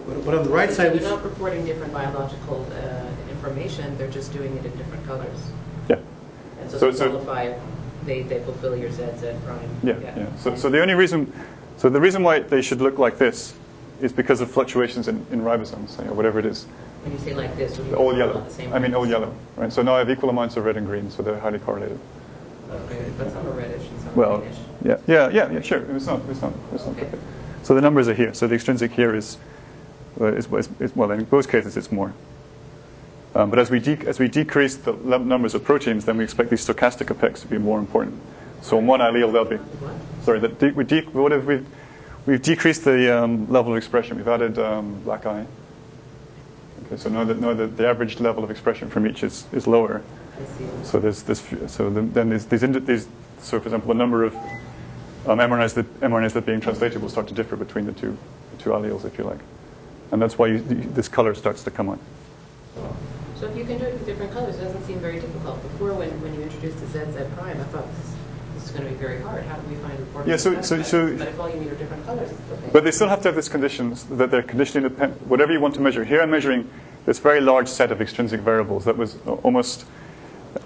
But, 0.08 0.26
but 0.26 0.36
on 0.36 0.44
the 0.44 0.50
right 0.50 0.72
side, 0.72 0.94
we 0.94 1.00
They're 1.00 1.10
not 1.10 1.24
reporting 1.24 1.66
different 1.66 1.94
biological 1.94 2.66
uh, 2.72 3.06
information, 3.30 3.98
they're 3.98 4.10
just 4.10 4.34
doing 4.34 4.56
it 4.58 4.66
in 4.66 4.76
different 4.78 5.06
colors. 5.06 5.38
Yeah. 5.90 5.98
And 6.60 6.72
so 6.72 6.78
So- 6.78 6.92
to 6.92 6.98
so- 6.98 7.10
qualify, 7.10 7.54
they, 8.06 8.24
they 8.24 8.40
fulfill 8.44 8.76
your 8.76 8.92
Z, 8.92 9.04
Z 9.20 9.34
prime. 9.46 9.60
Yeah, 9.84 9.94
yeah. 10.02 10.36
So, 10.38 10.56
so 10.56 10.70
the 10.70 10.82
only 10.82 10.96
reason, 10.96 11.32
so 11.78 11.88
the 11.90 12.02
reason 12.02 12.24
why 12.24 12.40
they 12.40 12.62
should 12.62 12.82
look 12.82 12.98
like 12.98 13.18
this 13.20 13.54
is 14.02 14.12
because 14.12 14.42
of 14.42 14.50
fluctuations 14.50 15.08
in, 15.08 15.24
in 15.32 15.42
ribosomes, 15.42 16.00
or 16.10 16.14
whatever 16.14 16.40
it 16.40 16.46
is. 16.48 16.66
When 17.04 17.14
you 17.14 17.20
say 17.20 17.34
like 17.36 17.56
this, 17.56 17.78
you 17.78 17.96
All 17.96 18.18
yellow. 18.18 18.42
The 18.42 18.50
same 18.50 18.74
I 18.74 18.80
mean, 18.80 18.96
all 18.96 19.08
yellow, 19.08 19.34
right? 19.56 19.72
So 19.72 19.84
now 19.84 19.96
I 19.96 20.00
have 20.00 20.10
equal 20.10 20.30
amounts 20.32 20.58
of 20.58 20.66
red 20.66 20.78
and 20.78 20.88
green, 20.88 21.12
so 21.12 21.22
they're 21.22 21.40
highly 21.40 21.60
correlated. 21.60 22.00
Okay, 22.72 23.12
but 23.18 23.32
some 23.32 23.46
are 23.46 23.52
reddish 23.52 23.88
and 23.88 24.00
some 24.02 24.10
are 24.10 24.16
Well, 24.16 24.38
greenish. 24.40 24.58
yeah, 24.84 24.98
yeah, 25.06 25.30
yeah, 25.30 25.52
yeah, 25.52 25.62
sure. 25.62 25.80
It's 25.96 26.08
not, 26.08 26.22
it's 26.30 26.42
not, 26.42 26.54
it's 26.74 26.86
not. 26.86 26.96
Okay. 26.98 27.10
So 27.62 27.76
the 27.76 27.82
numbers 27.82 28.08
are 28.08 28.14
here. 28.16 28.34
So 28.34 28.48
the 28.48 28.56
extrinsic 28.56 28.92
here 28.92 29.16
is, 29.16 29.38
well, 30.18 31.12
in 31.12 31.24
both 31.26 31.50
cases 31.50 31.78
it's 31.78 31.92
more. 31.92 32.14
Um, 33.34 33.50
but 33.50 33.60
as 33.60 33.72
we, 33.72 33.80
de- 33.80 34.08
as 34.08 34.20
we 34.20 34.28
decrease 34.28 34.76
the 34.76 34.94
numbers 34.94 35.56
of 35.56 35.64
proteins, 35.64 36.04
then 36.04 36.18
we 36.18 36.24
expect 36.24 36.50
these 36.50 36.66
stochastic 36.66 37.12
effects 37.12 37.42
to 37.42 37.48
be 37.48 37.58
more 37.58 37.80
important. 37.80 38.22
So 38.62 38.78
in 38.78 38.88
one 38.88 39.00
allele, 39.00 39.32
they'll 39.32 39.46
be. 39.46 39.60
Sorry, 40.24 40.40
de- 40.40 40.72
we 40.72 40.84
de- 40.84 41.02
what 41.02 41.32
have 41.32 41.46
we? 41.46 41.64
We've 42.26 42.42
decreased 42.42 42.84
the 42.84 43.24
um, 43.24 43.50
level 43.50 43.72
of 43.72 43.78
expression. 43.78 44.18
We've 44.18 44.28
added 44.28 44.60
um, 44.60 45.04
lacI. 45.06 45.48
Okay, 46.86 46.98
so 46.98 47.10
now 47.10 47.24
that 47.24 47.40
now 47.40 47.54
that 47.54 47.78
the 47.78 47.88
average 47.88 48.20
level 48.20 48.44
of 48.44 48.52
expression 48.52 48.90
from 48.90 49.08
each 49.08 49.24
is, 49.24 49.46
is 49.54 49.66
lower. 49.66 50.02
So 50.84 51.00
there's 51.00 51.24
this. 51.24 51.42
So 51.68 51.90
then 51.90 52.30
there's 52.30 52.46
these, 52.46 52.62
these. 52.62 53.08
So 53.40 53.60
for 53.60 53.68
example, 53.68 53.88
the 53.88 53.96
number 53.96 54.24
of 54.24 54.36
um, 55.26 55.40
mRNAs 55.40 55.74
that 55.76 56.00
mRNAs 56.02 56.34
that 56.34 56.40
are 56.40 56.42
being 56.42 56.62
translated 56.62 57.02
will 57.02 57.10
start 57.10 57.28
to 57.30 57.34
differ 57.34 57.56
between 57.56 57.86
the 57.86 57.94
two 57.94 58.18
the 58.52 58.64
two 58.64 58.70
alleles, 58.72 59.06
if 59.06 59.18
you 59.18 59.24
like, 59.24 59.40
and 60.12 60.22
that's 60.22 60.38
why 60.38 60.48
you, 60.48 60.60
this 60.60 61.08
color 61.08 61.34
starts 61.34 61.64
to 61.64 61.72
come 61.72 61.90
on. 61.90 62.00
So 63.36 63.48
if 63.48 63.58
you 63.58 63.66
can 63.66 63.80
do 63.80 63.86
it 63.86 63.94
with 63.94 64.06
different 64.06 64.32
colors, 64.34 64.56
it 64.58 64.64
doesn't 64.64 64.86
seem 64.86 65.00
very 65.00 65.20
difficult. 65.20 65.62
Before, 65.64 65.94
when, 65.94 66.10
when 66.22 66.34
you 66.36 66.42
introduced 66.42 66.80
the 66.80 66.88
Z, 66.88 67.12
Z 67.14 67.26
prime, 67.36 67.60
I 67.60 67.64
thought 67.66 67.88
this, 67.98 68.14
this 68.54 68.66
is 68.66 68.72
going 68.72 68.84
to 68.84 68.90
be 68.90 68.96
very 68.96 69.20
hard. 69.22 69.44
How 69.46 69.56
do 69.58 69.68
we 69.68 69.76
find 69.78 69.98
reporters? 70.00 70.30
Yeah, 70.30 70.38
so- 70.38 70.62
so- 70.62 70.84
so- 70.84 71.18
But 71.18 71.28
if 71.30 71.40
all 71.40 71.50
you 71.50 71.60
need 71.60 71.72
are 71.72 71.76
different 71.76 72.06
colors, 72.06 72.30
okay. 72.30 72.70
But 72.72 72.84
they 72.84 72.92
still 72.92 73.08
have 73.10 73.22
to 73.24 73.30
have 73.30 73.36
these 73.36 73.50
conditions 73.50 74.04
that 74.06 74.30
they're 74.30 74.44
condition 74.44 74.84
independent. 74.84 75.26
Whatever 75.28 75.54
you 75.54 75.60
want 75.60 75.74
to 75.76 75.82
measure. 75.82 76.04
Here 76.04 76.22
I'm 76.22 76.30
measuring 76.30 76.70
this 77.06 77.18
very 77.18 77.42
large 77.42 77.68
set 77.68 77.92
of 77.92 78.00
extrinsic 78.00 78.42
variables 78.42 78.86
that 78.86 78.96
was 78.96 79.18
almost 79.42 79.86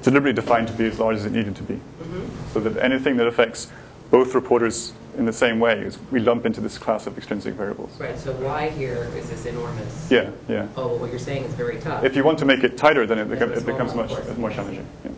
deliberately 0.02 0.34
defined 0.34 0.68
to 0.68 0.74
be 0.74 0.86
as 0.86 1.00
large 1.00 1.16
as 1.16 1.26
it 1.26 1.32
needed 1.32 1.56
to 1.56 1.64
be. 1.64 1.76
Mm-hmm. 1.76 2.52
So 2.54 2.60
that 2.60 2.84
anything 2.84 3.16
that 3.18 3.28
affects 3.28 3.68
both 4.12 4.36
reporters 4.36 4.94
in 5.18 5.26
the 5.26 5.34
same 5.34 5.60
way 5.60 5.80
is 5.80 5.98
we 6.12 6.20
lump 6.20 6.46
into 6.46 6.60
this 6.62 6.78
class 6.78 7.08
of 7.08 7.18
extrinsic 7.18 7.54
variables. 7.54 7.92
Right, 8.00 8.18
so 8.18 8.34
why 8.34 8.70
here 8.70 9.10
is 9.16 9.30
this 9.30 9.46
enormous? 9.46 10.12
Yeah, 10.12 10.30
yeah. 10.50 10.68
Oh, 10.76 10.90
but 10.90 11.00
what 11.00 11.10
you're 11.10 11.20
saying 11.20 11.44
is 11.46 11.54
very 11.54 11.78
tough. 11.80 12.04
If 12.04 12.16
you 12.16 12.24
want 12.24 12.38
to 12.40 12.46
make 12.46 12.64
it 12.64 12.78
tighter, 12.78 13.06
then 13.06 13.20
it, 13.20 13.30
Then 13.30 13.52
it 13.54 13.66
becomes 13.66 13.96
much 13.96 14.12
of 14.12 14.38
more 14.38 14.52
challenging. 14.52 14.86
Yeah. 15.06 15.12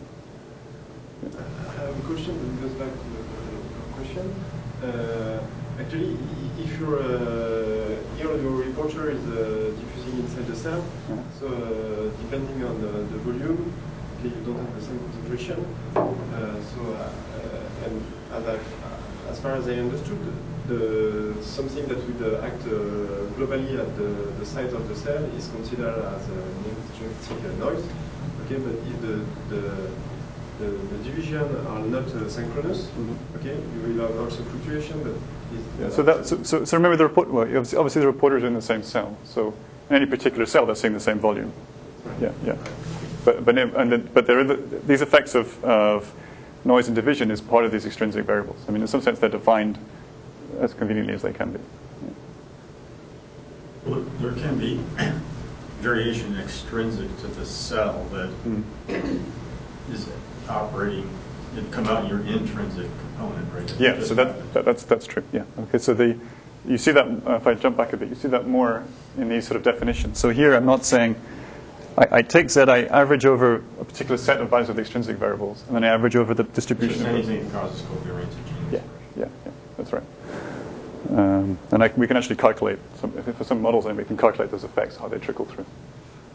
I 1.28 1.72
have 1.80 1.98
a 1.98 2.02
question 2.02 2.34
that 2.38 2.62
goes 2.62 2.72
back 2.78 2.92
to 2.92 3.08
the 3.14 3.22
the 3.74 3.94
question. 3.98 4.34
Uh, 4.82 5.80
actually, 5.80 6.12
i- 6.14 6.62
if 6.62 6.78
your 6.80 6.98
uh, 7.00 7.96
here 8.16 8.30
your 8.44 8.52
reporter 8.68 9.10
is 9.10 9.22
uh, 9.26 9.72
diffusing 9.80 10.18
inside 10.20 10.46
the 10.46 10.56
cell, 10.56 10.78
Uh-huh. 10.80 11.16
so 11.40 11.46
uh, 11.48 12.22
depending 12.22 12.62
on 12.64 12.80
the, 12.80 12.92
the 13.12 13.18
volume, 13.26 13.72
okay, 14.18 14.28
you 14.28 14.42
don't 14.44 14.56
have 14.56 14.74
the 14.74 14.82
same 14.82 14.98
concentration. 14.98 15.64
Uh, 15.96 16.60
so, 16.62 16.92
uh, 16.94 17.84
and 17.84 18.02
as, 18.32 18.46
I, 18.46 18.58
as 19.30 19.40
far 19.40 19.54
as 19.56 19.68
I 19.68 19.74
understood, 19.74 20.18
the 20.68 21.34
something 21.42 21.86
that 21.88 21.98
would 22.06 22.34
uh, 22.34 22.44
act 22.44 22.62
uh, 22.66 22.70
globally 23.38 23.78
at 23.78 23.96
the, 23.96 24.08
the 24.38 24.44
site 24.44 24.72
of 24.72 24.88
the 24.88 24.96
cell 24.96 25.24
is 25.36 25.48
considered 25.48 25.96
as 26.14 26.28
a 26.28 26.40
negative 26.66 27.58
noise. 27.58 27.84
Okay, 28.44 28.58
but 28.58 28.74
if 28.74 29.00
the, 29.00 29.24
the 29.54 29.90
the, 30.58 30.66
the 30.66 31.04
division 31.04 31.44
are 31.68 31.80
not 31.80 32.08
uh, 32.08 32.28
synchronous, 32.28 32.88
okay, 33.36 33.54
you 33.54 33.94
will 33.94 34.08
have 34.08 34.18
also 34.18 34.42
fluctuation, 34.42 35.00
but 35.02 35.12
Yeah, 35.80 35.90
so, 35.90 36.02
that, 36.02 36.26
so, 36.26 36.42
so, 36.42 36.64
so 36.64 36.76
remember 36.76 36.96
the 36.96 37.04
report, 37.04 37.30
well, 37.30 37.46
obviously 37.46 38.00
the 38.00 38.06
reporters 38.06 38.42
are 38.42 38.48
in 38.48 38.54
the 38.54 38.62
same 38.62 38.82
cell. 38.82 39.16
So 39.24 39.54
in 39.88 39.96
any 39.96 40.06
particular 40.06 40.46
cell, 40.46 40.66
they're 40.66 40.74
seeing 40.74 40.94
the 40.94 41.00
same 41.00 41.20
volume. 41.20 41.52
Yeah, 42.20 42.32
yeah. 42.44 42.56
But, 43.24 43.44
but, 43.44 43.58
and 43.58 43.92
then, 43.92 44.10
but 44.14 44.26
there 44.26 44.38
are 44.38 44.44
the, 44.44 44.56
these 44.86 45.02
effects 45.02 45.34
of, 45.34 45.62
of 45.64 46.12
noise 46.64 46.86
and 46.86 46.94
division 46.94 47.30
is 47.30 47.40
part 47.40 47.64
of 47.64 47.72
these 47.72 47.86
extrinsic 47.86 48.24
variables. 48.24 48.60
I 48.68 48.70
mean, 48.72 48.82
in 48.82 48.88
some 48.88 49.00
sense, 49.00 49.18
they're 49.18 49.28
defined 49.28 49.78
as 50.60 50.74
conveniently 50.74 51.14
as 51.14 51.22
they 51.22 51.32
can 51.32 51.52
be. 51.52 51.60
Well, 53.86 54.00
there 54.20 54.32
can 54.32 54.58
be 54.58 54.80
variation 55.80 56.38
extrinsic 56.38 57.14
to 57.20 57.26
the 57.28 57.46
cell 57.46 58.04
that 58.12 58.30
is 59.90 60.08
operating, 60.48 61.08
it 61.56 61.70
come 61.70 61.86
out 61.86 62.04
in 62.04 62.10
your 62.10 62.20
intrinsic 62.20 62.88
component, 63.00 63.52
right? 63.52 63.70
It 63.70 63.80
Yeah, 63.80 64.02
so 64.02 64.14
that, 64.14 64.52
that, 64.54 64.64
that's, 64.64 64.84
that's 64.84 65.06
true. 65.06 65.24
Yeah. 65.32 65.44
Okay, 65.58 65.78
so 65.78 65.94
the, 65.94 66.18
you 66.66 66.78
see 66.78 66.92
that, 66.92 67.06
uh, 67.06 67.34
if 67.34 67.46
I 67.46 67.54
jump 67.54 67.76
back 67.76 67.92
a 67.92 67.96
bit, 67.96 68.08
you 68.08 68.14
see 68.14 68.28
that 68.28 68.46
more 68.46 68.84
in 69.16 69.28
these 69.28 69.46
sort 69.46 69.56
of 69.56 69.62
definitions. 69.62 70.18
So 70.18 70.30
here 70.30 70.54
I'm 70.54 70.66
not 70.66 70.84
saying, 70.84 71.16
I, 71.98 72.18
I 72.18 72.22
take 72.22 72.48
Z, 72.48 72.60
I 72.62 72.84
average 72.84 73.26
over 73.26 73.56
a 73.56 73.84
particular 73.84 74.16
set 74.16 74.40
of 74.40 74.50
values 74.50 74.68
of 74.68 74.76
the 74.76 74.82
extrinsic 74.82 75.16
variables, 75.16 75.64
and 75.66 75.74
then 75.74 75.82
I 75.82 75.88
average 75.88 76.14
over 76.14 76.32
the 76.32 76.44
distribution 76.44 77.04
of 77.04 77.12
those. 77.12 77.28
anything 77.28 77.50
that 77.50 77.60
causes 77.60 77.82
covariance 77.82 78.28
of 78.28 78.72
Yeah, 78.72 78.80
yeah, 79.16 79.28
yeah, 79.44 79.52
that's 79.76 79.92
right. 79.92 80.04
Um, 81.10 81.58
and 81.72 81.82
I, 81.82 81.90
we 81.96 82.06
can 82.06 82.16
actually 82.16 82.36
calculate, 82.36 82.78
some, 83.00 83.12
if, 83.18 83.34
for 83.36 83.42
some 83.42 83.60
models, 83.60 83.86
then 83.86 83.96
we 83.96 84.04
can 84.04 84.16
calculate 84.16 84.52
those 84.52 84.62
effects, 84.62 84.96
how 84.96 85.08
they 85.08 85.18
trickle 85.18 85.44
through. 85.46 85.66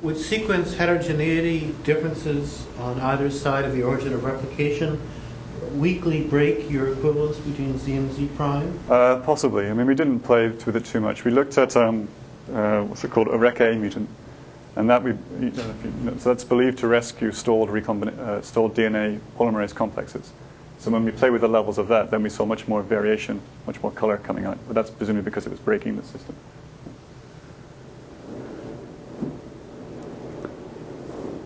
Would 0.02 0.18
sequence 0.18 0.74
heterogeneity 0.74 1.74
differences 1.84 2.66
on 2.80 3.00
either 3.00 3.32
side 3.32 3.64
of 3.64 3.74
the 3.74 3.84
origin 3.84 4.12
of 4.12 4.26
replication 4.26 5.00
weakly 5.76 6.24
break 6.26 6.70
your 6.70 6.92
equivalence 6.92 7.38
between 7.38 7.78
Z 7.80 7.94
and 7.94 8.12
Z 8.12 8.30
prime? 8.36 8.78
Uh, 8.90 9.20
possibly. 9.20 9.70
I 9.70 9.74
mean, 9.74 9.88
we 9.88 9.96
didn't 9.96 10.20
play 10.20 10.50
with 10.50 10.76
it 10.76 10.84
too 10.84 11.00
much. 11.00 11.24
We 11.24 11.32
looked 11.32 11.58
at 11.58 11.78
um, 11.78 12.10
uh, 12.52 12.82
what's 12.82 13.06
it 13.06 13.12
called, 13.12 13.30
a 13.30 13.38
RecA 13.38 13.80
mutant, 13.80 14.10
and 14.76 14.90
that 14.90 15.04
we 15.04 15.14
so 16.18 16.30
that's 16.30 16.44
believed 16.44 16.80
to 16.80 16.88
rescue 16.88 17.30
recombina- 17.30 18.18
uh, 18.18 18.42
stalled 18.42 18.76
DNA 18.76 19.20
polymerase 19.38 19.74
complexes. 19.74 20.32
So 20.80 20.92
when 20.92 21.06
we 21.06 21.12
play 21.12 21.30
with 21.30 21.42
the 21.42 21.48
levels 21.48 21.78
of 21.78 21.88
that, 21.90 22.12
then 22.12 22.24
we 22.24 22.30
saw 22.30 22.46
much 22.46 22.68
more 22.68 22.82
variation, 22.82 23.40
much 23.66 23.82
more 23.82 23.92
color 23.92 24.18
coming 24.18 24.46
out. 24.46 24.58
But 24.68 24.74
that's 24.76 24.90
presumably 24.90 25.24
because 25.24 25.46
it 25.46 25.50
was 25.50 25.60
breaking 25.60 25.96
the 25.96 26.04
system. 26.04 26.36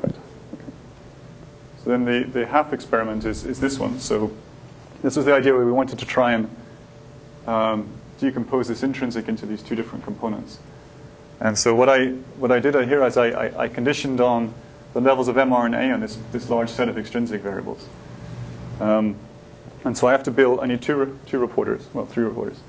Right. 0.01 0.15
Okay. 0.53 0.71
So 1.84 1.89
then 1.91 2.05
the, 2.05 2.23
the 2.23 2.45
half 2.47 2.73
experiment 2.73 3.25
is, 3.25 3.45
is 3.45 3.59
this 3.59 3.78
one. 3.78 3.99
So 3.99 4.32
this 5.03 5.15
was 5.15 5.25
the 5.25 5.34
idea 5.34 5.53
where 5.53 5.65
we 5.65 5.71
wanted 5.71 5.99
to 5.99 6.05
try 6.05 6.34
and 6.34 6.49
um, 7.45 7.88
decompose 8.19 8.67
this 8.67 8.82
intrinsic 8.82 9.28
into 9.28 9.45
these 9.45 9.61
two 9.61 9.75
different 9.75 10.03
components. 10.03 10.57
And 11.39 11.57
so 11.57 11.75
what 11.75 11.89
I, 11.89 12.07
what 12.39 12.51
I 12.51 12.59
did 12.59 12.73
here 12.88 13.03
is 13.05 13.17
I, 13.17 13.27
I, 13.27 13.63
I 13.63 13.67
conditioned 13.67 14.21
on 14.21 14.53
the 14.93 15.01
levels 15.01 15.27
of 15.27 15.35
mRNA 15.35 15.93
on 15.93 15.99
this, 15.99 16.17
this 16.31 16.49
large 16.49 16.69
set 16.69 16.89
of 16.89 16.97
extrinsic 16.97 17.41
variables. 17.41 17.88
Um, 18.79 19.15
and 19.85 19.97
so 19.97 20.07
I 20.07 20.11
have 20.11 20.23
to 20.23 20.31
build, 20.31 20.59
I 20.59 20.65
need 20.65 20.81
two, 20.81 21.17
two 21.27 21.39
reporters, 21.39 21.88
well, 21.93 22.05
three 22.05 22.23
reporters. 22.23 22.59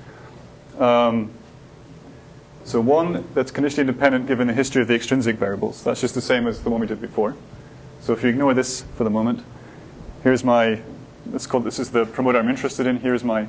Um, 0.77 1.31
so 2.63 2.79
one 2.79 3.27
that's 3.33 3.49
conditionally 3.49 3.89
independent 3.89 4.27
given 4.27 4.47
the 4.47 4.53
history 4.53 4.81
of 4.81 4.87
the 4.87 4.93
extrinsic 4.93 5.37
variables. 5.37 5.83
That's 5.83 6.01
just 6.01 6.13
the 6.13 6.21
same 6.21 6.45
as 6.45 6.61
the 6.61 6.69
one 6.69 6.81
we 6.81 6.87
did 6.87 7.01
before. 7.01 7.35
So 8.01 8.13
if 8.13 8.23
you 8.23 8.29
ignore 8.29 8.53
this 8.53 8.83
for 8.95 9.03
the 9.03 9.09
moment, 9.09 9.43
here's 10.23 10.43
my, 10.43 10.79
let's 11.31 11.47
call 11.47 11.61
this 11.61 11.79
is 11.79 11.89
the 11.89 12.05
promoter 12.05 12.37
I'm 12.37 12.49
interested 12.49 12.85
in. 12.85 12.97
Here's 12.97 13.23
my 13.23 13.47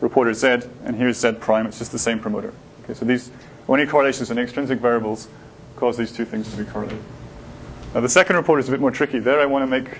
reporter 0.00 0.32
Z, 0.32 0.62
and 0.84 0.96
here's 0.96 1.18
Z 1.18 1.32
prime. 1.32 1.66
It's 1.66 1.78
just 1.78 1.92
the 1.92 1.98
same 1.98 2.18
promoter. 2.18 2.52
Okay, 2.84 2.94
so 2.94 3.04
these 3.04 3.30
only 3.72 3.86
correlations 3.86 4.30
in 4.30 4.38
extrinsic 4.38 4.78
variables 4.78 5.28
cause 5.76 5.96
these 5.96 6.12
two 6.12 6.24
things 6.24 6.50
to 6.50 6.56
be 6.56 6.64
correlated. 6.64 7.02
Now 7.94 8.00
the 8.00 8.08
second 8.08 8.36
report 8.36 8.60
is 8.60 8.68
a 8.68 8.70
bit 8.70 8.80
more 8.80 8.90
tricky. 8.90 9.18
There 9.18 9.40
I 9.40 9.46
want 9.46 9.62
to 9.62 9.66
make 9.66 9.98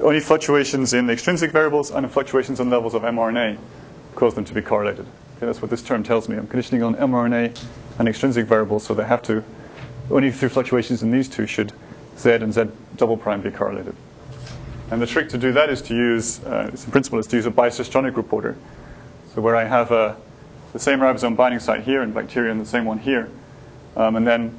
only 0.00 0.20
fluctuations 0.20 0.94
in 0.94 1.06
the 1.06 1.12
extrinsic 1.12 1.50
variables 1.50 1.90
and 1.90 2.10
fluctuations 2.10 2.60
in 2.60 2.70
levels 2.70 2.94
of 2.94 3.02
mRNA 3.02 3.58
cause 4.14 4.34
them 4.34 4.44
to 4.44 4.54
be 4.54 4.62
correlated. 4.62 5.06
Okay, 5.36 5.46
that's 5.46 5.60
what 5.60 5.70
this 5.70 5.82
term 5.82 6.02
tells 6.02 6.28
me. 6.28 6.36
I'm 6.36 6.46
conditioning 6.46 6.82
on 6.82 6.94
mRNA 6.94 7.58
and 7.98 8.08
extrinsic 8.08 8.46
variables, 8.46 8.84
so 8.84 8.94
they 8.94 9.04
have 9.04 9.22
to, 9.24 9.44
only 10.10 10.30
through 10.30 10.48
fluctuations 10.48 11.02
in 11.02 11.10
these 11.10 11.28
two 11.28 11.46
should 11.46 11.72
Z 12.18 12.30
and 12.30 12.52
Z 12.52 12.64
double 12.96 13.16
prime 13.16 13.42
be 13.42 13.50
correlated. 13.50 13.94
And 14.90 15.00
the 15.00 15.06
trick 15.06 15.28
to 15.30 15.38
do 15.38 15.52
that 15.52 15.70
is 15.70 15.82
to 15.82 15.94
use, 15.94 16.42
uh, 16.44 16.70
in 16.70 16.90
principle, 16.90 17.18
is 17.18 17.26
to 17.28 17.36
use 17.36 17.46
a 17.46 17.50
bicistronic 17.50 18.16
reporter. 18.16 18.56
So 19.34 19.40
where 19.40 19.56
I 19.56 19.64
have 19.64 19.90
a, 19.90 20.16
the 20.72 20.78
same 20.78 21.00
ribosome 21.00 21.36
binding 21.36 21.60
site 21.60 21.82
here 21.82 22.02
in 22.02 22.12
bacteria 22.12 22.50
and 22.50 22.60
the 22.60 22.66
same 22.66 22.84
one 22.84 22.98
here, 22.98 23.28
um, 23.96 24.16
and 24.16 24.26
then 24.26 24.58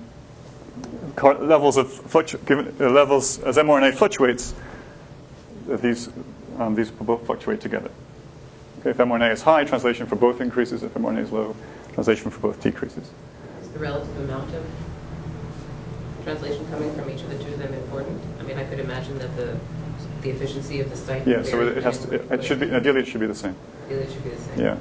levels 1.21 1.77
of 1.77 1.87
fluctu- 1.87 2.43
given 2.45 2.75
uh, 2.79 2.89
levels 2.89 3.39
as 3.39 3.57
mRNA 3.57 3.93
fluctuates, 3.95 4.53
uh, 5.71 5.77
these 5.77 6.09
um, 6.59 6.75
these 6.75 6.91
both 6.91 7.25
fluctuate 7.25 7.61
together. 7.61 7.91
Okay, 8.79 8.91
if 8.91 8.97
mRNA 8.97 9.31
is 9.31 9.41
high, 9.41 9.63
translation 9.63 10.05
for 10.05 10.15
both 10.15 10.41
increases. 10.41 10.83
If 10.83 10.93
mRNA 10.93 11.23
is 11.23 11.31
low, 11.31 11.55
translation 11.93 12.29
for 12.31 12.39
both 12.39 12.61
decreases. 12.61 13.09
Is 13.61 13.69
the 13.69 13.79
relative 13.79 14.17
amount 14.29 14.53
of 14.53 14.65
translation 16.23 16.65
coming 16.69 16.93
from 16.95 17.09
each 17.09 17.21
of 17.21 17.29
the 17.29 17.43
two 17.43 17.53
of 17.53 17.59
them 17.59 17.73
important? 17.73 18.21
I 18.39 18.43
mean, 18.43 18.57
I 18.57 18.65
could 18.65 18.79
imagine 18.79 19.17
that 19.19 19.35
the, 19.35 19.57
the 20.21 20.29
efficiency 20.29 20.79
of 20.81 20.89
the 20.89 20.97
site. 20.97 21.27
Yeah, 21.27 21.43
so 21.43 21.61
it 21.61 21.83
has 21.83 21.99
to, 22.05 22.13
it, 22.13 22.31
it 22.31 22.43
should 22.43 22.59
be, 22.59 22.71
ideally 22.71 23.01
it 23.01 23.07
should 23.07 23.21
be 23.21 23.27
the 23.27 23.35
same. 23.35 23.55
Ideally, 23.85 24.03
it 24.03 24.11
should 24.11 24.23
be 24.23 24.29
the 24.29 24.41
same. 24.41 24.59
Yeah. 24.59 24.77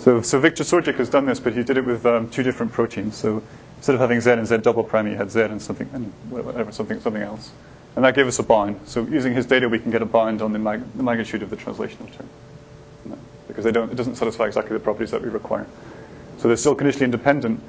So, 0.00 0.22
so 0.22 0.40
Victor 0.40 0.64
Sourjik 0.64 0.94
has 0.94 1.10
done 1.10 1.26
this, 1.26 1.38
but 1.38 1.52
he 1.52 1.62
did 1.62 1.76
it 1.76 1.84
with 1.84 2.06
um, 2.06 2.30
two 2.30 2.42
different 2.42 2.72
proteins. 2.72 3.16
So 3.16 3.42
instead 3.76 3.94
of 3.94 4.00
having 4.00 4.18
Z 4.22 4.30
and 4.30 4.46
Z 4.46 4.56
double 4.58 4.82
prime, 4.82 5.06
he 5.06 5.14
had 5.14 5.30
Z 5.30 5.42
and 5.42 5.60
something, 5.60 5.90
and 5.92 6.10
whatever, 6.30 6.72
something, 6.72 6.98
something 7.00 7.22
else. 7.22 7.50
And 7.96 8.04
that 8.06 8.14
gave 8.14 8.26
us 8.26 8.38
a 8.38 8.42
bind. 8.42 8.80
So 8.86 9.04
using 9.04 9.34
his 9.34 9.44
data, 9.44 9.68
we 9.68 9.78
can 9.78 9.90
get 9.90 10.00
a 10.00 10.06
bind 10.06 10.40
on 10.40 10.54
the, 10.54 10.58
mag- 10.58 10.90
the 10.94 11.02
magnitude 11.02 11.42
of 11.42 11.50
the 11.50 11.56
translational 11.56 12.10
term. 12.16 12.28
No, 13.04 13.18
Because 13.46 13.62
they 13.62 13.72
don't, 13.72 13.92
it 13.92 13.96
doesn't 13.96 14.14
satisfy 14.14 14.46
exactly 14.46 14.72
the 14.72 14.82
properties 14.82 15.10
that 15.10 15.20
we 15.20 15.28
require. 15.28 15.66
So 16.38 16.48
they're 16.48 16.56
still 16.56 16.74
conditionally 16.74 17.04
independent 17.04 17.60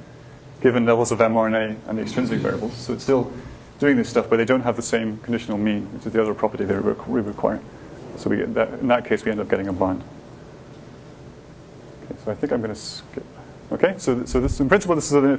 given 0.62 0.86
levels 0.86 1.12
of 1.12 1.18
mRNA 1.18 1.76
and 1.86 1.98
the 1.98 2.02
extrinsic 2.02 2.38
variables. 2.38 2.74
So 2.74 2.94
it's 2.94 3.02
still 3.02 3.30
doing 3.78 3.98
this 3.98 4.08
stuff, 4.08 4.30
but 4.30 4.38
they 4.38 4.46
don't 4.46 4.62
have 4.62 4.76
the 4.76 4.82
same 4.82 5.18
conditional 5.18 5.58
mean, 5.58 5.82
which 5.92 6.06
is 6.06 6.12
the 6.12 6.22
other 6.22 6.32
property 6.32 6.64
that 6.64 6.82
we 7.06 7.20
require. 7.20 7.60
So 8.16 8.30
we 8.30 8.36
that, 8.36 8.78
in 8.78 8.88
that 8.88 9.04
case, 9.04 9.22
we 9.22 9.32
end 9.32 9.40
up 9.40 9.50
getting 9.50 9.68
a 9.68 9.72
bind. 9.72 10.02
So 12.24 12.30
I 12.30 12.34
think 12.34 12.52
I'm 12.52 12.60
going 12.60 12.74
to 12.74 12.80
skip. 12.80 13.24
Okay, 13.72 13.94
so, 13.96 14.24
so 14.24 14.40
this, 14.40 14.60
in 14.60 14.68
principle, 14.68 14.94
this 14.94 15.10
is 15.10 15.14
a, 15.14 15.38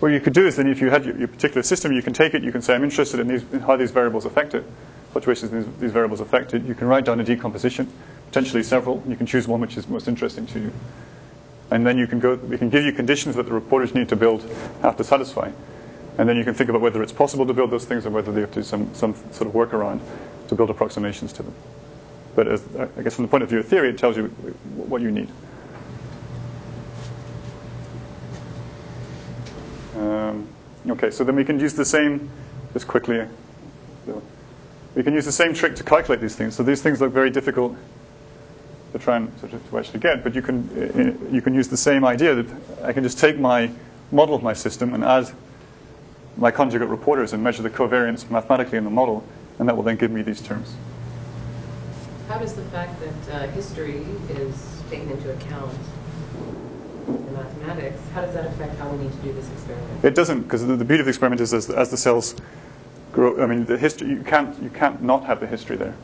what 0.00 0.08
you 0.08 0.20
could 0.20 0.32
do 0.32 0.46
is 0.46 0.56
then 0.56 0.68
if 0.68 0.80
you 0.80 0.90
had 0.90 1.04
your, 1.04 1.18
your, 1.18 1.28
particular 1.28 1.62
system, 1.62 1.92
you 1.92 2.02
can 2.02 2.12
take 2.12 2.34
it, 2.34 2.42
you 2.42 2.52
can 2.52 2.62
say, 2.62 2.74
I'm 2.74 2.84
interested 2.84 3.20
in, 3.20 3.28
these, 3.28 3.42
in 3.52 3.60
how 3.60 3.76
these 3.76 3.90
variables 3.90 4.24
affect 4.24 4.54
it, 4.54 4.64
fluctuations 5.12 5.52
in 5.52 5.62
these, 5.62 5.80
these 5.80 5.92
variables 5.92 6.20
affect 6.20 6.54
it. 6.54 6.64
You 6.64 6.74
can 6.74 6.86
write 6.86 7.04
down 7.04 7.18
a 7.20 7.24
decomposition, 7.24 7.90
potentially 8.26 8.62
several. 8.62 9.02
You 9.08 9.16
can 9.16 9.26
choose 9.26 9.48
one 9.48 9.60
which 9.60 9.76
is 9.76 9.88
most 9.88 10.08
interesting 10.08 10.46
to 10.46 10.60
you. 10.60 10.72
And 11.70 11.86
then 11.86 11.98
you 11.98 12.06
can 12.06 12.20
go, 12.20 12.36
we 12.36 12.56
can 12.56 12.70
give 12.70 12.84
you 12.84 12.92
conditions 12.92 13.34
that 13.36 13.46
the 13.46 13.52
reporters 13.52 13.94
need 13.94 14.08
to 14.10 14.16
build, 14.16 14.48
have 14.82 14.96
to 14.96 15.04
satisfy. 15.04 15.50
And 16.16 16.28
then 16.28 16.36
you 16.36 16.44
can 16.44 16.54
think 16.54 16.70
about 16.70 16.80
whether 16.80 17.02
it's 17.02 17.12
possible 17.12 17.46
to 17.46 17.52
build 17.52 17.70
those 17.70 17.84
things 17.84 18.06
or 18.06 18.10
whether 18.10 18.32
they 18.32 18.40
have 18.40 18.50
to 18.52 18.60
do 18.60 18.64
some, 18.64 18.92
some 18.94 19.14
sort 19.32 19.48
of 19.48 19.52
workaround 19.52 20.00
to 20.48 20.54
build 20.54 20.70
approximations 20.70 21.32
to 21.34 21.42
them. 21.42 21.54
But 22.34 22.48
as, 22.48 22.62
I 22.96 23.02
guess 23.02 23.14
from 23.14 23.24
the 23.24 23.30
point 23.30 23.42
of 23.42 23.50
view 23.50 23.58
of 23.58 23.66
theory, 23.66 23.90
it 23.90 23.98
tells 23.98 24.16
you 24.16 24.26
what 24.76 25.02
you 25.02 25.10
need. 25.10 25.28
Um, 29.98 30.48
okay, 30.88 31.10
so 31.10 31.24
then 31.24 31.34
we 31.34 31.44
can 31.44 31.58
use 31.58 31.74
the 31.74 31.84
same, 31.84 32.30
just 32.72 32.86
quickly, 32.86 33.26
we 34.94 35.02
can 35.02 35.14
use 35.14 35.24
the 35.24 35.32
same 35.32 35.54
trick 35.54 35.76
to 35.76 35.84
calculate 35.84 36.20
these 36.20 36.36
things. 36.36 36.54
So 36.56 36.62
these 36.62 36.82
things 36.82 37.00
look 37.00 37.12
very 37.12 37.30
difficult 37.30 37.76
to 38.92 38.98
try 38.98 39.16
and 39.16 39.40
to 39.40 39.78
actually 39.78 40.00
get, 40.00 40.24
but 40.24 40.34
you 40.34 40.42
can 40.42 40.68
uh, 41.30 41.32
you 41.32 41.42
can 41.42 41.54
use 41.54 41.68
the 41.68 41.76
same 41.76 42.04
idea 42.04 42.34
that 42.34 42.46
I 42.82 42.92
can 42.92 43.02
just 43.02 43.18
take 43.18 43.38
my 43.38 43.70
model 44.10 44.34
of 44.34 44.42
my 44.42 44.54
system 44.54 44.94
and 44.94 45.04
add 45.04 45.30
my 46.36 46.50
conjugate 46.50 46.88
reporters 46.88 47.32
and 47.32 47.42
measure 47.42 47.62
the 47.62 47.70
covariance 47.70 48.30
mathematically 48.30 48.78
in 48.78 48.84
the 48.84 48.90
model, 48.90 49.22
and 49.58 49.68
that 49.68 49.76
will 49.76 49.82
then 49.82 49.96
give 49.96 50.10
me 50.10 50.22
these 50.22 50.40
terms. 50.40 50.74
How 52.28 52.38
does 52.38 52.54
the 52.54 52.64
fact 52.64 52.98
that 53.00 53.34
uh, 53.34 53.52
history 53.52 54.04
is 54.30 54.82
taken 54.90 55.10
into 55.10 55.32
account 55.32 55.76
in 57.08 57.34
mathematics, 57.34 58.00
how 58.14 58.22
does 58.22 58.34
that 58.34 58.46
affect 58.46 58.78
how 58.78 58.88
we 58.90 59.04
need 59.04 59.12
to 59.12 59.18
do 59.18 59.32
this 59.32 59.50
experiment? 59.52 60.04
It 60.04 60.14
doesn't, 60.14 60.42
because 60.42 60.66
the, 60.66 60.76
the 60.76 60.84
beauty 60.84 61.00
of 61.00 61.06
the 61.06 61.10
experiment 61.10 61.40
is 61.40 61.52
as, 61.54 61.70
as 61.70 61.90
the 61.90 61.96
cells 61.96 62.34
grow. 63.12 63.42
I 63.42 63.46
mean, 63.46 63.64
the 63.64 63.78
history 63.78 64.08
you 64.08 64.22
can't 64.22 64.60
you 64.62 64.70
can't 64.70 65.02
not 65.02 65.24
have 65.24 65.40
the 65.40 65.46
history 65.46 65.76
there. 65.76 65.94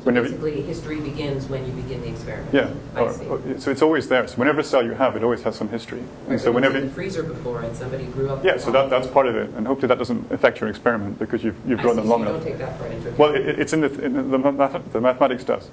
So 0.00 0.06
Whenever- 0.06 0.28
basically, 0.28 0.62
history 0.62 0.98
begins 1.00 1.46
when 1.50 1.66
you 1.66 1.72
begin 1.72 2.00
the 2.00 2.08
experiment. 2.08 2.54
Yeah. 2.54 2.70
I 2.96 3.00
Or- 3.02 3.12
see. 3.12 3.26
or- 3.26 3.40
so 3.58 3.70
it's 3.70 3.82
always 3.82 4.08
there. 4.08 4.26
So 4.28 4.36
whenever 4.36 4.62
cell 4.62 4.82
you 4.82 4.92
have, 4.92 5.14
it 5.14 5.22
always 5.22 5.42
has 5.42 5.56
some 5.56 5.68
history. 5.68 5.98
Right, 5.98 6.30
And 6.30 6.40
so 6.40 6.50
whenever 6.52 6.78
in 6.78 6.86
the 6.86 6.92
freezer 6.92 7.22
before 7.22 7.60
and 7.60 7.76
somebody 7.76 8.04
grew 8.04 8.30
up. 8.30 8.42
yeah, 8.42 8.56
so 8.56 8.70
that, 8.72 8.88
that's 8.88 9.06
part 9.08 9.26
of 9.26 9.36
it, 9.36 9.50
and 9.56 9.66
hopefully 9.66 9.88
that 9.88 9.98
doesn't 9.98 10.32
affect 10.32 10.58
your 10.60 10.70
experiment 10.70 11.18
because 11.18 11.44
you've 11.44 11.56
you've 11.66 11.80
I 11.80 11.82
grown 11.82 11.96
see, 11.96 12.00
them 12.00 12.06
so 12.06 12.10
long 12.12 12.20
you 12.22 12.28
enough. 12.28 12.40
don't 12.42 12.50
take 12.50 12.58
that 12.60 12.78
part 12.78 12.90
into 12.92 13.02
account. 13.08 13.18
Well, 13.18 13.34
it, 13.34 13.58
it's 13.60 13.72
in 13.74 13.82
the 13.82 13.92
in 14.02 14.14
the, 14.30 14.78
the 14.92 15.00
mathematics 15.02 15.44
does, 15.44 15.68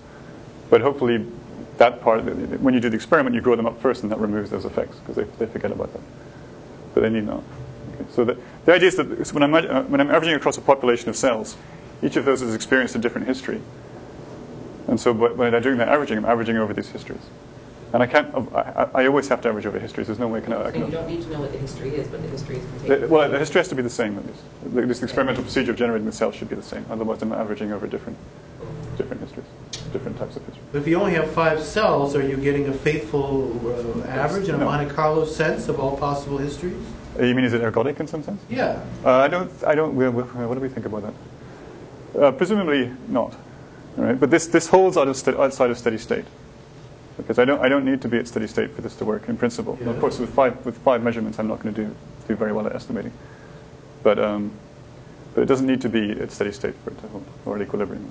but 0.69 0.81
hopefully 0.81 1.25
that 1.77 2.01
part 2.01 2.23
when 2.23 2.73
you 2.73 2.79
do 2.79 2.89
the 2.89 2.95
experiment, 2.95 3.35
you 3.35 3.41
grow 3.41 3.55
them 3.55 3.65
up 3.65 3.79
first, 3.81 4.03
and 4.03 4.11
that 4.11 4.19
removes 4.19 4.49
those 4.49 4.65
effects 4.65 4.97
because 4.97 5.15
they, 5.15 5.45
they 5.45 5.51
forget 5.51 5.71
about 5.71 5.93
that. 5.93 6.01
But 6.93 7.01
they 7.01 7.09
need 7.09 7.25
not. 7.25 7.43
Okay. 7.93 8.05
So 8.11 8.25
the, 8.25 8.37
the 8.65 8.73
idea 8.73 8.87
is 8.87 8.95
that 8.95 9.27
so 9.27 9.33
when 9.33 9.43
I'm 9.43 9.53
uh, 9.53 9.83
when 9.83 10.01
I'm 10.01 10.09
averaging 10.09 10.35
across 10.35 10.57
a 10.57 10.61
population 10.61 11.09
of 11.09 11.15
cells, 11.15 11.55
each 12.01 12.15
of 12.15 12.25
those 12.25 12.41
has 12.41 12.53
experienced 12.55 12.95
a 12.95 12.99
different 12.99 13.27
history, 13.27 13.61
and 14.87 14.99
so 14.99 15.13
when 15.13 15.53
I'm 15.53 15.61
doing 15.61 15.77
that 15.77 15.89
averaging, 15.89 16.17
I'm 16.17 16.25
averaging 16.25 16.57
over 16.57 16.73
these 16.73 16.89
histories. 16.89 17.21
And 17.93 18.03
I 18.03 18.07
can't. 18.07 18.33
I, 18.53 18.89
I 18.93 19.07
always 19.07 19.29
have 19.29 19.39
to 19.41 19.49
average 19.49 19.65
over 19.65 19.79
histories. 19.79 20.07
There's 20.07 20.19
no 20.19 20.27
way 20.27 20.39
I 20.39 20.41
can. 20.41 20.53
I 20.53 20.67
And 20.67 20.75
you 20.75 20.91
don't 20.91 21.07
need 21.07 21.23
to 21.23 21.29
know 21.29 21.39
what 21.39 21.53
the 21.53 21.57
history 21.57 21.95
is, 21.95 22.07
but 22.07 22.21
the 22.21 22.27
history 22.27 22.57
is 22.57 22.65
contained. 22.81 23.09
well, 23.09 23.29
the 23.29 23.39
history 23.39 23.59
has 23.59 23.69
to 23.69 23.75
be 23.75 23.81
the 23.81 23.89
same 23.89 24.17
at 24.17 24.25
least. 24.25 24.41
The, 24.73 24.81
this 24.81 25.01
experimental 25.03 25.43
procedure 25.43 25.71
of 25.71 25.77
generating 25.77 26.05
the 26.05 26.11
cells 26.11 26.35
should 26.35 26.49
be 26.49 26.55
the 26.55 26.63
same. 26.63 26.85
Otherwise, 26.89 27.21
I'm 27.21 27.31
averaging 27.31 27.71
over 27.71 27.87
different, 27.87 28.17
different 28.97 29.21
histories, 29.21 29.47
different 29.93 30.17
types 30.17 30.35
of 30.35 30.45
history. 30.67 30.81
If 30.81 30.87
you 30.87 30.99
only 30.99 31.13
have 31.13 31.31
five 31.31 31.61
cells, 31.63 32.15
are 32.15 32.27
you 32.27 32.37
getting 32.37 32.67
a 32.67 32.73
faithful 32.73 33.51
uh, 33.65 34.07
average 34.07 34.49
in 34.49 34.55
a 34.55 34.57
No. 34.59 34.65
Monte 34.65 34.93
Carlo 34.93 35.25
sense 35.25 35.67
of 35.67 35.79
all 35.79 35.97
possible 35.97 36.37
histories? 36.37 36.75
Uh, 37.19 37.23
You 37.23 37.35
mean 37.35 37.45
is 37.45 37.53
it 37.53 37.61
ergodic 37.61 37.99
in 37.99 38.07
some 38.07 38.23
sense? 38.23 38.41
Yeah. 38.49 38.79
Uh, 39.03 39.11
I 39.17 39.27
don't. 39.27 39.51
I 39.65 39.75
don't. 39.75 39.95
we- 39.95 40.09
we- 40.09 40.23
What 40.23 40.55
do 40.55 40.61
we 40.61 40.69
think 40.69 40.85
about 40.85 41.03
that? 41.03 42.21
Uh, 42.21 42.31
presumably 42.31 42.91
not. 43.07 43.33
All 43.97 44.03
right, 44.03 44.19
but 44.19 44.29
this 44.29 44.47
this 44.47 44.67
holds 44.67 44.95
out 44.97 45.07
of 45.07 45.39
outside 45.39 45.71
of 45.71 45.77
steady 45.77 45.97
state 45.97 46.25
because 47.17 47.39
I 47.39 47.45
don't 47.45 47.59
I 47.65 47.69
don't 47.69 47.83
need 47.83 47.99
to 48.01 48.07
be 48.07 48.17
at 48.19 48.27
steady 48.27 48.47
state 48.47 48.69
for 48.75 48.81
this 48.81 48.95
to 48.97 49.05
work 49.05 49.27
in 49.27 49.37
principle. 49.37 49.75
Yeah. 49.81 49.89
Of 49.89 49.99
course, 49.99 50.19
with 50.19 50.29
five 50.35 50.53
with 50.65 50.77
five 50.85 51.01
measurements, 51.01 51.39
I'm 51.39 51.47
not 51.47 51.59
going 51.63 51.73
to 51.75 51.81
do 51.85 51.95
do 52.27 52.35
very 52.35 52.51
well 52.53 52.67
at 52.67 52.75
estimating. 52.75 53.11
But 54.03 54.19
um, 54.19 54.51
but 55.33 55.41
it 55.41 55.47
doesn't 55.47 55.65
need 55.65 55.81
to 55.81 55.89
be 55.89 56.11
at 56.21 56.31
steady 56.31 56.51
state 56.51 56.75
for 56.83 56.91
it 56.91 56.97
to 57.01 57.07
hold 57.07 57.23
or 57.45 57.55
at 57.55 57.61
equilibrium. 57.61 58.05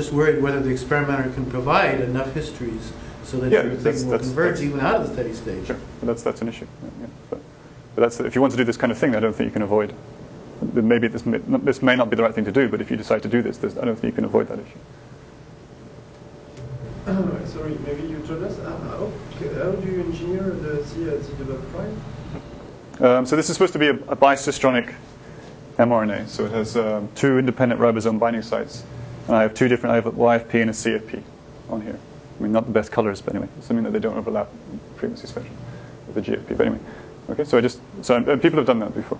Just 0.00 0.14
worried 0.14 0.42
whether 0.42 0.60
the 0.60 0.70
experimenter 0.70 1.28
can 1.34 1.44
provide 1.44 2.00
enough 2.00 2.32
histories 2.32 2.90
so 3.22 3.36
that 3.36 3.52
Yeah, 3.52 3.64
your 3.64 3.74
that's- 3.74 3.98
thing 4.00 4.06
will 4.06 4.12
that's- 4.12 4.28
converge 4.28 4.54
that's- 4.54 4.62
even 4.66 4.80
out 4.80 4.94
of 4.94 5.06
the 5.06 5.12
steady 5.12 5.34
state. 5.34 5.66
Sure, 5.66 5.76
that's 6.02 6.22
that's 6.22 6.40
an 6.40 6.48
issue. 6.48 6.64
Yeah, 6.82 6.88
yeah. 7.02 7.06
But, 7.28 7.40
but 7.94 8.00
that's 8.00 8.18
if 8.20 8.34
you 8.34 8.40
want 8.40 8.52
to 8.52 8.56
do 8.56 8.64
this 8.64 8.78
kind 8.78 8.90
of 8.90 8.96
thing, 8.96 9.14
I 9.14 9.20
don't 9.20 9.36
think 9.36 9.48
you 9.48 9.52
can 9.52 9.60
avoid. 9.60 9.92
Maybe 10.72 11.06
this 11.06 11.26
may, 11.26 11.36
this 11.36 11.82
may 11.82 11.96
not 11.96 12.08
be 12.08 12.16
the 12.16 12.22
right 12.22 12.34
thing 12.34 12.46
to 12.46 12.50
do, 12.50 12.66
but 12.66 12.80
if 12.80 12.90
you 12.90 12.96
decide 12.96 13.22
to 13.24 13.28
do 13.28 13.42
this, 13.42 13.58
there's- 13.58 13.76
I 13.76 13.84
don't 13.84 13.94
think 13.94 14.12
you 14.12 14.16
can 14.16 14.24
avoid 14.24 14.48
that 14.48 14.58
issue. 14.58 14.78
Sorry, 17.52 17.76
maybe 17.86 18.08
you 18.08 18.20
told 18.26 18.42
us, 18.42 18.58
uh, 18.60 18.70
how, 18.70 19.12
how 19.62 19.72
do 19.72 19.86
you 19.92 20.00
engineer 20.00 20.44
the 20.44 20.82
C 20.86 21.10
at 21.10 21.22
Z 21.22 21.30
double 21.40 21.58
prime? 21.74 22.00
Um, 23.06 23.26
so 23.26 23.36
this 23.36 23.50
is 23.50 23.54
supposed 23.54 23.74
to 23.74 23.78
be 23.78 23.88
a, 23.88 23.96
a 24.08 24.16
bicistronic 24.16 24.94
mRNA. 25.76 26.26
So 26.28 26.46
it 26.46 26.52
has 26.52 26.78
um, 26.78 27.06
two 27.14 27.38
independent 27.38 27.78
ribosome 27.82 28.18
binding 28.18 28.40
sites, 28.40 28.82
and 29.26 29.36
I 29.36 29.42
have 29.42 29.54
two 29.54 29.68
different. 29.68 29.92
I 29.92 29.96
have 29.96 30.06
a 30.06 30.12
YFP 30.12 30.60
and 30.60 30.70
a 30.70 30.72
CFP 30.72 31.22
on 31.68 31.80
here. 31.82 31.98
I 32.38 32.42
mean, 32.42 32.52
not 32.52 32.66
the 32.66 32.72
best 32.72 32.90
colors, 32.90 33.20
but 33.20 33.34
anyway, 33.34 33.48
assuming 33.58 33.84
that 33.84 33.92
they 33.92 33.98
don't 33.98 34.16
overlap 34.16 34.48
frequency 34.96 35.26
spectrum 35.26 35.56
with 36.06 36.24
the 36.24 36.32
GFP. 36.32 36.56
But 36.56 36.66
anyway, 36.66 36.80
okay. 37.30 37.44
So 37.44 37.58
I 37.58 37.60
just 37.60 37.80
so 38.02 38.16
uh, 38.16 38.36
people 38.36 38.58
have 38.58 38.66
done 38.66 38.80
that 38.80 38.94
before. 38.94 39.18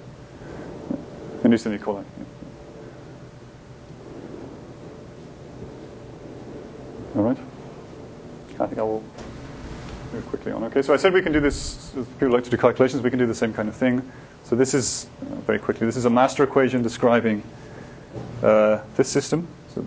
E. 1.43 1.49
coli. 1.49 2.05
yeah. 2.19 2.25
All 7.17 7.23
right. 7.23 7.39
I 8.61 8.67
think 8.67 8.79
I 8.79 8.83
will 8.83 9.03
move 10.13 10.27
quickly 10.27 10.53
on. 10.53 10.65
Okay, 10.65 10.83
so 10.83 10.93
I 10.93 10.97
said 10.97 11.13
we 11.13 11.23
can 11.23 11.33
do 11.33 11.41
this, 11.41 11.93
if 11.97 12.07
people 12.19 12.31
like 12.31 12.45
to 12.45 12.51
do 12.51 12.57
calculations, 12.57 13.03
we 13.03 13.11
can 13.11 13.19
do 13.19 13.27
the 13.27 13.35
same 13.35 13.53
kind 13.53 13.69
of 13.69 13.75
thing. 13.75 14.03
So 14.45 14.55
this 14.55 14.75
is, 14.75 15.07
uh, 15.23 15.35
very 15.47 15.59
quickly, 15.59 15.87
this 15.87 15.97
is 15.97 16.05
a 16.05 16.11
master 16.11 16.45
equation 16.45 16.83
describing 16.83 17.43
uh, 18.43 18.81
this 18.97 19.09
system. 19.09 19.47
So, 19.75 19.85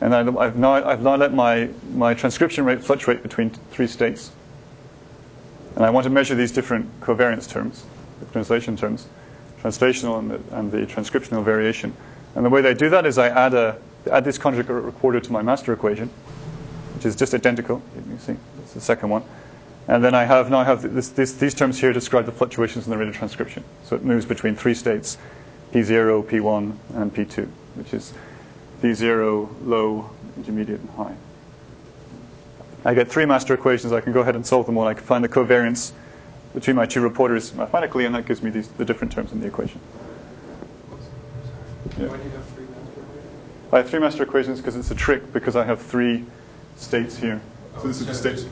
and 0.00 0.14
I, 0.14 0.20
I've, 0.20 0.56
now, 0.56 0.72
I've 0.72 1.02
now 1.02 1.16
let 1.16 1.34
my, 1.34 1.68
my 1.92 2.14
transcription 2.14 2.64
rate 2.64 2.82
fluctuate 2.82 3.22
between 3.22 3.50
three 3.70 3.86
states. 3.86 4.32
And 5.76 5.84
I 5.84 5.90
want 5.90 6.04
to 6.04 6.10
measure 6.10 6.34
these 6.34 6.52
different 6.52 7.00
covariance 7.00 7.48
terms, 7.48 7.84
the 8.18 8.26
translation 8.26 8.76
terms, 8.76 9.06
translational 9.62 10.18
and 10.18 10.30
the, 10.30 10.56
and 10.56 10.72
the 10.72 10.86
transcriptional 10.86 11.44
variation. 11.44 11.94
And 12.34 12.44
the 12.44 12.50
way 12.50 12.60
they 12.60 12.74
do 12.74 12.88
that 12.90 13.06
is 13.06 13.18
I 13.18 13.28
add, 13.28 13.54
a, 13.54 13.78
add 14.10 14.24
this 14.24 14.38
conjugate 14.38 14.70
reporter 14.70 15.20
to 15.20 15.32
my 15.32 15.42
master 15.42 15.72
equation, 15.72 16.08
which 16.94 17.04
is 17.04 17.16
just 17.16 17.34
identical. 17.34 17.82
You 17.96 18.18
see, 18.18 18.36
it's 18.62 18.74
the 18.74 18.80
second 18.80 19.10
one. 19.10 19.22
And 19.88 20.04
then 20.04 20.14
I 20.14 20.24
have 20.24 20.50
now 20.50 20.58
I 20.58 20.64
have 20.64 20.94
this, 20.94 21.08
this, 21.08 21.32
these 21.32 21.54
terms 21.54 21.80
here 21.80 21.92
describe 21.92 22.26
the 22.26 22.32
fluctuations 22.32 22.86
in 22.86 22.90
the 22.90 22.98
rate 22.98 23.08
of 23.08 23.16
transcription. 23.16 23.64
So 23.84 23.96
it 23.96 24.04
moves 24.04 24.24
between 24.24 24.54
three 24.54 24.74
states, 24.74 25.18
P0, 25.72 26.24
P1, 26.24 26.76
and 26.94 27.12
P2, 27.12 27.48
which 27.74 27.92
is 27.92 28.12
P0, 28.82 29.48
low, 29.64 30.10
intermediate, 30.36 30.80
and 30.80 30.90
high. 30.90 31.14
I 32.84 32.94
get 32.94 33.10
three 33.10 33.26
master 33.26 33.52
equations. 33.54 33.92
I 33.92 34.00
can 34.00 34.12
go 34.12 34.20
ahead 34.20 34.34
and 34.36 34.46
solve 34.46 34.66
them 34.66 34.78
all. 34.78 34.86
I 34.86 34.94
can 34.94 35.04
find 35.04 35.22
the 35.22 35.28
covariance 35.28 35.92
between 36.54 36.76
my 36.76 36.86
two 36.86 37.00
reporters 37.02 37.52
mathematically, 37.54 38.06
and 38.06 38.14
that 38.14 38.26
gives 38.26 38.42
me 38.42 38.50
these, 38.50 38.68
the 38.68 38.84
different 38.84 39.12
terms 39.12 39.32
in 39.32 39.40
the 39.40 39.46
equation. 39.46 39.80
Yeah. 41.98 42.06
Why 42.06 42.16
do 42.16 42.22
you 42.24 42.30
have 42.30 42.44
three 42.48 42.64
master 42.64 43.00
equations? 43.00 43.72
I 43.72 43.76
have 43.78 43.90
three 43.90 43.98
master 44.00 44.22
equations 44.22 44.58
because 44.60 44.76
it's 44.76 44.90
a 44.90 44.94
trick 44.94 45.30
because 45.32 45.56
I 45.56 45.64
have 45.64 45.82
three 45.82 46.24
states 46.76 47.16
here. 47.16 47.40
So 47.82 47.88
this 47.88 48.00
is 48.00 48.06
the 48.06 48.14
states. 48.14 48.46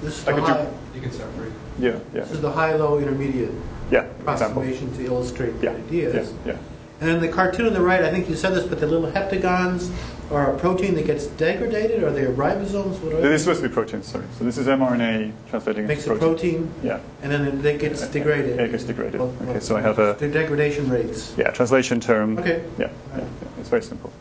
This 0.00 0.18
is 0.20 0.28
I 0.28 0.32
the 0.32 0.38
could 0.38 0.46
do- 0.46 0.52
high, 0.52 0.66
You 0.94 1.00
can 1.00 1.12
separate. 1.12 1.52
Yeah, 1.78 1.90
yeah, 2.14 2.20
this 2.20 2.32
is 2.32 2.40
the 2.40 2.50
high-low 2.50 2.98
intermediate 2.98 3.50
yeah. 3.90 4.04
Example. 4.04 4.22
approximation 4.62 4.92
to 4.96 5.04
illustrate 5.04 5.58
the 5.60 5.64
Yeah, 5.66 5.72
ideas. 5.72 6.32
yeah, 6.46 6.52
yeah. 6.52 6.58
And 7.02 7.10
then 7.10 7.20
the 7.20 7.26
cartoon 7.26 7.66
on 7.66 7.72
the 7.72 7.80
right, 7.80 8.00
I 8.04 8.12
think 8.12 8.28
you 8.28 8.36
said 8.36 8.54
this, 8.54 8.64
but 8.64 8.78
the 8.78 8.86
little 8.86 9.10
heptagons 9.10 9.90
are 10.30 10.54
a 10.54 10.56
protein 10.56 10.94
that 10.94 11.04
gets 11.04 11.26
degraded, 11.26 12.04
or 12.04 12.12
they 12.12 12.22
are 12.22 12.32
ribosomes? 12.32 13.00
What 13.00 13.14
are 13.14 13.20
This 13.20 13.40
is 13.40 13.42
supposed 13.42 13.60
to 13.60 13.68
be 13.68 13.74
proteins, 13.74 14.06
sorry. 14.06 14.24
So 14.38 14.44
this 14.44 14.56
is 14.56 14.68
mRNA 14.68 15.32
translating 15.50 15.88
Makes 15.88 16.04
into 16.06 16.14
a 16.14 16.18
protein, 16.20 16.72
Yeah, 16.80 17.00
and 17.22 17.32
then 17.32 17.66
it 17.66 17.80
gets 17.80 18.06
degraded. 18.06 18.60
It 18.60 18.70
gets 18.70 18.84
degraded. 18.84 19.18
Well, 19.18 19.34
Okay, 19.42 19.46
well, 19.46 19.60
so 19.60 19.76
I 19.76 19.80
have 19.80 19.98
a- 19.98 20.14
The 20.16 20.28
degradation 20.28 20.88
rates. 20.88 21.34
yeah, 21.36 21.50
translation 21.50 21.98
term. 21.98 22.38
Okay. 22.38 22.62
Yeah, 22.78 22.86
yeah, 23.16 23.18
yeah, 23.18 23.24
it's 23.58 23.68
very 23.68 23.82
simple. 23.82 24.12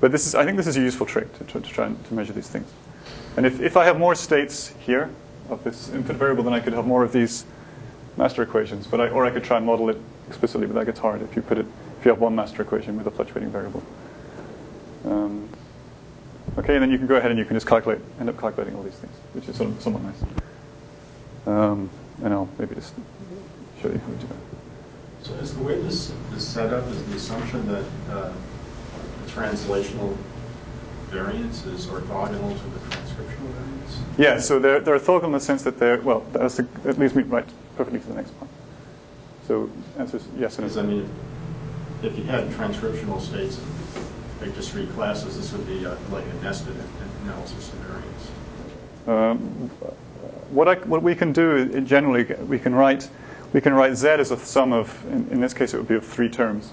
But 0.00 0.10
this 0.10 0.26
is, 0.26 0.34
I 0.34 0.44
think 0.44 0.56
this 0.56 0.66
is 0.66 0.76
a 0.76 0.80
useful 0.80 1.06
trick 1.06 1.32
to, 1.38 1.44
to, 1.44 1.60
to 1.60 1.70
try 1.72 1.86
and 1.86 2.04
to 2.06 2.14
measure 2.14 2.32
these 2.32 2.48
things. 2.48 2.66
And 3.36 3.46
if, 3.46 3.60
if 3.60 3.76
I 3.76 3.84
have 3.84 4.00
more 4.00 4.16
states 4.16 4.74
here 4.80 5.08
of 5.50 5.62
this 5.62 5.90
input 5.90 6.16
variable, 6.16 6.42
then 6.42 6.52
I 6.52 6.58
could 6.58 6.72
have 6.72 6.84
more 6.84 7.04
of 7.04 7.12
these 7.12 7.44
master 8.16 8.42
equations. 8.42 8.88
But 8.88 9.00
I, 9.00 9.08
or 9.10 9.24
I 9.24 9.30
could 9.30 9.44
try 9.44 9.58
and 9.58 9.64
model 9.64 9.88
it 9.88 9.98
explicitly, 10.26 10.66
but 10.66 10.74
that 10.74 10.86
gets 10.86 10.98
hard 10.98 11.22
if 11.22 11.36
you 11.36 11.42
put 11.42 11.58
it 11.58 11.66
if 12.02 12.06
you 12.06 12.10
have 12.10 12.20
one 12.20 12.34
master 12.34 12.62
equation 12.62 12.96
with 12.96 13.06
a 13.06 13.12
fluctuating 13.12 13.48
variable. 13.52 13.80
Um, 15.04 15.48
okay, 16.58 16.74
and 16.74 16.82
then 16.82 16.90
you 16.90 16.98
can 16.98 17.06
go 17.06 17.14
ahead 17.14 17.30
and 17.30 17.38
you 17.38 17.44
can 17.44 17.54
just 17.54 17.64
calculate, 17.64 18.00
end 18.18 18.28
up 18.28 18.36
calculating 18.40 18.74
all 18.74 18.82
these 18.82 18.96
things, 18.96 19.14
which 19.34 19.48
is 19.48 19.54
sort 19.54 19.70
of 19.70 19.80
somewhat 19.80 20.02
nice. 20.02 20.20
Um, 21.46 21.88
and 22.24 22.34
I'll 22.34 22.48
maybe 22.58 22.74
just 22.74 22.92
show 23.80 23.86
you 23.86 23.98
how 23.98 24.08
to 24.08 24.14
do 24.14 24.26
that. 24.26 25.26
So 25.28 25.34
is 25.34 25.54
the 25.54 25.62
way 25.62 25.80
this 25.80 26.12
is 26.34 26.44
set 26.44 26.72
up 26.72 26.88
is 26.88 27.04
the 27.04 27.14
assumption 27.14 27.68
that 27.68 27.84
uh, 28.10 28.32
the 29.24 29.30
translational 29.30 30.16
variance 31.06 31.64
is 31.66 31.86
orthogonal 31.86 32.58
to 32.58 32.68
the 32.70 32.80
transcriptional 32.80 33.52
variance? 33.52 33.98
Yeah, 34.18 34.40
so 34.40 34.58
they're, 34.58 34.80
they're 34.80 34.98
orthogonal 34.98 35.26
in 35.26 35.32
the 35.32 35.40
sense 35.40 35.62
that 35.62 35.78
they're, 35.78 36.00
well, 36.00 36.26
the, 36.32 36.66
that 36.82 36.98
leads 36.98 37.14
me 37.14 37.22
right 37.22 37.46
perfectly 37.76 38.00
to 38.00 38.06
the 38.08 38.14
next 38.14 38.36
point. 38.40 38.50
So 39.46 39.70
answer 39.98 40.16
is 40.16 40.26
yes 40.36 40.58
and 40.58 40.66
Because 40.66 40.78
I 40.78 40.82
mean, 40.82 41.08
if 42.04 42.16
you 42.18 42.24
had 42.24 42.48
transcriptional 42.50 43.20
states 43.20 43.60
like 44.40 44.54
discrete 44.54 44.90
classes, 44.90 45.36
this 45.36 45.52
would 45.52 45.66
be 45.66 45.86
uh, 45.86 45.94
like 46.10 46.24
a 46.24 46.44
nested 46.44 46.74
analysis 47.22 47.68
of 47.68 47.78
variance. 47.78 48.30
Um, 49.06 49.70
what, 50.50 50.68
I, 50.68 50.74
what 50.86 51.02
we 51.02 51.14
can 51.14 51.32
do 51.32 51.80
generally, 51.82 52.24
we 52.46 52.58
can 52.58 52.74
write, 52.74 53.08
we 53.52 53.60
can 53.60 53.72
write 53.72 53.96
z 53.96 54.08
as 54.08 54.30
a 54.30 54.36
sum 54.36 54.72
of, 54.72 54.92
in, 55.06 55.28
in 55.30 55.40
this 55.40 55.54
case 55.54 55.74
it 55.74 55.78
would 55.78 55.88
be 55.88 55.94
of 55.94 56.04
three 56.04 56.28
terms. 56.28 56.72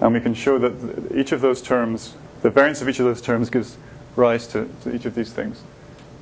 And 0.00 0.12
we 0.12 0.20
can 0.20 0.34
show 0.34 0.58
that 0.58 1.16
each 1.16 1.32
of 1.32 1.40
those 1.40 1.62
terms, 1.62 2.14
the 2.42 2.50
variance 2.50 2.82
of 2.82 2.88
each 2.88 2.98
of 2.98 3.06
those 3.06 3.22
terms 3.22 3.48
gives 3.48 3.76
rise 4.16 4.46
to, 4.48 4.68
to 4.82 4.94
each 4.94 5.06
of 5.06 5.14
these 5.14 5.32
things. 5.32 5.62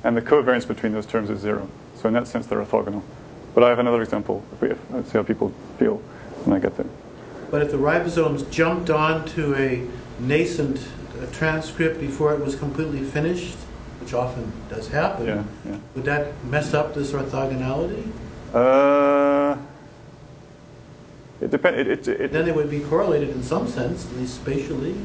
And 0.03 0.15
the 0.15 0.21
covariance 0.21 0.67
between 0.67 0.93
those 0.93 1.05
terms 1.05 1.29
is 1.29 1.39
zero. 1.39 1.67
So 1.95 2.07
in 2.07 2.13
that 2.13 2.27
sense, 2.27 2.45
they're 2.45 2.63
orthogonal. 2.63 3.01
But 3.55 3.63
I 3.63 3.69
have 3.69 3.79
another 3.79 4.01
example. 4.01 4.43
If 4.53 4.61
we, 4.61 4.73
let's 4.91 5.11
see 5.11 5.17
how 5.17 5.23
people 5.23 5.51
feel 5.79 5.97
when 6.45 6.55
I 6.55 6.59
get 6.59 6.75
there. 6.77 6.87
But 7.53 7.61
if 7.61 7.69
the 7.69 7.77
ribosomes 7.77 8.49
jumped 8.49 8.89
onto 8.89 9.53
a 9.53 9.85
nascent 10.19 10.79
uh, 10.79 11.27
transcript 11.31 11.99
before 11.99 12.33
it 12.33 12.39
was 12.43 12.55
completely 12.55 13.01
finished, 13.03 13.53
which 14.01 14.15
often 14.15 14.51
does 14.69 14.87
happen, 14.87 15.27
Yeah, 15.27 15.43
yeah. 15.63 15.77
would 15.93 16.03
that 16.05 16.43
mess 16.45 16.73
up 16.73 16.95
this 16.95 17.11
orthogonality? 17.11 18.11
Uh, 18.55 19.55
it 21.41 21.51
depends. 21.51 21.79
It, 21.79 21.87
it, 21.87 22.21
it, 22.21 22.31
Then 22.31 22.45
they 22.45 22.51
would 22.51 22.71
be 22.71 22.79
correlated 22.79 23.29
in 23.29 23.43
some 23.43 23.67
sense, 23.67 24.07
at 24.09 24.17
least 24.17 24.33
spatially. 24.33 24.95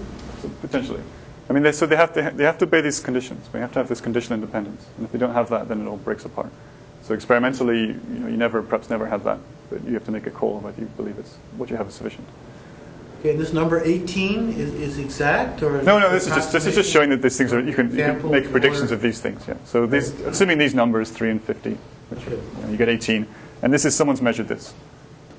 Potentially. 0.62 1.02
I 1.50 1.52
mean, 1.52 1.62
they, 1.62 1.72
so 1.72 1.84
they 1.84 1.96
have 1.96 2.14
to 2.14 2.32
they 2.34 2.44
have 2.44 2.56
to 2.58 2.64
obey 2.64 2.80
these 2.80 2.98
conditions. 2.98 3.46
We 3.52 3.60
have 3.60 3.72
to 3.72 3.78
have 3.80 3.90
this 3.90 4.00
conditional 4.00 4.40
independence, 4.40 4.86
and 4.96 5.04
if 5.04 5.12
we 5.12 5.18
don't 5.18 5.34
have 5.34 5.50
that, 5.50 5.68
then 5.68 5.82
it 5.82 5.86
all 5.86 5.98
breaks 5.98 6.24
apart. 6.24 6.50
So 7.02 7.12
experimentally, 7.12 7.88
you 7.88 8.18
know, 8.20 8.28
you 8.28 8.38
never 8.38 8.62
perhaps 8.62 8.88
never 8.88 9.04
have 9.04 9.22
that, 9.24 9.38
but 9.70 9.84
you 9.84 9.94
have 9.94 10.04
to 10.04 10.10
make 10.10 10.26
a 10.26 10.30
call 10.30 10.60
whether 10.60 10.80
you 10.80 10.86
believe 10.96 11.18
it's 11.18 11.36
what 11.56 11.70
you 11.70 11.76
have 11.76 11.88
is 11.88 11.94
sufficient. 11.94 12.26
Okay, 13.20 13.30
and 13.30 13.40
this 13.40 13.52
number 13.52 13.82
18 13.82 14.50
is, 14.50 14.72
is 14.74 14.98
exact, 14.98 15.62
or? 15.62 15.82
No, 15.82 15.98
no, 15.98 16.10
this 16.10 16.28
is 16.28 16.34
just 16.34 16.52
this 16.52 16.66
is 16.66 16.74
just 16.74 16.90
showing 16.90 17.10
that 17.10 17.20
these 17.20 17.36
things 17.36 17.52
are 17.52 17.60
you 17.60 17.74
can, 17.74 17.90
you 17.90 17.96
can 17.96 18.30
make 18.30 18.50
predictions 18.50 18.92
of 18.92 19.02
these 19.02 19.20
things. 19.20 19.44
Yeah. 19.48 19.54
So 19.64 19.86
these, 19.86 20.12
assuming 20.20 20.58
these 20.58 20.74
numbers 20.74 21.10
three 21.10 21.30
and 21.30 21.42
fifty, 21.42 21.76
which 22.10 22.20
Okay. 22.20 22.36
you, 22.36 22.62
know, 22.62 22.70
you 22.70 22.76
get 22.76 22.88
eighteen, 22.88 23.26
and 23.62 23.72
this 23.72 23.84
is 23.84 23.94
someone's 23.94 24.22
measured 24.22 24.46
this. 24.46 24.72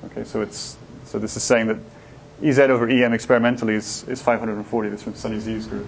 Okay, 0.06 0.24
so 0.24 0.42
it's 0.42 0.76
so 1.04 1.18
this 1.18 1.36
is 1.36 1.42
saying 1.42 1.68
that 1.68 1.78
Ez 2.42 2.58
over 2.58 2.88
Em 2.88 3.12
experimentally 3.12 3.74
is, 3.74 4.04
is 4.08 4.22
540. 4.22 4.88
This 4.88 5.02
from 5.02 5.14
Sunney 5.14 5.38
Xie's 5.38 5.66
group, 5.66 5.86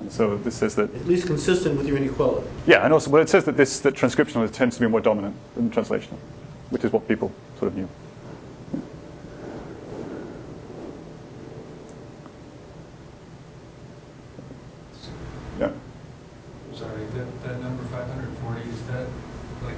and 0.00 0.10
so 0.10 0.36
this 0.38 0.54
says 0.54 0.74
that 0.76 0.94
At 0.94 1.06
least 1.06 1.26
consistent 1.26 1.76
with 1.76 1.86
your 1.86 1.96
inequality. 1.96 2.48
Yeah, 2.66 2.84
and 2.84 2.92
also, 2.92 3.10
well, 3.10 3.22
it 3.22 3.28
says 3.28 3.44
that 3.44 3.56
this 3.56 3.80
that 3.80 3.94
transcriptional 3.94 4.50
tends 4.52 4.76
to 4.76 4.80
be 4.80 4.88
more 4.88 5.00
dominant 5.00 5.36
than 5.54 5.70
translational, 5.70 6.18
which 6.70 6.84
is 6.84 6.92
what 6.92 7.06
people 7.08 7.32
sort 7.58 7.72
of 7.72 7.76
knew. 7.76 7.88
Yeah. 15.58 15.70
Sorry, 16.74 17.04
that, 17.14 17.42
that 17.44 17.60
number 17.60 17.82
540, 17.84 18.70
is 18.70 18.86
that 18.88 19.06
like 19.64 19.74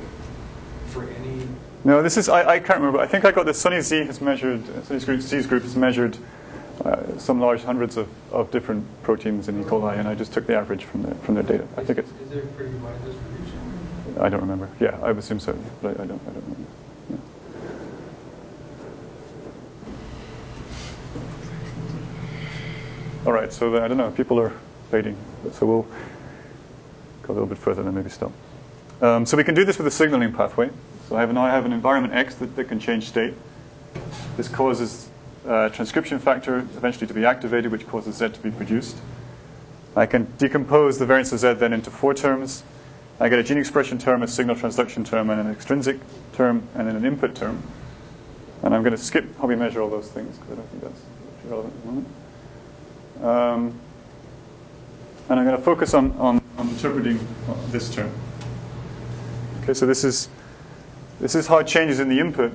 for 0.89 1.05
any, 1.05 1.47
No, 1.85 2.03
this 2.03 2.17
is 2.17 2.29
I, 2.29 2.55
I 2.55 2.59
can't 2.59 2.81
remember. 2.81 2.99
I 2.99 3.07
think 3.07 3.25
I 3.25 3.31
got 3.31 3.47
this. 3.47 3.59
Sunney 3.59 3.77
Xie 3.77 4.07
has 4.07 4.21
measured. 4.21 4.63
Sunny 4.85 5.01
group, 5.01 5.21
Xie's 5.21 5.47
group 5.47 5.63
has 5.63 5.77
measured 5.77 6.19
uh, 6.85 7.19
some 7.19 7.41
large 7.41 7.63
hundreds 7.63 7.97
of, 7.97 8.09
of 8.33 8.51
different 8.51 8.85
proteins 9.03 9.49
in 9.49 9.61
E. 9.61 9.65
coli, 9.65 9.99
and 9.99 10.09
I 10.09 10.15
just 10.15 10.33
took 10.33 10.47
the 10.47 10.57
average 10.57 10.85
from 10.85 11.03
the, 11.03 11.15
from 11.17 11.35
their 11.35 11.45
data. 11.45 11.67
I 11.77 11.85
think 11.85 11.99
it's. 11.99 12.11
is 12.11 12.31
there 12.31 12.43
pretty 12.57 12.75
wide 12.77 12.95
distribution? 13.05 13.30
I 14.21 14.29
don't 14.29 14.41
remember. 14.41 14.69
Yeah, 14.79 14.99
I 15.03 15.11
assume 15.11 15.41
so, 15.41 15.59
but 15.83 15.99
I, 15.99 16.03
I 16.03 16.07
don't. 16.07 16.21
I 16.23 16.33
don't 16.33 16.45
remember. 16.45 16.71
Yeah. 17.11 17.17
All 23.27 23.33
right, 23.33 23.53
so 23.53 23.83
I 23.83 23.89
don't 23.89 23.97
know. 23.97 24.11
People 24.11 24.39
are 24.39 24.53
waiting, 24.91 25.17
so 25.53 25.67
we'll 25.67 25.87
go 27.23 27.33
a 27.33 27.35
little 27.35 27.49
bit 27.49 27.59
further 27.59 27.83
and 27.83 27.95
maybe 27.95 28.11
stop. 28.11 28.33
Um, 29.01 29.25
so 29.25 29.37
we 29.37 29.45
can 29.45 29.55
do 29.55 29.65
this 29.65 29.79
with 29.79 29.87
a 29.87 29.91
signaling 29.91 30.33
pathway. 30.33 30.71
So 31.09 31.17
I 31.17 31.21
have 31.21 31.33
now 31.33 31.45
I 31.45 31.51
have 31.51 31.65
an 31.65 31.73
environment 31.73 32.15
X 32.15 32.35
that, 32.37 32.55
that 32.57 32.65
can 32.65 32.79
change 32.79 33.09
state. 33.09 33.35
This 34.37 34.49
causes 34.49 35.09
uh, 35.49 35.71
transcription 35.71 36.19
factor 36.19 36.59
eventually 36.59 37.07
to 37.07 37.15
be 37.15 37.25
activated, 37.25 37.73
which 37.73 37.87
causes 37.87 38.17
Z 38.17 38.31
to 38.31 38.41
be 38.41 38.51
produced. 38.51 38.97
I 39.97 40.07
can 40.07 40.33
decompose 40.39 40.99
the 40.99 41.07
variance 41.07 41.33
of 41.33 41.41
Z 41.41 41.55
then 41.55 41.73
into 41.73 41.91
four 41.91 42.15
terms. 42.15 42.63
I 43.21 43.29
get 43.29 43.39
a 43.39 43.43
gene 43.43 43.59
expression 43.59 43.99
term, 43.99 44.23
a 44.23 44.29
signal 44.29 44.57
transduction 44.57 45.05
term, 45.05 45.29
and 45.29 45.39
an 45.39 45.53
extrinsic 45.53 45.99
term, 46.33 46.67
and 46.75 46.89
then 46.89 46.97
an 46.97 47.05
input 47.05 47.35
term. 47.35 47.63
And 48.63 48.75
I'm 48.75 48.83
going 48.83 48.97
to 48.97 49.03
skip 49.03 49.27
how 49.39 49.47
we 49.47 49.57
measure 49.57 49.83
all 49.83 49.91
those 49.91 50.09
things 50.09 50.39
because 50.39 50.53
I 50.53 50.57
don't 50.57 50.69
think 50.71 50.83
that's 50.83 51.03
relevant 51.45 51.75
at 51.75 51.81
the 51.83 51.87
moment. 51.87 52.09
Um, 53.23 53.81
and 55.29 55.39
I'm 55.39 55.47
going 55.47 55.57
to 55.57 55.63
focus 55.63 55.93
on, 55.93 56.13
on, 56.13 56.41
on 56.57 56.69
interpreting 56.71 57.21
this 57.69 57.95
term. 57.95 58.11
Okay, 59.63 59.75
so 59.75 59.85
this 59.85 60.03
is 60.03 60.29
this 61.21 61.35
is 61.35 61.47
how 61.47 61.63
changes 61.63 62.01
in 62.01 62.09
the 62.09 62.19
input. 62.19 62.51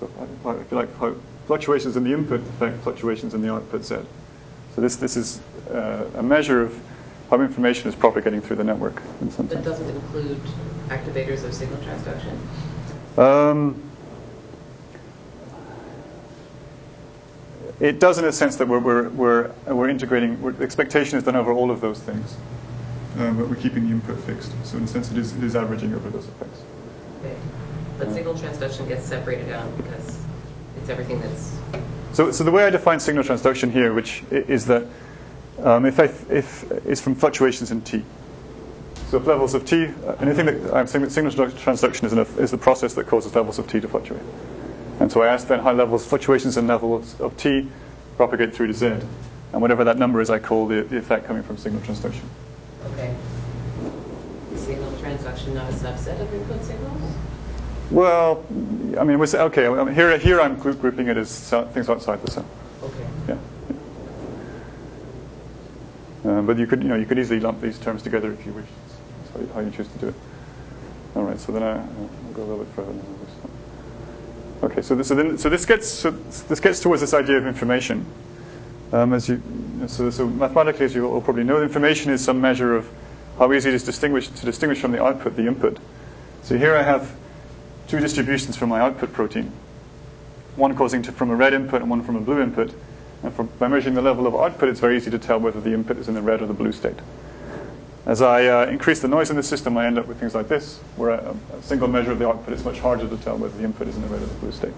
So 0.00 0.10
if 0.46 0.70
you 0.72 0.76
like, 0.76 0.94
how 0.98 1.14
fluctuations 1.46 1.96
in 1.96 2.02
the 2.02 2.12
input 2.12 2.40
affect 2.40 2.82
fluctuations 2.82 3.34
in 3.34 3.42
the 3.42 3.52
output 3.52 3.84
Z. 3.84 3.98
So 4.74 4.80
this 4.80 4.96
this 4.96 5.16
is 5.16 5.40
uh, 5.70 6.10
a 6.16 6.22
measure 6.22 6.62
of 6.62 6.78
how 7.30 7.40
information 7.40 7.88
is 7.88 7.94
propagating 7.94 8.40
through 8.40 8.56
the 8.56 8.64
network 8.64 9.02
in 9.20 9.30
some 9.30 9.46
That 9.48 9.54
sense. 9.54 9.66
doesn't 9.66 9.88
include 9.90 10.40
activators 10.88 11.44
of 11.44 11.52
signal 11.52 11.78
transduction? 11.80 12.38
Um, 13.18 13.82
it 17.80 18.00
does 18.00 18.18
in 18.18 18.24
a 18.24 18.32
sense 18.32 18.56
that 18.56 18.66
we're, 18.66 18.78
we're, 18.78 19.08
we're, 19.10 19.50
we're 19.66 19.88
integrating, 19.88 20.40
we're, 20.40 20.52
the 20.52 20.64
expectation 20.64 21.18
is 21.18 21.24
done 21.24 21.36
over 21.36 21.52
all 21.52 21.70
of 21.70 21.80
those 21.80 22.00
things. 22.00 22.36
Um, 23.18 23.36
but 23.36 23.48
we're 23.48 23.56
keeping 23.56 23.84
the 23.84 23.90
input 23.90 24.18
fixed. 24.20 24.52
So 24.64 24.78
in 24.78 24.84
a 24.84 24.86
sense, 24.86 25.10
it 25.10 25.18
is, 25.18 25.36
it 25.36 25.42
is 25.44 25.56
averaging 25.56 25.94
over 25.94 26.08
those 26.08 26.26
effects. 26.26 26.60
Okay. 27.20 27.36
But 27.98 28.12
signal 28.12 28.34
transduction 28.34 28.86
gets 28.88 29.04
separated 29.04 29.50
out 29.52 29.76
because 29.76 30.18
it's 30.76 30.88
everything 30.88 31.20
that's, 31.20 31.56
So, 32.12 32.30
so 32.30 32.44
the 32.44 32.50
way 32.50 32.64
I 32.64 32.70
define 32.70 33.00
signal 33.00 33.24
transduction 33.24 33.70
here, 33.70 33.92
which 33.92 34.22
is 34.30 34.66
that 34.66 34.86
um, 35.62 35.84
if, 35.86 35.98
I, 35.98 36.04
if 36.30 36.70
is 36.86 37.00
from 37.00 37.14
fluctuations 37.14 37.70
in 37.70 37.82
t. 37.82 38.04
So 39.10 39.16
if 39.16 39.26
levels 39.26 39.54
of 39.54 39.64
t, 39.64 39.86
uh, 39.86 40.16
anything 40.20 40.46
that 40.46 40.74
I'm 40.74 40.86
saying 40.86 41.04
that 41.04 41.10
signal 41.10 41.32
transduction 41.32 42.04
is, 42.04 42.38
is 42.38 42.50
the 42.50 42.58
process 42.58 42.94
that 42.94 43.06
causes 43.06 43.34
levels 43.34 43.58
of 43.58 43.66
t 43.66 43.80
to 43.80 43.88
fluctuate. 43.88 44.22
And 45.00 45.10
so 45.10 45.22
I 45.22 45.28
ask 45.28 45.46
then 45.46 45.60
how 45.60 45.72
levels, 45.72 46.04
fluctuations 46.04 46.56
in 46.56 46.66
levels 46.66 47.18
of 47.20 47.36
t 47.36 47.68
propagate 48.16 48.54
through 48.54 48.66
to 48.66 48.74
z. 48.74 48.86
And 49.52 49.62
whatever 49.62 49.84
that 49.84 49.96
number 49.96 50.20
is, 50.20 50.28
I 50.28 50.38
call 50.38 50.66
the, 50.66 50.82
the 50.82 50.98
effect 50.98 51.26
coming 51.26 51.42
from 51.42 51.56
signal 51.56 51.80
transduction. 51.82 52.24
okay. 52.92 53.14
Is 54.52 54.60
Signal 54.60 54.90
transduction 54.92 55.54
not 55.54 55.70
a 55.70 55.74
subset 55.74 56.20
of 56.20 56.34
input 56.34 56.62
signals? 56.64 57.14
Well, 57.90 58.44
I 58.98 59.04
mean, 59.04 59.18
we 59.18 59.26
say, 59.26 59.40
okay, 59.40 59.62
here, 59.94 60.18
here 60.18 60.40
I'm 60.42 60.56
grouping 60.56 61.08
it 61.08 61.16
as 61.16 61.50
things 61.72 61.88
outside 61.88 62.20
the 62.20 62.30
cell. 62.30 62.44
Okay. 62.82 63.06
Yeah. 63.28 63.38
But 66.48 66.56
you 66.56 66.66
could, 66.66 66.82
you 66.82 66.88
know, 66.88 66.96
you 66.96 67.04
could 67.04 67.18
easily 67.18 67.40
lump 67.40 67.60
these 67.60 67.78
terms 67.78 68.02
together 68.02 68.32
if 68.32 68.46
you 68.46 68.52
wish. 68.54 68.64
That's 69.34 69.52
how 69.52 69.60
you, 69.60 69.70
choose 69.70 69.86
to 69.86 69.98
do 69.98 70.08
it. 70.08 70.14
All 71.14 71.24
right, 71.24 71.38
so 71.38 71.52
then 71.52 71.62
I, 71.62 71.74
will 71.74 72.08
go 72.32 72.42
a 72.42 72.46
little 72.46 72.64
bit 72.64 72.74
further. 72.74 72.94
Okay, 74.62 74.80
so 74.80 74.94
this, 74.94 75.08
so, 75.08 75.14
then, 75.14 75.36
so 75.36 75.50
this 75.50 75.66
gets 75.66 75.86
so 75.86 76.10
this 76.10 76.58
gets 76.58 76.80
towards 76.80 77.02
this 77.02 77.12
idea 77.12 77.36
of 77.36 77.46
information. 77.46 78.06
Um, 78.92 79.12
as 79.12 79.28
you, 79.28 79.42
so, 79.88 80.08
so 80.08 80.26
mathematically, 80.26 80.86
as 80.86 80.94
you 80.94 81.06
all 81.06 81.20
probably 81.20 81.44
know, 81.44 81.62
information 81.62 82.10
is 82.12 82.24
some 82.24 82.40
measure 82.40 82.74
of 82.74 82.88
how 83.38 83.52
easy 83.52 83.68
it 83.68 83.74
is 83.74 83.82
to 83.82 83.88
distinguish, 83.88 84.28
to 84.28 84.46
distinguish 84.46 84.80
from 84.80 84.92
the 84.92 85.04
output 85.04 85.36
the 85.36 85.46
input. 85.46 85.76
So 86.44 86.56
here 86.56 86.74
I 86.74 86.82
have 86.82 87.14
two 87.88 88.00
distributions 88.00 88.56
from 88.56 88.70
my 88.70 88.80
output 88.80 89.12
protein, 89.12 89.52
one 90.56 90.74
causing 90.74 91.02
to, 91.02 91.12
from 91.12 91.28
a 91.28 91.36
red 91.36 91.52
input 91.52 91.82
and 91.82 91.90
one 91.90 92.02
from 92.02 92.16
a 92.16 92.22
blue 92.22 92.40
input. 92.40 92.72
And 93.22 93.34
for, 93.34 93.44
by 93.44 93.68
measuring 93.68 93.94
the 93.94 94.02
level 94.02 94.26
of 94.26 94.34
output, 94.34 94.68
it's 94.68 94.80
very 94.80 94.96
easy 94.96 95.10
to 95.10 95.18
tell 95.18 95.40
whether 95.40 95.60
the 95.60 95.72
input 95.72 95.98
is 95.98 96.08
in 96.08 96.14
the 96.14 96.22
red 96.22 96.40
or 96.40 96.46
the 96.46 96.54
blue 96.54 96.72
state. 96.72 96.96
As 98.06 98.22
I 98.22 98.46
uh, 98.46 98.66
increase 98.66 99.00
the 99.00 99.08
noise 99.08 99.30
in 99.30 99.36
the 99.36 99.42
system, 99.42 99.76
I 99.76 99.86
end 99.86 99.98
up 99.98 100.06
with 100.06 100.18
things 100.18 100.34
like 100.34 100.48
this, 100.48 100.78
where 100.96 101.10
a, 101.10 101.36
a, 101.52 101.62
single 101.62 101.88
measure 101.88 102.12
of 102.12 102.18
the 102.18 102.28
output 102.28 102.54
is 102.54 102.64
much 102.64 102.78
harder 102.78 103.06
to 103.06 103.16
tell 103.18 103.36
whether 103.36 103.56
the 103.58 103.64
input 103.64 103.88
is 103.88 103.96
in 103.96 104.02
the 104.02 104.08
red 104.08 104.22
or 104.22 104.26
the 104.26 104.34
blue 104.34 104.52
state. 104.52 104.72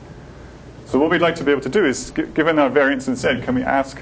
So 0.86 0.98
what 0.98 1.10
we'd 1.10 1.20
like 1.20 1.36
to 1.36 1.44
be 1.44 1.52
able 1.52 1.62
to 1.62 1.68
do 1.68 1.84
is, 1.84 2.10
given 2.10 2.58
our 2.58 2.68
variance 2.68 3.06
in 3.06 3.14
Z, 3.14 3.42
can 3.42 3.54
we 3.54 3.62
ask 3.62 4.00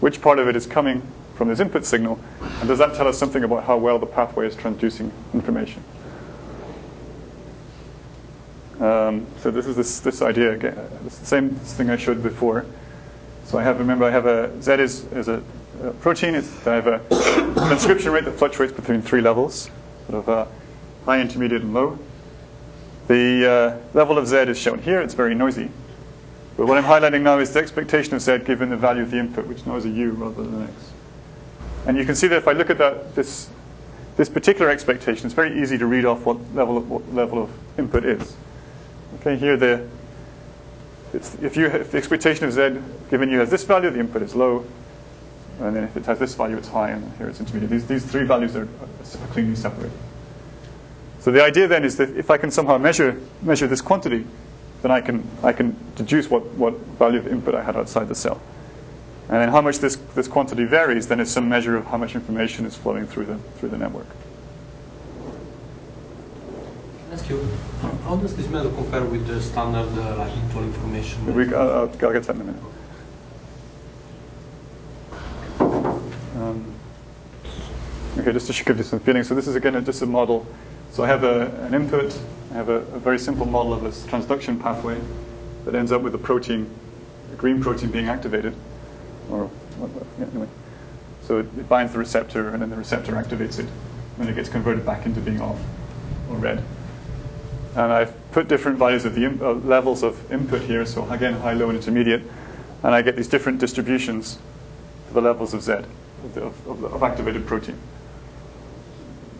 which 0.00 0.22
part 0.22 0.38
of 0.38 0.48
it 0.48 0.56
is 0.56 0.66
coming 0.66 1.02
from 1.34 1.48
this 1.48 1.60
input 1.60 1.84
signal, 1.84 2.18
and 2.40 2.68
does 2.68 2.78
that 2.78 2.94
tell 2.94 3.08
us 3.08 3.18
something 3.18 3.44
about 3.44 3.64
how 3.64 3.76
well 3.76 3.98
the 3.98 4.06
pathway 4.06 4.46
is 4.46 4.54
transducing 4.54 5.10
information? 5.34 5.82
Um, 8.80 9.26
so 9.40 9.50
this 9.50 9.66
is 9.66 9.76
this, 9.76 10.00
this 10.00 10.22
idea 10.22 10.52
again. 10.52 10.78
It's 11.06 11.18
the 11.18 11.26
same 11.26 11.50
thing 11.50 11.90
I 11.90 11.96
showed 11.96 12.22
before. 12.22 12.64
So 13.44 13.58
I 13.58 13.62
have, 13.62 13.78
remember, 13.78 14.04
I 14.04 14.10
have 14.10 14.26
a 14.26 14.62
Z 14.62 14.72
is, 14.74 15.04
is 15.12 15.28
a, 15.28 15.42
a 15.82 15.90
protein. 15.92 16.34
It's, 16.34 16.66
I 16.66 16.76
have 16.76 16.86
a 16.86 16.98
transcription 17.54 18.10
rate 18.12 18.24
that 18.24 18.32
fluctuates 18.32 18.72
between 18.72 19.02
three 19.02 19.20
levels, 19.20 19.70
sort 20.08 20.18
of 20.18 20.28
uh, 20.28 20.46
high, 21.04 21.20
intermediate, 21.20 21.62
and 21.62 21.74
low. 21.74 21.98
The 23.06 23.50
uh, 23.50 23.96
level 23.96 24.16
of 24.16 24.26
Z 24.26 24.36
is 24.36 24.58
shown 24.58 24.78
here. 24.78 25.00
It's 25.00 25.14
very 25.14 25.34
noisy. 25.34 25.70
But 26.56 26.66
what 26.66 26.78
I'm 26.78 26.84
highlighting 26.84 27.22
now 27.22 27.38
is 27.38 27.52
the 27.52 27.60
expectation 27.60 28.14
of 28.14 28.22
Z 28.22 28.38
given 28.38 28.70
the 28.70 28.76
value 28.76 29.02
of 29.02 29.10
the 29.10 29.18
input, 29.18 29.46
which 29.46 29.66
now 29.66 29.76
is 29.76 29.84
a 29.84 29.90
U 29.90 30.12
rather 30.12 30.42
than 30.42 30.54
an 30.54 30.68
X. 30.68 30.92
And 31.86 31.98
you 31.98 32.04
can 32.04 32.14
see 32.14 32.28
that 32.28 32.36
if 32.36 32.48
I 32.48 32.52
look 32.52 32.70
at 32.70 32.78
that, 32.78 33.14
this, 33.14 33.50
this 34.16 34.28
particular 34.28 34.70
expectation, 34.70 35.26
it's 35.26 35.34
very 35.34 35.60
easy 35.60 35.76
to 35.76 35.86
read 35.86 36.06
off 36.06 36.24
what 36.24 36.38
level 36.54 36.78
of, 36.78 36.88
what 36.88 37.12
level 37.12 37.42
of 37.42 37.50
input 37.78 38.04
is. 38.04 38.36
Okay, 39.20 39.36
here 39.36 39.56
the 39.56 39.86
if 41.14 41.56
you 41.56 41.66
if 41.66 41.90
the 41.90 41.98
expectation 41.98 42.44
of 42.44 42.52
z 42.52 42.80
given 43.10 43.30
you 43.30 43.38
has 43.38 43.50
this 43.50 43.64
value, 43.64 43.90
the 43.90 44.00
input 44.00 44.22
is 44.22 44.34
low, 44.34 44.64
and 45.60 45.74
then 45.74 45.84
if 45.84 45.96
it 45.96 46.06
has 46.06 46.18
this 46.18 46.34
value, 46.34 46.56
it's 46.56 46.68
high, 46.68 46.90
and 46.90 47.16
here 47.18 47.28
it's 47.28 47.40
intermediate. 47.40 47.70
These 47.70 47.86
these 47.86 48.04
three 48.04 48.24
values 48.24 48.56
are 48.56 48.68
cleanly 49.30 49.56
separated. 49.56 49.96
So 51.20 51.30
the 51.30 51.42
idea 51.42 51.66
then 51.66 51.84
is 51.84 51.96
that 51.96 52.10
if 52.16 52.30
I 52.30 52.36
can 52.36 52.50
somehow 52.50 52.78
measure 52.78 53.18
measure 53.42 53.66
this 53.66 53.80
quantity, 53.80 54.26
then 54.82 54.90
I 54.90 55.00
can 55.00 55.26
I 55.42 55.52
can 55.52 55.76
deduce 55.96 56.28
what, 56.28 56.44
what 56.54 56.74
value 56.98 57.18
of 57.18 57.26
input 57.26 57.54
I 57.54 57.62
had 57.62 57.76
outside 57.76 58.08
the 58.08 58.14
cell. 58.14 58.40
And 59.28 59.38
then 59.38 59.48
how 59.48 59.62
much 59.62 59.78
this, 59.78 59.96
this 60.14 60.28
quantity 60.28 60.64
varies, 60.64 61.08
then 61.08 61.18
is 61.18 61.30
some 61.30 61.48
measure 61.48 61.76
of 61.76 61.86
how 61.86 61.96
much 61.96 62.14
information 62.14 62.66
is 62.66 62.76
flowing 62.76 63.06
through 63.06 63.24
the 63.24 63.38
through 63.58 63.70
the 63.70 63.78
network. 63.78 64.06
Ask 67.14 67.30
you, 67.30 67.48
how 68.02 68.16
does 68.16 68.34
this 68.34 68.48
method 68.48 68.74
compare 68.74 69.04
with 69.04 69.24
the 69.28 69.40
standard 69.40 69.86
uh, 70.02 70.16
like 70.16 70.32
actual 70.32 70.64
information? 70.64 71.32
We, 71.32 71.54
I'll, 71.54 71.70
I'll, 71.70 71.86
get 71.86 72.24
that 72.24 72.34
in 72.34 72.40
a 72.40 72.44
minute. 72.44 72.62
Um, 75.60 76.74
okay, 78.18 78.32
just 78.32 78.52
to 78.52 78.64
give 78.64 78.78
you 78.78 78.82
some 78.82 78.98
feeling. 78.98 79.22
So 79.22 79.36
this 79.36 79.46
is 79.46 79.54
again 79.54 79.84
just 79.84 80.02
a 80.02 80.06
model. 80.06 80.44
So 80.90 81.04
I 81.04 81.06
have 81.06 81.22
a, 81.22 81.46
an 81.66 81.74
input. 81.74 82.18
I 82.50 82.54
have 82.54 82.68
a, 82.68 82.78
a, 82.96 82.98
very 82.98 83.20
simple 83.20 83.46
model 83.46 83.72
of 83.72 83.82
this 83.84 84.02
transduction 84.06 84.60
pathway 84.60 85.00
that 85.64 85.76
ends 85.76 85.92
up 85.92 86.02
with 86.02 86.16
a 86.16 86.18
protein, 86.18 86.68
a 87.32 87.36
green 87.36 87.62
protein 87.62 87.90
being 87.92 88.08
activated, 88.08 88.56
or 89.30 89.48
anyway. 90.20 90.48
So 91.22 91.38
it, 91.38 91.46
it 91.58 91.68
binds 91.68 91.92
the 91.92 91.98
receptor, 92.00 92.50
and 92.50 92.60
then 92.60 92.70
the 92.70 92.76
receptor 92.76 93.12
activates 93.12 93.60
it, 93.60 93.68
and 94.18 94.28
it 94.28 94.34
gets 94.34 94.48
converted 94.48 94.84
back 94.84 95.06
into 95.06 95.20
being 95.20 95.40
off 95.40 95.60
or 96.28 96.36
red. 96.36 96.64
And 97.76 97.92
I've 97.92 98.14
put 98.30 98.46
different 98.46 98.78
values 98.78 99.04
of 99.04 99.14
the 99.14 99.26
uh, 99.26 99.54
levels 99.54 100.04
of 100.04 100.30
input 100.30 100.62
here, 100.62 100.86
so 100.86 101.08
again, 101.10 101.34
high, 101.34 101.54
low, 101.54 101.70
and 101.70 101.76
intermediate. 101.76 102.22
And 102.84 102.94
I 102.94 103.02
get 103.02 103.16
these 103.16 103.26
different 103.26 103.58
distributions 103.58 104.38
for 105.08 105.14
the 105.14 105.20
levels 105.20 105.54
of 105.54 105.62
Z, 105.62 105.72
of, 105.72 106.34
the, 106.34 106.42
of, 106.42 106.84
of 106.84 107.02
activated 107.02 107.46
protein. 107.46 107.76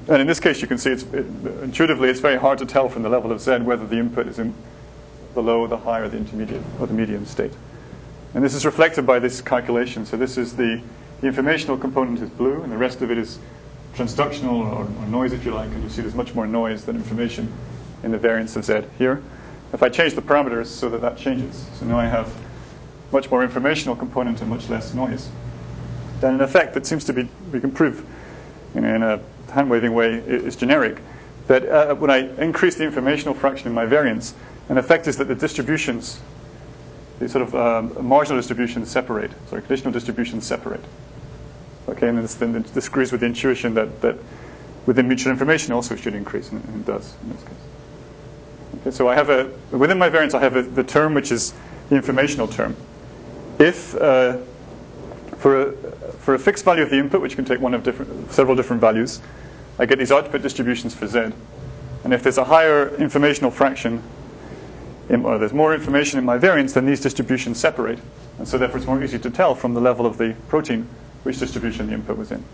And 0.08 0.20
in 0.20 0.26
this 0.26 0.40
case, 0.40 0.60
you 0.60 0.66
can 0.66 0.78
see 0.78 0.90
it's, 0.90 1.04
it, 1.04 1.26
intuitively 1.62 2.08
it's 2.08 2.20
very 2.20 2.36
hard 2.36 2.58
to 2.58 2.66
tell 2.66 2.88
from 2.88 3.02
the 3.02 3.08
level 3.08 3.30
of 3.30 3.40
Z 3.40 3.58
whether 3.58 3.86
the 3.86 3.96
input 3.96 4.26
is 4.26 4.38
in 4.38 4.52
the 5.34 5.42
low, 5.42 5.66
the 5.66 5.76
high, 5.76 6.00
or 6.00 6.08
the 6.08 6.16
intermediate, 6.16 6.62
or 6.80 6.86
the 6.88 6.94
medium 6.94 7.24
state. 7.26 7.52
And 8.34 8.42
this 8.42 8.54
is 8.54 8.66
reflected 8.66 9.06
by 9.06 9.20
this 9.20 9.40
calculation. 9.40 10.04
So 10.04 10.16
this 10.16 10.36
is 10.36 10.56
the, 10.56 10.82
the 11.20 11.28
informational 11.28 11.78
component 11.78 12.20
is 12.20 12.30
blue, 12.30 12.62
and 12.62 12.72
the 12.72 12.76
rest 12.76 13.00
of 13.00 13.12
it 13.12 13.18
is 13.18 13.38
transductional 13.94 14.54
or, 14.54 14.82
or 14.82 15.06
noise, 15.06 15.32
if 15.32 15.44
you 15.44 15.52
like. 15.52 15.70
And 15.70 15.84
you 15.84 15.88
see 15.88 16.02
there's 16.02 16.16
much 16.16 16.34
more 16.34 16.48
noise 16.48 16.84
than 16.84 16.96
information 16.96 17.52
in 18.04 18.12
the 18.12 18.18
variance 18.18 18.56
of 18.56 18.64
z 18.64 18.82
here. 18.98 19.22
If 19.72 19.82
I 19.82 19.88
change 19.88 20.14
the 20.14 20.22
parameters 20.22 20.66
so 20.66 20.88
that 20.90 21.00
that 21.00 21.16
changes, 21.16 21.66
so 21.78 21.86
now 21.86 21.98
I 21.98 22.06
have 22.06 22.32
much 23.10 23.30
more 23.30 23.42
informational 23.42 23.96
component 23.96 24.40
and 24.40 24.50
much 24.50 24.68
less 24.68 24.94
noise, 24.94 25.28
then 26.20 26.34
in 26.34 26.40
effect 26.40 26.76
it 26.76 26.86
seems 26.86 27.04
to 27.04 27.12
be, 27.12 27.28
we 27.52 27.60
can 27.60 27.72
prove 27.72 28.06
in, 28.74 28.84
a 28.84 29.20
hand-waving 29.52 29.94
way, 29.94 30.14
is 30.14 30.56
generic, 30.56 30.98
that 31.46 31.66
uh, 31.66 31.94
when 31.94 32.10
I 32.10 32.34
increase 32.40 32.74
the 32.76 32.84
informational 32.84 33.34
fraction 33.34 33.68
in 33.68 33.74
my 33.74 33.84
variance, 33.84 34.34
an 34.68 34.78
effect 34.78 35.06
is 35.06 35.16
that 35.18 35.28
the 35.28 35.34
distributions, 35.34 36.20
the 37.18 37.28
sort 37.28 37.42
of 37.42 37.54
um, 37.54 38.06
marginal 38.06 38.38
distributions 38.38 38.90
separate, 38.90 39.30
sorry, 39.48 39.62
conditional 39.62 39.92
distributions 39.92 40.46
separate. 40.46 40.84
Okay, 41.88 42.08
and 42.08 42.18
this, 42.18 42.34
then 42.34 42.64
this 42.74 42.88
agrees 42.88 43.12
with 43.12 43.20
the 43.20 43.26
intuition 43.26 43.74
that, 43.74 44.00
that 44.00 44.16
within 44.86 45.06
mutual 45.06 45.30
information 45.30 45.72
also 45.72 45.94
should 45.96 46.14
increase, 46.14 46.50
and 46.50 46.62
it 46.62 46.86
does 46.86 47.14
in 47.22 47.32
this 47.32 47.42
case. 47.42 47.73
So 48.90 49.08
I 49.08 49.14
have 49.14 49.30
a 49.30 49.50
within 49.70 49.98
my 49.98 50.08
variance 50.08 50.34
I 50.34 50.40
have 50.40 50.56
a, 50.56 50.62
the 50.62 50.84
term 50.84 51.14
which 51.14 51.32
is 51.32 51.54
the 51.88 51.96
informational 51.96 52.46
term. 52.48 52.76
If 53.58 53.94
uh, 53.94 54.38
for 55.38 55.62
a, 55.62 55.72
for 56.20 56.34
a 56.34 56.38
fixed 56.38 56.64
value 56.64 56.82
of 56.82 56.90
the 56.90 56.98
input, 56.98 57.20
which 57.20 57.36
can 57.36 57.44
take 57.44 57.60
one 57.60 57.74
of 57.74 57.82
different 57.82 58.30
several 58.32 58.56
different 58.56 58.80
values, 58.80 59.20
I 59.78 59.86
get 59.86 59.98
these 59.98 60.12
output 60.12 60.42
distributions 60.42 60.94
for 60.94 61.06
z. 61.06 61.32
And 62.04 62.12
if 62.12 62.22
there's 62.22 62.38
a 62.38 62.44
higher 62.44 62.94
informational 62.96 63.50
fraction, 63.50 64.02
in, 65.08 65.24
or 65.24 65.38
there's 65.38 65.52
more 65.52 65.74
information 65.74 66.18
in 66.18 66.24
my 66.24 66.38
variance, 66.38 66.72
then 66.72 66.86
these 66.86 67.00
distributions 67.00 67.58
separate. 67.58 67.98
And 68.38 68.46
so 68.46 68.58
therefore 68.58 68.78
it's 68.78 68.86
more 68.86 69.02
easy 69.02 69.18
to 69.18 69.30
tell 69.30 69.54
from 69.54 69.74
the 69.74 69.80
level 69.80 70.06
of 70.06 70.18
the 70.18 70.34
protein 70.48 70.86
which 71.22 71.38
distribution 71.38 71.86
the 71.86 71.94
input 71.94 72.16
was 72.16 72.30
in. 72.30 72.44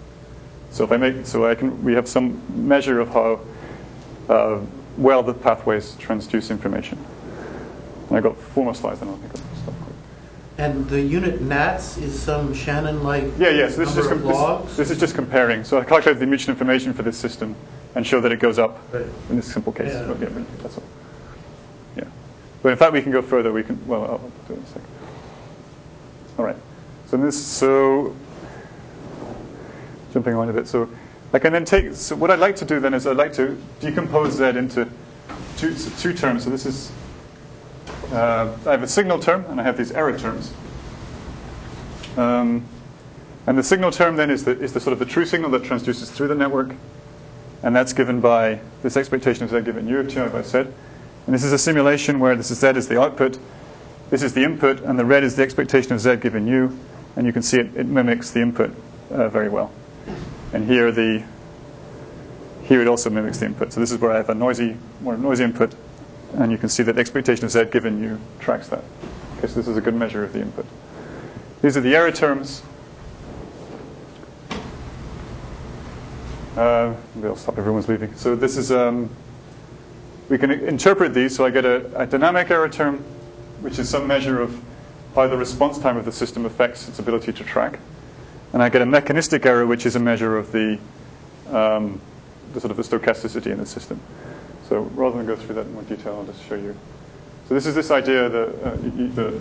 So 0.71 0.85
if 0.85 0.93
I 0.93 0.97
make, 0.97 1.27
so 1.27 1.49
I 1.49 1.55
can, 1.55 1.83
we 1.83 1.95
have 1.95 2.09
some 2.09 2.41
measure 2.69 3.01
of 3.01 3.09
how 3.09 3.41
uh, 4.29 4.61
well 5.01 5.23
the 5.23 5.35
pathways 5.35 5.97
transduce 5.97 6.51
information. 6.51 7.03
And 8.09 8.19
I 8.19 8.21
got 8.21 8.37
four 8.37 8.65
more 8.65 8.75
slides, 8.75 9.01
and 9.01 9.11
I'll 9.11 9.17
think 9.17 9.35
I'll 9.35 9.63
stop. 9.63 9.75
And 10.59 10.89
the 10.91 11.01
unit 11.01 11.41
nats 11.41 11.97
is 11.97 12.21
some 12.21 12.53
Shannon-like 12.53 13.25
yeah, 13.39 13.49
yes. 13.49 13.57
Yeah, 13.57 13.69
so 13.71 13.77
this 13.79 13.89
is 13.89 13.95
just 13.95 14.11
this, 14.11 14.77
this, 14.77 14.91
is 14.91 15.01
just 15.01 15.15
comparing. 15.15 15.65
So 15.65 15.79
I 15.79 15.85
calculated 15.85 16.21
the 16.21 16.27
mutual 16.27 16.53
information 16.53 16.93
for 16.93 17.03
this 17.03 17.17
system 17.17 17.57
and 17.95 18.07
show 18.07 18.21
that 18.21 18.31
it 18.31 18.41
goes 18.41 18.59
up 18.59 18.79
right. 18.93 19.07
in 19.31 19.37
this 19.37 19.51
simple 19.51 19.73
case. 19.73 19.93
Yeah. 19.93 20.15
yeah, 20.21 20.29
that's 20.63 20.77
all. 20.77 20.85
Yeah, 21.97 22.05
but 22.63 22.73
in 22.73 22.79
fact 22.79 22.93
we 22.93 23.01
can 23.01 23.11
go 23.11 23.23
further. 23.23 23.53
We 23.53 23.63
can. 23.63 23.85
Well, 23.87 24.03
I'll 24.03 24.19
do 24.19 24.55
it 24.55 24.57
in 24.57 24.63
a 24.63 24.67
second. 24.67 24.89
All 26.39 26.45
right. 26.45 26.57
So 27.07 27.17
this. 27.17 27.43
So 27.43 28.15
jumping 30.13 30.35
on 30.35 30.49
a 30.49 30.53
bit. 30.53 30.69
So 30.69 30.91
I 31.33 31.39
can 31.39 31.53
then 31.53 31.65
take, 31.65 31.95
so 31.95 32.17
what 32.17 32.31
I'd 32.31 32.41
like 32.41 32.57
to 32.57 32.65
do 32.65 32.81
then 32.81 32.93
is 32.93 33.07
I'd 33.07 33.17
like 33.17 33.33
to 33.35 33.57
decompose 33.81 34.35
Z 34.35 34.45
into 34.59 34.89
two, 35.57 35.75
two 35.75 36.13
terms. 36.13 36.45
So 36.45 36.51
this 36.51 36.67
is, 36.67 36.91
uh, 38.13 38.57
I 38.67 38.71
have 38.73 38.83
a 38.83 38.89
signal 38.89 39.21
term 39.21 39.45
and 39.49 39.61
I 39.61 39.63
have 39.63 39.77
these 39.77 39.93
error 39.93 40.19
terms. 40.19 40.53
Um, 42.17 42.65
and 43.47 43.57
the 43.57 43.63
signal 43.63 43.93
term 43.93 44.17
then 44.17 44.31
is 44.31 44.45
the, 44.45 44.59
is 44.61 44.73
the 44.73 44.81
sort 44.81 44.93
of 44.93 44.99
the 44.99 45.05
true 45.05 45.25
signal 45.25 45.51
that 45.51 45.63
transduces 45.63 46.11
through 46.11 46.29
the 46.29 46.35
network. 46.35 46.75
And 47.63 47.77
that's 47.77 47.93
given 47.93 48.21
by 48.21 48.61
this 48.83 48.97
expectation 48.97 49.45
of 49.45 49.51
z 49.51 49.61
given 49.61 49.87
u 49.87 49.99
of 49.99 50.09
t, 50.09 50.19
I 50.19 50.43
said. 50.43 50.73
And 51.27 51.35
this 51.35 51.45
is 51.45 51.53
a 51.53 51.59
simulation 51.59 52.19
where 52.19 52.35
this 52.35 52.51
is 52.51 52.59
z 52.59 52.69
is 52.69 52.89
the 52.89 53.01
output, 53.01 53.39
this 54.09 54.23
is 54.23 54.33
the 54.33 54.43
input, 54.43 54.81
and 54.81 54.99
the 54.99 55.05
red 55.05 55.23
is 55.23 55.37
the 55.37 55.43
expectation 55.43 55.93
of 55.93 56.01
z 56.01 56.17
given 56.17 56.47
u. 56.47 56.77
And 57.17 57.27
you 57.27 57.33
can 57.33 57.43
see 57.43 57.59
it, 57.59 57.77
it 57.77 57.87
mimics 57.87 58.31
the 58.31 58.41
input 58.41 58.75
uh, 59.11 59.29
very 59.29 59.49
well. 59.49 59.71
And 60.53 60.67
here 60.67 60.91
the 60.91 61.23
here 62.65 62.81
it 62.81 62.87
also 62.87 63.11
mimics 63.11 63.39
the 63.39 63.47
input. 63.47 63.73
So 63.73 63.81
this 63.81 63.91
is 63.91 63.99
where 63.99 64.13
I 64.13 64.17
have 64.17 64.31
a 64.31 64.35
noisy, 64.35 64.77
more 65.01 65.17
noisy 65.17 65.43
input, 65.45 65.75
and 66.35 66.53
you 66.53 66.59
can 66.59 66.69
see 66.69 66.85
that 66.85 66.95
the 66.95 67.01
expectation 67.01 67.45
of 67.45 67.51
z 67.51 67.65
given 67.65 68.03
you 68.03 68.21
tracks 68.39 68.69
that. 68.69 68.85
Okay, 69.39 69.49
so 69.49 69.55
this 69.55 69.69
is 69.69 69.77
a 69.77 69.81
good 69.81 69.95
measure 69.95 70.23
of 70.23 70.33
the 70.33 70.41
input. 70.41 70.67
These 71.63 71.77
are 71.77 71.81
the 71.81 71.97
error 71.97 72.13
terms. 72.13 72.63
Uh, 76.57 76.95
maybe 77.15 77.29
I'll 77.29 77.37
stop. 77.37 77.59
Everyone's 77.59 77.89
leaving. 77.89 78.15
So 78.15 78.37
this 78.37 78.57
is 78.57 78.71
um, 78.71 79.09
we 80.29 80.39
can 80.39 80.51
interpret 80.51 81.13
these. 81.13 81.35
So 81.35 81.45
I 81.45 81.51
get 81.51 81.65
a, 81.65 82.01
a 82.01 82.07
dynamic 82.07 82.51
error 82.51 82.69
term, 82.69 82.99
which 83.61 83.79
is 83.79 83.89
some 83.89 84.07
measure 84.07 84.41
of 84.41 84.59
how 85.15 85.27
the 85.27 85.37
response 85.37 85.79
time 85.79 85.97
of 85.97 86.05
the 86.05 86.13
system 86.13 86.47
affects 86.47 86.89
its 86.89 86.99
ability 86.99 87.33
to 87.33 87.45
track, 87.45 87.79
and 88.53 88.63
I 88.63 88.69
get 88.69 88.83
a 88.83 88.87
mechanistic 88.87 89.47
error, 89.47 89.67
which 89.67 89.87
is 89.87 89.97
a 89.97 90.01
measure 90.01 90.37
of 90.37 90.53
the 90.53 90.79
um, 91.49 92.01
the 92.53 92.61
sort 92.61 92.71
of 92.71 92.77
the 92.77 92.83
stochasticity 92.83 93.47
in 93.47 93.59
the 93.59 93.67
system. 93.67 94.01
So 94.69 94.83
rather 94.95 95.17
than 95.17 95.27
go 95.27 95.37
through 95.37 95.55
that 95.57 95.67
in 95.67 95.73
more 95.73 95.83
detail, 95.85 96.17
I'll 96.17 96.25
just 96.25 96.47
show 96.49 96.55
you. 96.55 96.77
So 97.49 97.55
this 97.55 97.67
is 97.67 97.75
this 97.75 97.91
idea 97.91 98.29
that 98.29 98.49
uh, 98.65 98.77
you, 98.97 99.09
the, 99.09 99.41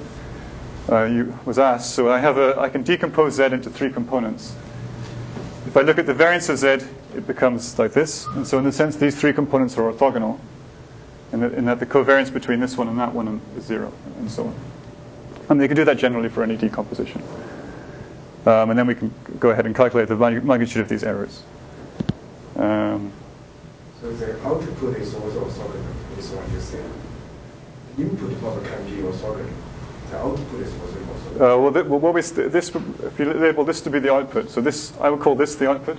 uh, 0.92 1.04
you 1.06 1.40
was 1.46 1.60
asked. 1.60 1.94
So 1.94 2.12
I 2.12 2.20
have 2.20 2.38
a 2.38 2.60
I 2.60 2.70
can 2.70 2.84
decompose 2.84 3.36
Z 3.36 3.46
into 3.46 3.70
three 3.70 3.92
components. 3.92 4.56
If 5.68 5.78
I 5.78 5.82
look 5.82 6.00
at 6.00 6.08
the 6.08 6.14
variance 6.14 6.50
of 6.50 6.58
Z, 6.58 6.68
it 7.16 7.28
becomes 7.28 7.78
like 7.78 7.94
this. 7.94 8.26
And 8.28 8.48
so 8.48 8.58
in 8.58 8.66
a 8.66 8.72
sense, 8.72 8.96
these 8.96 9.20
three 9.20 9.34
components 9.34 9.78
are 9.78 9.92
orthogonal, 9.92 10.40
in 11.32 11.42
that, 11.42 11.54
in 11.54 11.66
that 11.66 11.80
the 11.80 11.86
covariance 11.86 12.34
between 12.34 12.60
this 12.60 12.78
one 12.78 12.88
and 12.88 12.98
that 13.00 13.14
one 13.14 13.40
is 13.58 13.66
zero, 13.66 13.94
and 14.18 14.32
so 14.32 14.48
on. 14.48 14.56
And 15.50 15.62
you 15.62 15.68
can 15.68 15.78
do 15.78 15.86
that 15.86 15.98
generally 15.98 16.30
for 16.30 16.44
any 16.44 16.56
decomposition. 16.56 17.22
Um, 18.46 18.70
and 18.70 18.80
then 18.80 18.88
we 18.88 18.96
can 18.96 19.14
go 19.40 19.50
ahead 19.50 19.66
and 19.66 19.76
calculate 19.76 20.08
the 20.08 20.16
magnitude 20.16 20.82
of 20.82 20.90
these 20.90 21.04
errors. 21.04 21.44
Um, 22.56 23.12
so 24.02 24.12
the 24.14 24.42
output 24.48 24.96
is 24.96 25.14
also 25.14 25.46
orthogonal, 25.46 26.18
is 26.18 26.30
what 26.30 26.50
you 26.52 26.60
said. 26.60 26.90
The 27.98 28.04
input 28.04 28.40
probably 28.40 28.70
can 28.70 28.86
be 28.86 29.02
orthogonal. 29.02 29.50
The 30.10 30.18
output 30.18 30.60
is 30.62 30.74
also 30.74 31.00
orthogonal. 31.00 31.36
Uh, 31.36 31.62
well, 31.62 31.74
th- 31.74 31.86
well, 31.86 32.00
what 32.00 32.14
we 32.14 32.22
this, 32.22 32.70
if 32.70 33.20
you 33.20 33.34
label 33.34 33.66
this 33.66 33.82
to 33.82 33.90
be 33.90 34.00
the 34.00 34.14
output, 34.14 34.50
so 34.50 34.62
this, 34.62 34.94
I 35.00 35.10
would 35.10 35.20
call 35.20 35.36
this 35.36 35.56
the 35.56 35.70
output, 35.70 35.98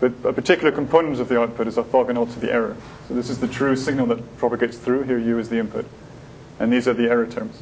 but 0.00 0.12
a 0.24 0.32
particular 0.32 0.72
component 0.72 1.20
of 1.20 1.28
the 1.28 1.40
output 1.40 1.66
is 1.66 1.76
orthogonal 1.76 2.32
to 2.32 2.40
the 2.40 2.52
error. 2.52 2.76
So 3.08 3.14
this 3.14 3.28
is 3.28 3.38
the 3.38 3.48
true 3.48 3.76
signal 3.76 4.06
that 4.06 4.38
propagates 4.38 4.78
through. 4.78 5.02
Here, 5.02 5.18
U 5.18 5.38
is 5.38 5.50
the 5.50 5.58
input, 5.58 5.84
and 6.58 6.72
these 6.72 6.88
are 6.88 6.94
the 6.94 7.08
error 7.10 7.26
terms. 7.26 7.58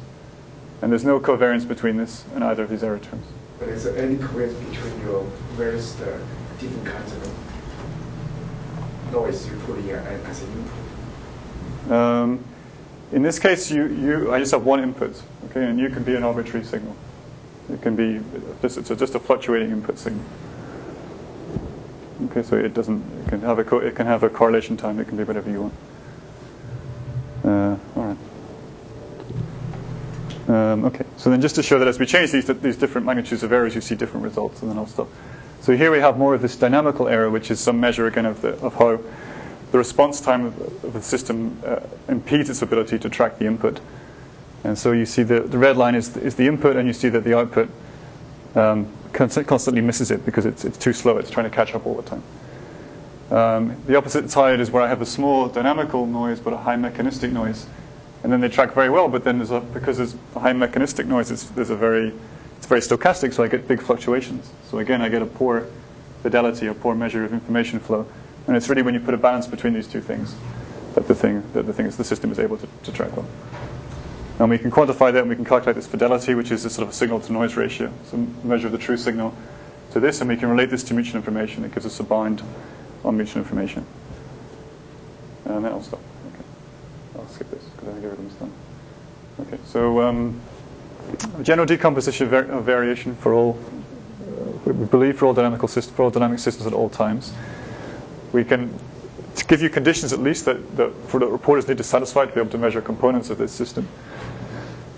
And 0.81 0.91
there's 0.91 1.05
no 1.05 1.19
covariance 1.19 1.67
between 1.67 1.97
this 1.97 2.23
and 2.33 2.43
either 2.43 2.63
of 2.63 2.69
these 2.69 2.83
error 2.83 2.99
terms. 2.99 3.25
But 3.59 3.69
is 3.69 3.83
there 3.85 3.97
any 3.97 4.15
covariance 4.15 4.57
between 4.69 5.01
your 5.01 5.23
various 5.53 5.99
uh, 6.01 6.19
different 6.59 6.85
kinds 6.85 7.11
of 7.13 9.11
noise 9.11 9.47
you 9.47 9.55
put 9.65 9.79
in 9.79 9.89
as 9.89 10.41
an 10.41 10.51
input? 10.51 11.91
Um, 11.91 12.43
in 13.11 13.21
this 13.21 13.39
case, 13.39 13.71
you, 13.71 13.87
you, 13.87 14.33
I 14.33 14.39
just 14.39 14.51
have 14.51 14.65
one 14.65 14.81
input, 14.81 15.21
okay, 15.49 15.65
and 15.65 15.79
you 15.79 15.89
can 15.89 16.03
be 16.03 16.15
an 16.15 16.23
arbitrary 16.23 16.65
signal. 16.65 16.95
It 17.71 17.81
can 17.81 17.95
be 17.95 18.21
just, 18.61 18.77
it's 18.77 18.89
just 18.89 19.15
a 19.15 19.19
fluctuating 19.19 19.71
input 19.71 19.97
signal. 19.97 20.23
Okay, 22.25 22.43
so 22.43 22.55
it 22.55 22.73
doesn't, 22.73 23.03
it 23.21 23.29
can 23.29 23.41
have 23.41 23.59
a, 23.59 23.77
it 23.77 23.95
can 23.95 24.05
have 24.05 24.23
a 24.23 24.29
correlation 24.29 24.75
time, 24.75 24.99
it 24.99 25.07
can 25.07 25.17
be 25.17 25.23
whatever 25.23 25.49
you 25.49 25.61
want. 25.61 25.73
Uh, 27.43 27.77
all 27.95 28.05
right. 28.05 28.17
Um, 30.47 30.85
okay, 30.85 31.05
so 31.17 31.29
then 31.29 31.41
just 31.41 31.55
to 31.55 31.63
show 31.63 31.79
that 31.79 31.87
as 31.87 31.97
we 31.97 32.05
change 32.05 32.31
these, 32.31 32.45
these 32.45 32.77
different 32.77 33.07
magnitudes 33.07 33.41
of 33.41 33.51
errors, 33.51 33.73
you 33.73 33.81
see 33.81 33.95
different 33.95 34.23
results, 34.23 34.61
and 34.61 34.69
then 34.69 34.77
I'll 34.77 34.85
stop. 34.85 35.07
So 35.61 35.75
here 35.75 35.91
we 35.91 35.99
have 35.99 36.17
more 36.17 36.35
of 36.35 36.41
this 36.41 36.55
dynamical 36.55 37.07
error, 37.07 37.31
which 37.31 37.49
is 37.49 37.59
some 37.59 37.79
measure 37.79 38.05
again 38.05 38.27
of, 38.27 38.41
the, 38.41 38.49
of 38.59 38.75
how 38.75 38.99
the 39.71 39.77
response 39.79 40.21
time 40.21 40.45
of, 40.45 40.93
the 40.93 41.01
system 41.01 41.59
uh, 41.65 41.79
impedes 42.07 42.49
its 42.51 42.61
ability 42.61 42.99
to 42.99 43.09
track 43.09 43.39
the 43.39 43.45
input. 43.45 43.79
And 44.63 44.77
so 44.77 44.91
you 44.91 45.05
see 45.05 45.23
the, 45.23 45.41
the 45.41 45.57
red 45.57 45.77
line 45.77 45.95
is, 45.95 46.15
is 46.17 46.35
the 46.35 46.45
input, 46.45 46.75
and 46.75 46.87
you 46.87 46.93
see 46.93 47.09
that 47.09 47.23
the 47.23 47.35
output 47.35 47.69
um, 48.53 48.87
constantly 49.13 49.81
misses 49.81 50.11
it 50.11 50.25
because 50.25 50.45
it's, 50.45 50.65
it's 50.65 50.77
too 50.77 50.93
slow. 50.93 51.17
It's 51.17 51.31
trying 51.31 51.49
to 51.49 51.55
catch 51.55 51.73
up 51.73 51.87
all 51.87 51.95
the 51.95 52.03
time. 52.03 52.23
Um, 53.31 53.75
the 53.87 53.95
opposite 53.95 54.29
side 54.29 54.59
is 54.59 54.69
where 54.69 54.83
I 54.83 54.87
have 54.87 55.01
a 55.01 55.05
small 55.05 55.47
dynamical 55.47 56.05
noise 56.05 56.39
but 56.39 56.53
a 56.53 56.57
high 56.57 56.75
mechanistic 56.75 57.31
noise, 57.31 57.65
and 58.23 58.31
then 58.31 58.41
they 58.41 58.49
track 58.49 58.73
very 58.73 58.89
well. 58.89 59.07
But 59.07 59.23
then 59.23 59.41
a, 59.41 59.59
because 59.59 59.97
there's 59.97 60.15
high 60.33 60.53
mechanistic 60.53 61.05
noise, 61.05 61.31
it's, 61.31 61.43
there's 61.43 61.69
a 61.69 61.75
very 61.75 62.13
it's 62.57 62.65
very 62.67 62.81
stochastic, 62.81 63.33
so 63.33 63.43
I 63.43 63.47
get 63.47 63.67
big 63.67 63.81
fluctuations. 63.81 64.49
So 64.71 64.79
again, 64.79 65.01
I 65.01 65.09
get 65.09 65.21
a 65.21 65.25
poor 65.27 65.67
fidelity, 66.23 66.67
a 66.67 66.73
poor 66.73 66.95
measure 66.95 67.23
of 67.23 67.33
information 67.33 67.79
flow, 67.79 68.07
and 68.47 68.57
it's 68.57 68.69
really 68.69 68.81
when 68.81 68.95
you 68.95 68.99
put 68.99 69.13
a 69.13 69.17
balance 69.17 69.45
between 69.45 69.73
these 69.73 69.87
two 69.87 70.01
things 70.01 70.35
that 70.95 71.07
the 71.07 71.13
thing 71.13 71.43
that 71.53 71.67
the 71.67 71.73
thing 71.73 71.85
is 71.85 71.97
the 71.97 72.03
system 72.03 72.31
is 72.31 72.39
able 72.39 72.57
to, 72.57 72.67
to 72.83 72.91
track 72.91 73.15
well. 73.15 73.27
And 74.39 74.49
we 74.49 74.57
can 74.57 74.71
quantify 74.71 75.13
that 75.13 75.19
and 75.19 75.29
we 75.29 75.35
can 75.35 75.45
calculate 75.45 75.75
this 75.75 75.87
fidelity, 75.87 76.33
which 76.33 76.51
is 76.51 76.65
a 76.65 76.69
sort 76.69 76.87
of 76.87 76.89
a 76.89 76.93
signal 76.93 77.19
to 77.21 77.31
noise 77.31 77.55
ratio, 77.55 77.91
some 78.05 78.35
measure 78.43 78.65
of 78.65 78.71
the 78.71 78.79
true 78.79 78.97
signal 78.97 79.35
to 79.91 79.99
this, 79.99 80.19
and 80.21 80.29
we 80.29 80.35
can 80.35 80.49
relate 80.49 80.69
this 80.69 80.83
to 80.85 80.93
mutual 80.93 81.17
information. 81.17 81.63
It 81.63 81.73
gives 81.73 81.85
us 81.85 81.99
a 81.99 82.03
bind 82.03 82.41
on 83.03 83.15
mutual 83.15 83.43
information. 83.43 83.85
And 85.45 85.63
then 85.63 85.71
I'll 85.71 85.83
stop. 85.83 86.01
Okay. 86.33 86.43
I'll 87.19 87.27
skip 87.29 87.51
this 87.51 87.64
I 87.87 87.91
think 87.91 88.05
everything's 88.05 88.33
done. 88.35 88.51
Okay, 89.41 89.59
so 89.65 90.01
um, 90.01 90.39
general 91.41 91.65
decomposition 91.65 92.33
of 92.33 92.63
variation 92.63 93.15
for 93.17 93.33
all, 93.33 93.59
uh, 94.67 94.73
we 94.73 94.85
believe 94.85 95.17
for 95.17 95.25
all 95.25 95.33
dynamical 95.33 95.67
systems, 95.67 95.95
for 95.95 96.03
all 96.03 96.09
dynamic 96.09 96.39
systems 96.39 96.65
at 96.67 96.73
all 96.73 96.89
times. 96.89 97.33
We 98.33 98.43
can 98.43 98.73
give 99.47 99.61
you 99.61 99.69
conditions 99.69 100.13
at 100.13 100.19
least 100.19 100.45
that, 100.45 100.77
that 100.77 100.93
for 101.07 101.19
the 101.19 101.27
reporters 101.27 101.67
need 101.67 101.77
to 101.77 101.83
satisfy 101.83 102.25
to 102.25 102.33
be 102.33 102.39
able 102.39 102.51
to 102.51 102.57
measure 102.57 102.81
components 102.81 103.29
of 103.29 103.37
this 103.37 103.51
system. 103.51 103.87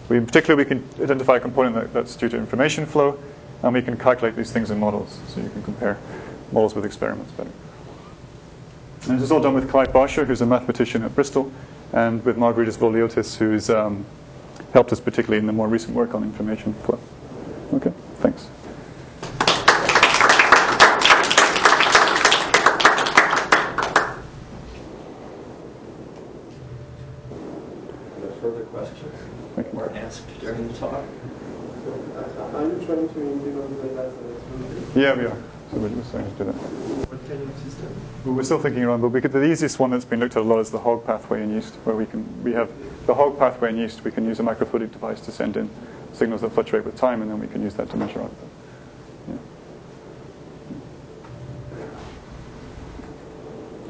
We, 0.09 0.17
in 0.17 0.25
particular, 0.25 0.55
we 0.55 0.65
can 0.65 0.88
identify 1.01 1.38
a 1.38 1.39
component 1.39 1.75
that, 1.75 1.93
that's 1.93 2.15
due 2.15 2.29
to 2.29 2.38
information 2.38 2.85
flow, 2.85 3.19
and 3.63 3.73
we 3.73 3.81
can 3.81 3.97
calculate 3.97 4.35
these 4.35 4.51
things 4.51 4.71
in 4.71 4.79
models, 4.79 5.19
so 5.27 5.41
you 5.41 5.49
can 5.49 5.63
compare 5.63 5.97
models 6.51 6.75
with 6.75 6.85
experiments 6.85 7.31
better. 7.33 7.51
And 9.09 9.17
this 9.17 9.23
is 9.23 9.31
all 9.31 9.41
done 9.41 9.53
with 9.53 9.69
Clive 9.69 9.89
Bowsher, 9.89 10.25
who's 10.25 10.41
a 10.41 10.45
mathematician 10.45 11.03
at 11.03 11.13
Bristol, 11.15 11.51
and 11.93 12.23
with 12.25 12.38
Margaritis 12.38 12.77
Voliotis, 12.77 13.38
who's 13.38 13.69
um, 13.69 14.05
helped 14.73 14.91
us 14.91 14.99
particularly 14.99 15.39
in 15.39 15.47
the 15.47 15.53
more 15.53 15.67
recent 15.67 15.93
work 15.95 16.13
on 16.13 16.23
information 16.23 16.73
flow. 16.83 16.99
Okay, 17.73 17.93
thanks. 18.17 18.47
further 28.41 28.65
questions 28.65 29.13
or 29.75 29.89
answers 29.91 30.25
during 30.39 30.67
the 30.67 30.73
talk? 30.75 30.93
Are 30.93 32.63
you 32.63 32.85
trying 32.85 33.09
to 33.09 33.21
implement 33.21 33.95
that 33.95 34.11
Yeah, 34.95 35.15
we 35.15 35.25
are. 35.25 35.38
So 35.71 35.77
we're 35.79 35.89
just 35.89 36.09
starting 36.09 36.31
to 36.31 36.38
do 36.38 36.43
that. 36.45 36.53
What 36.53 37.27
kind 37.27 37.41
of 37.41 37.47
system? 37.57 37.66
Well, 37.66 37.66
we're 38.25 38.43
still 38.43 38.59
thinking 38.59 38.84
around, 38.84 39.01
but 39.01 39.32
the 39.32 39.43
easiest 39.43 39.80
one 39.80 39.91
that's 39.91 40.05
been 40.05 40.19
looked 40.19 40.36
at 40.36 40.41
a 40.41 40.45
lot 40.45 40.59
is 40.59 40.69
the 40.69 40.80
HOG 40.80 41.05
pathway 41.05 41.43
in 41.43 41.53
yeast, 41.53 41.75
where 41.84 41.95
we 41.95 42.05
can 42.05 42.43
we 42.43 42.51
have 42.53 42.69
the 43.05 43.13
HOG 43.13 43.39
pathway 43.39 43.69
in 43.69 43.78
yeast. 43.78 44.03
We 44.03 44.11
can 44.11 44.25
use 44.25 44.39
a 44.39 44.43
microfluidic 44.43 44.91
device 44.91 45.21
to 45.21 45.32
send 45.32 45.57
in 45.57 45.69
signals 46.13 46.41
that 46.41 46.51
fluctuate 46.51 46.86
with 46.86 46.97
time, 46.97 47.21
and 47.21 47.32
then 47.32 47.39
we 47.39 47.47
can 47.47 47.61
use 47.61 47.75
that 47.75 47.89
to 47.91 47.97
measure 47.97 48.21
output. 48.21 48.49
Yeah. 49.30 49.36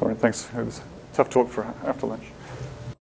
All 0.00 0.08
right, 0.08 0.18
thanks. 0.18 0.48
It 0.56 0.64
was 0.64 0.80
tough 1.12 1.30
talk 1.30 1.50
for 1.50 1.64
after 1.84 2.06
lunch. 2.06 2.24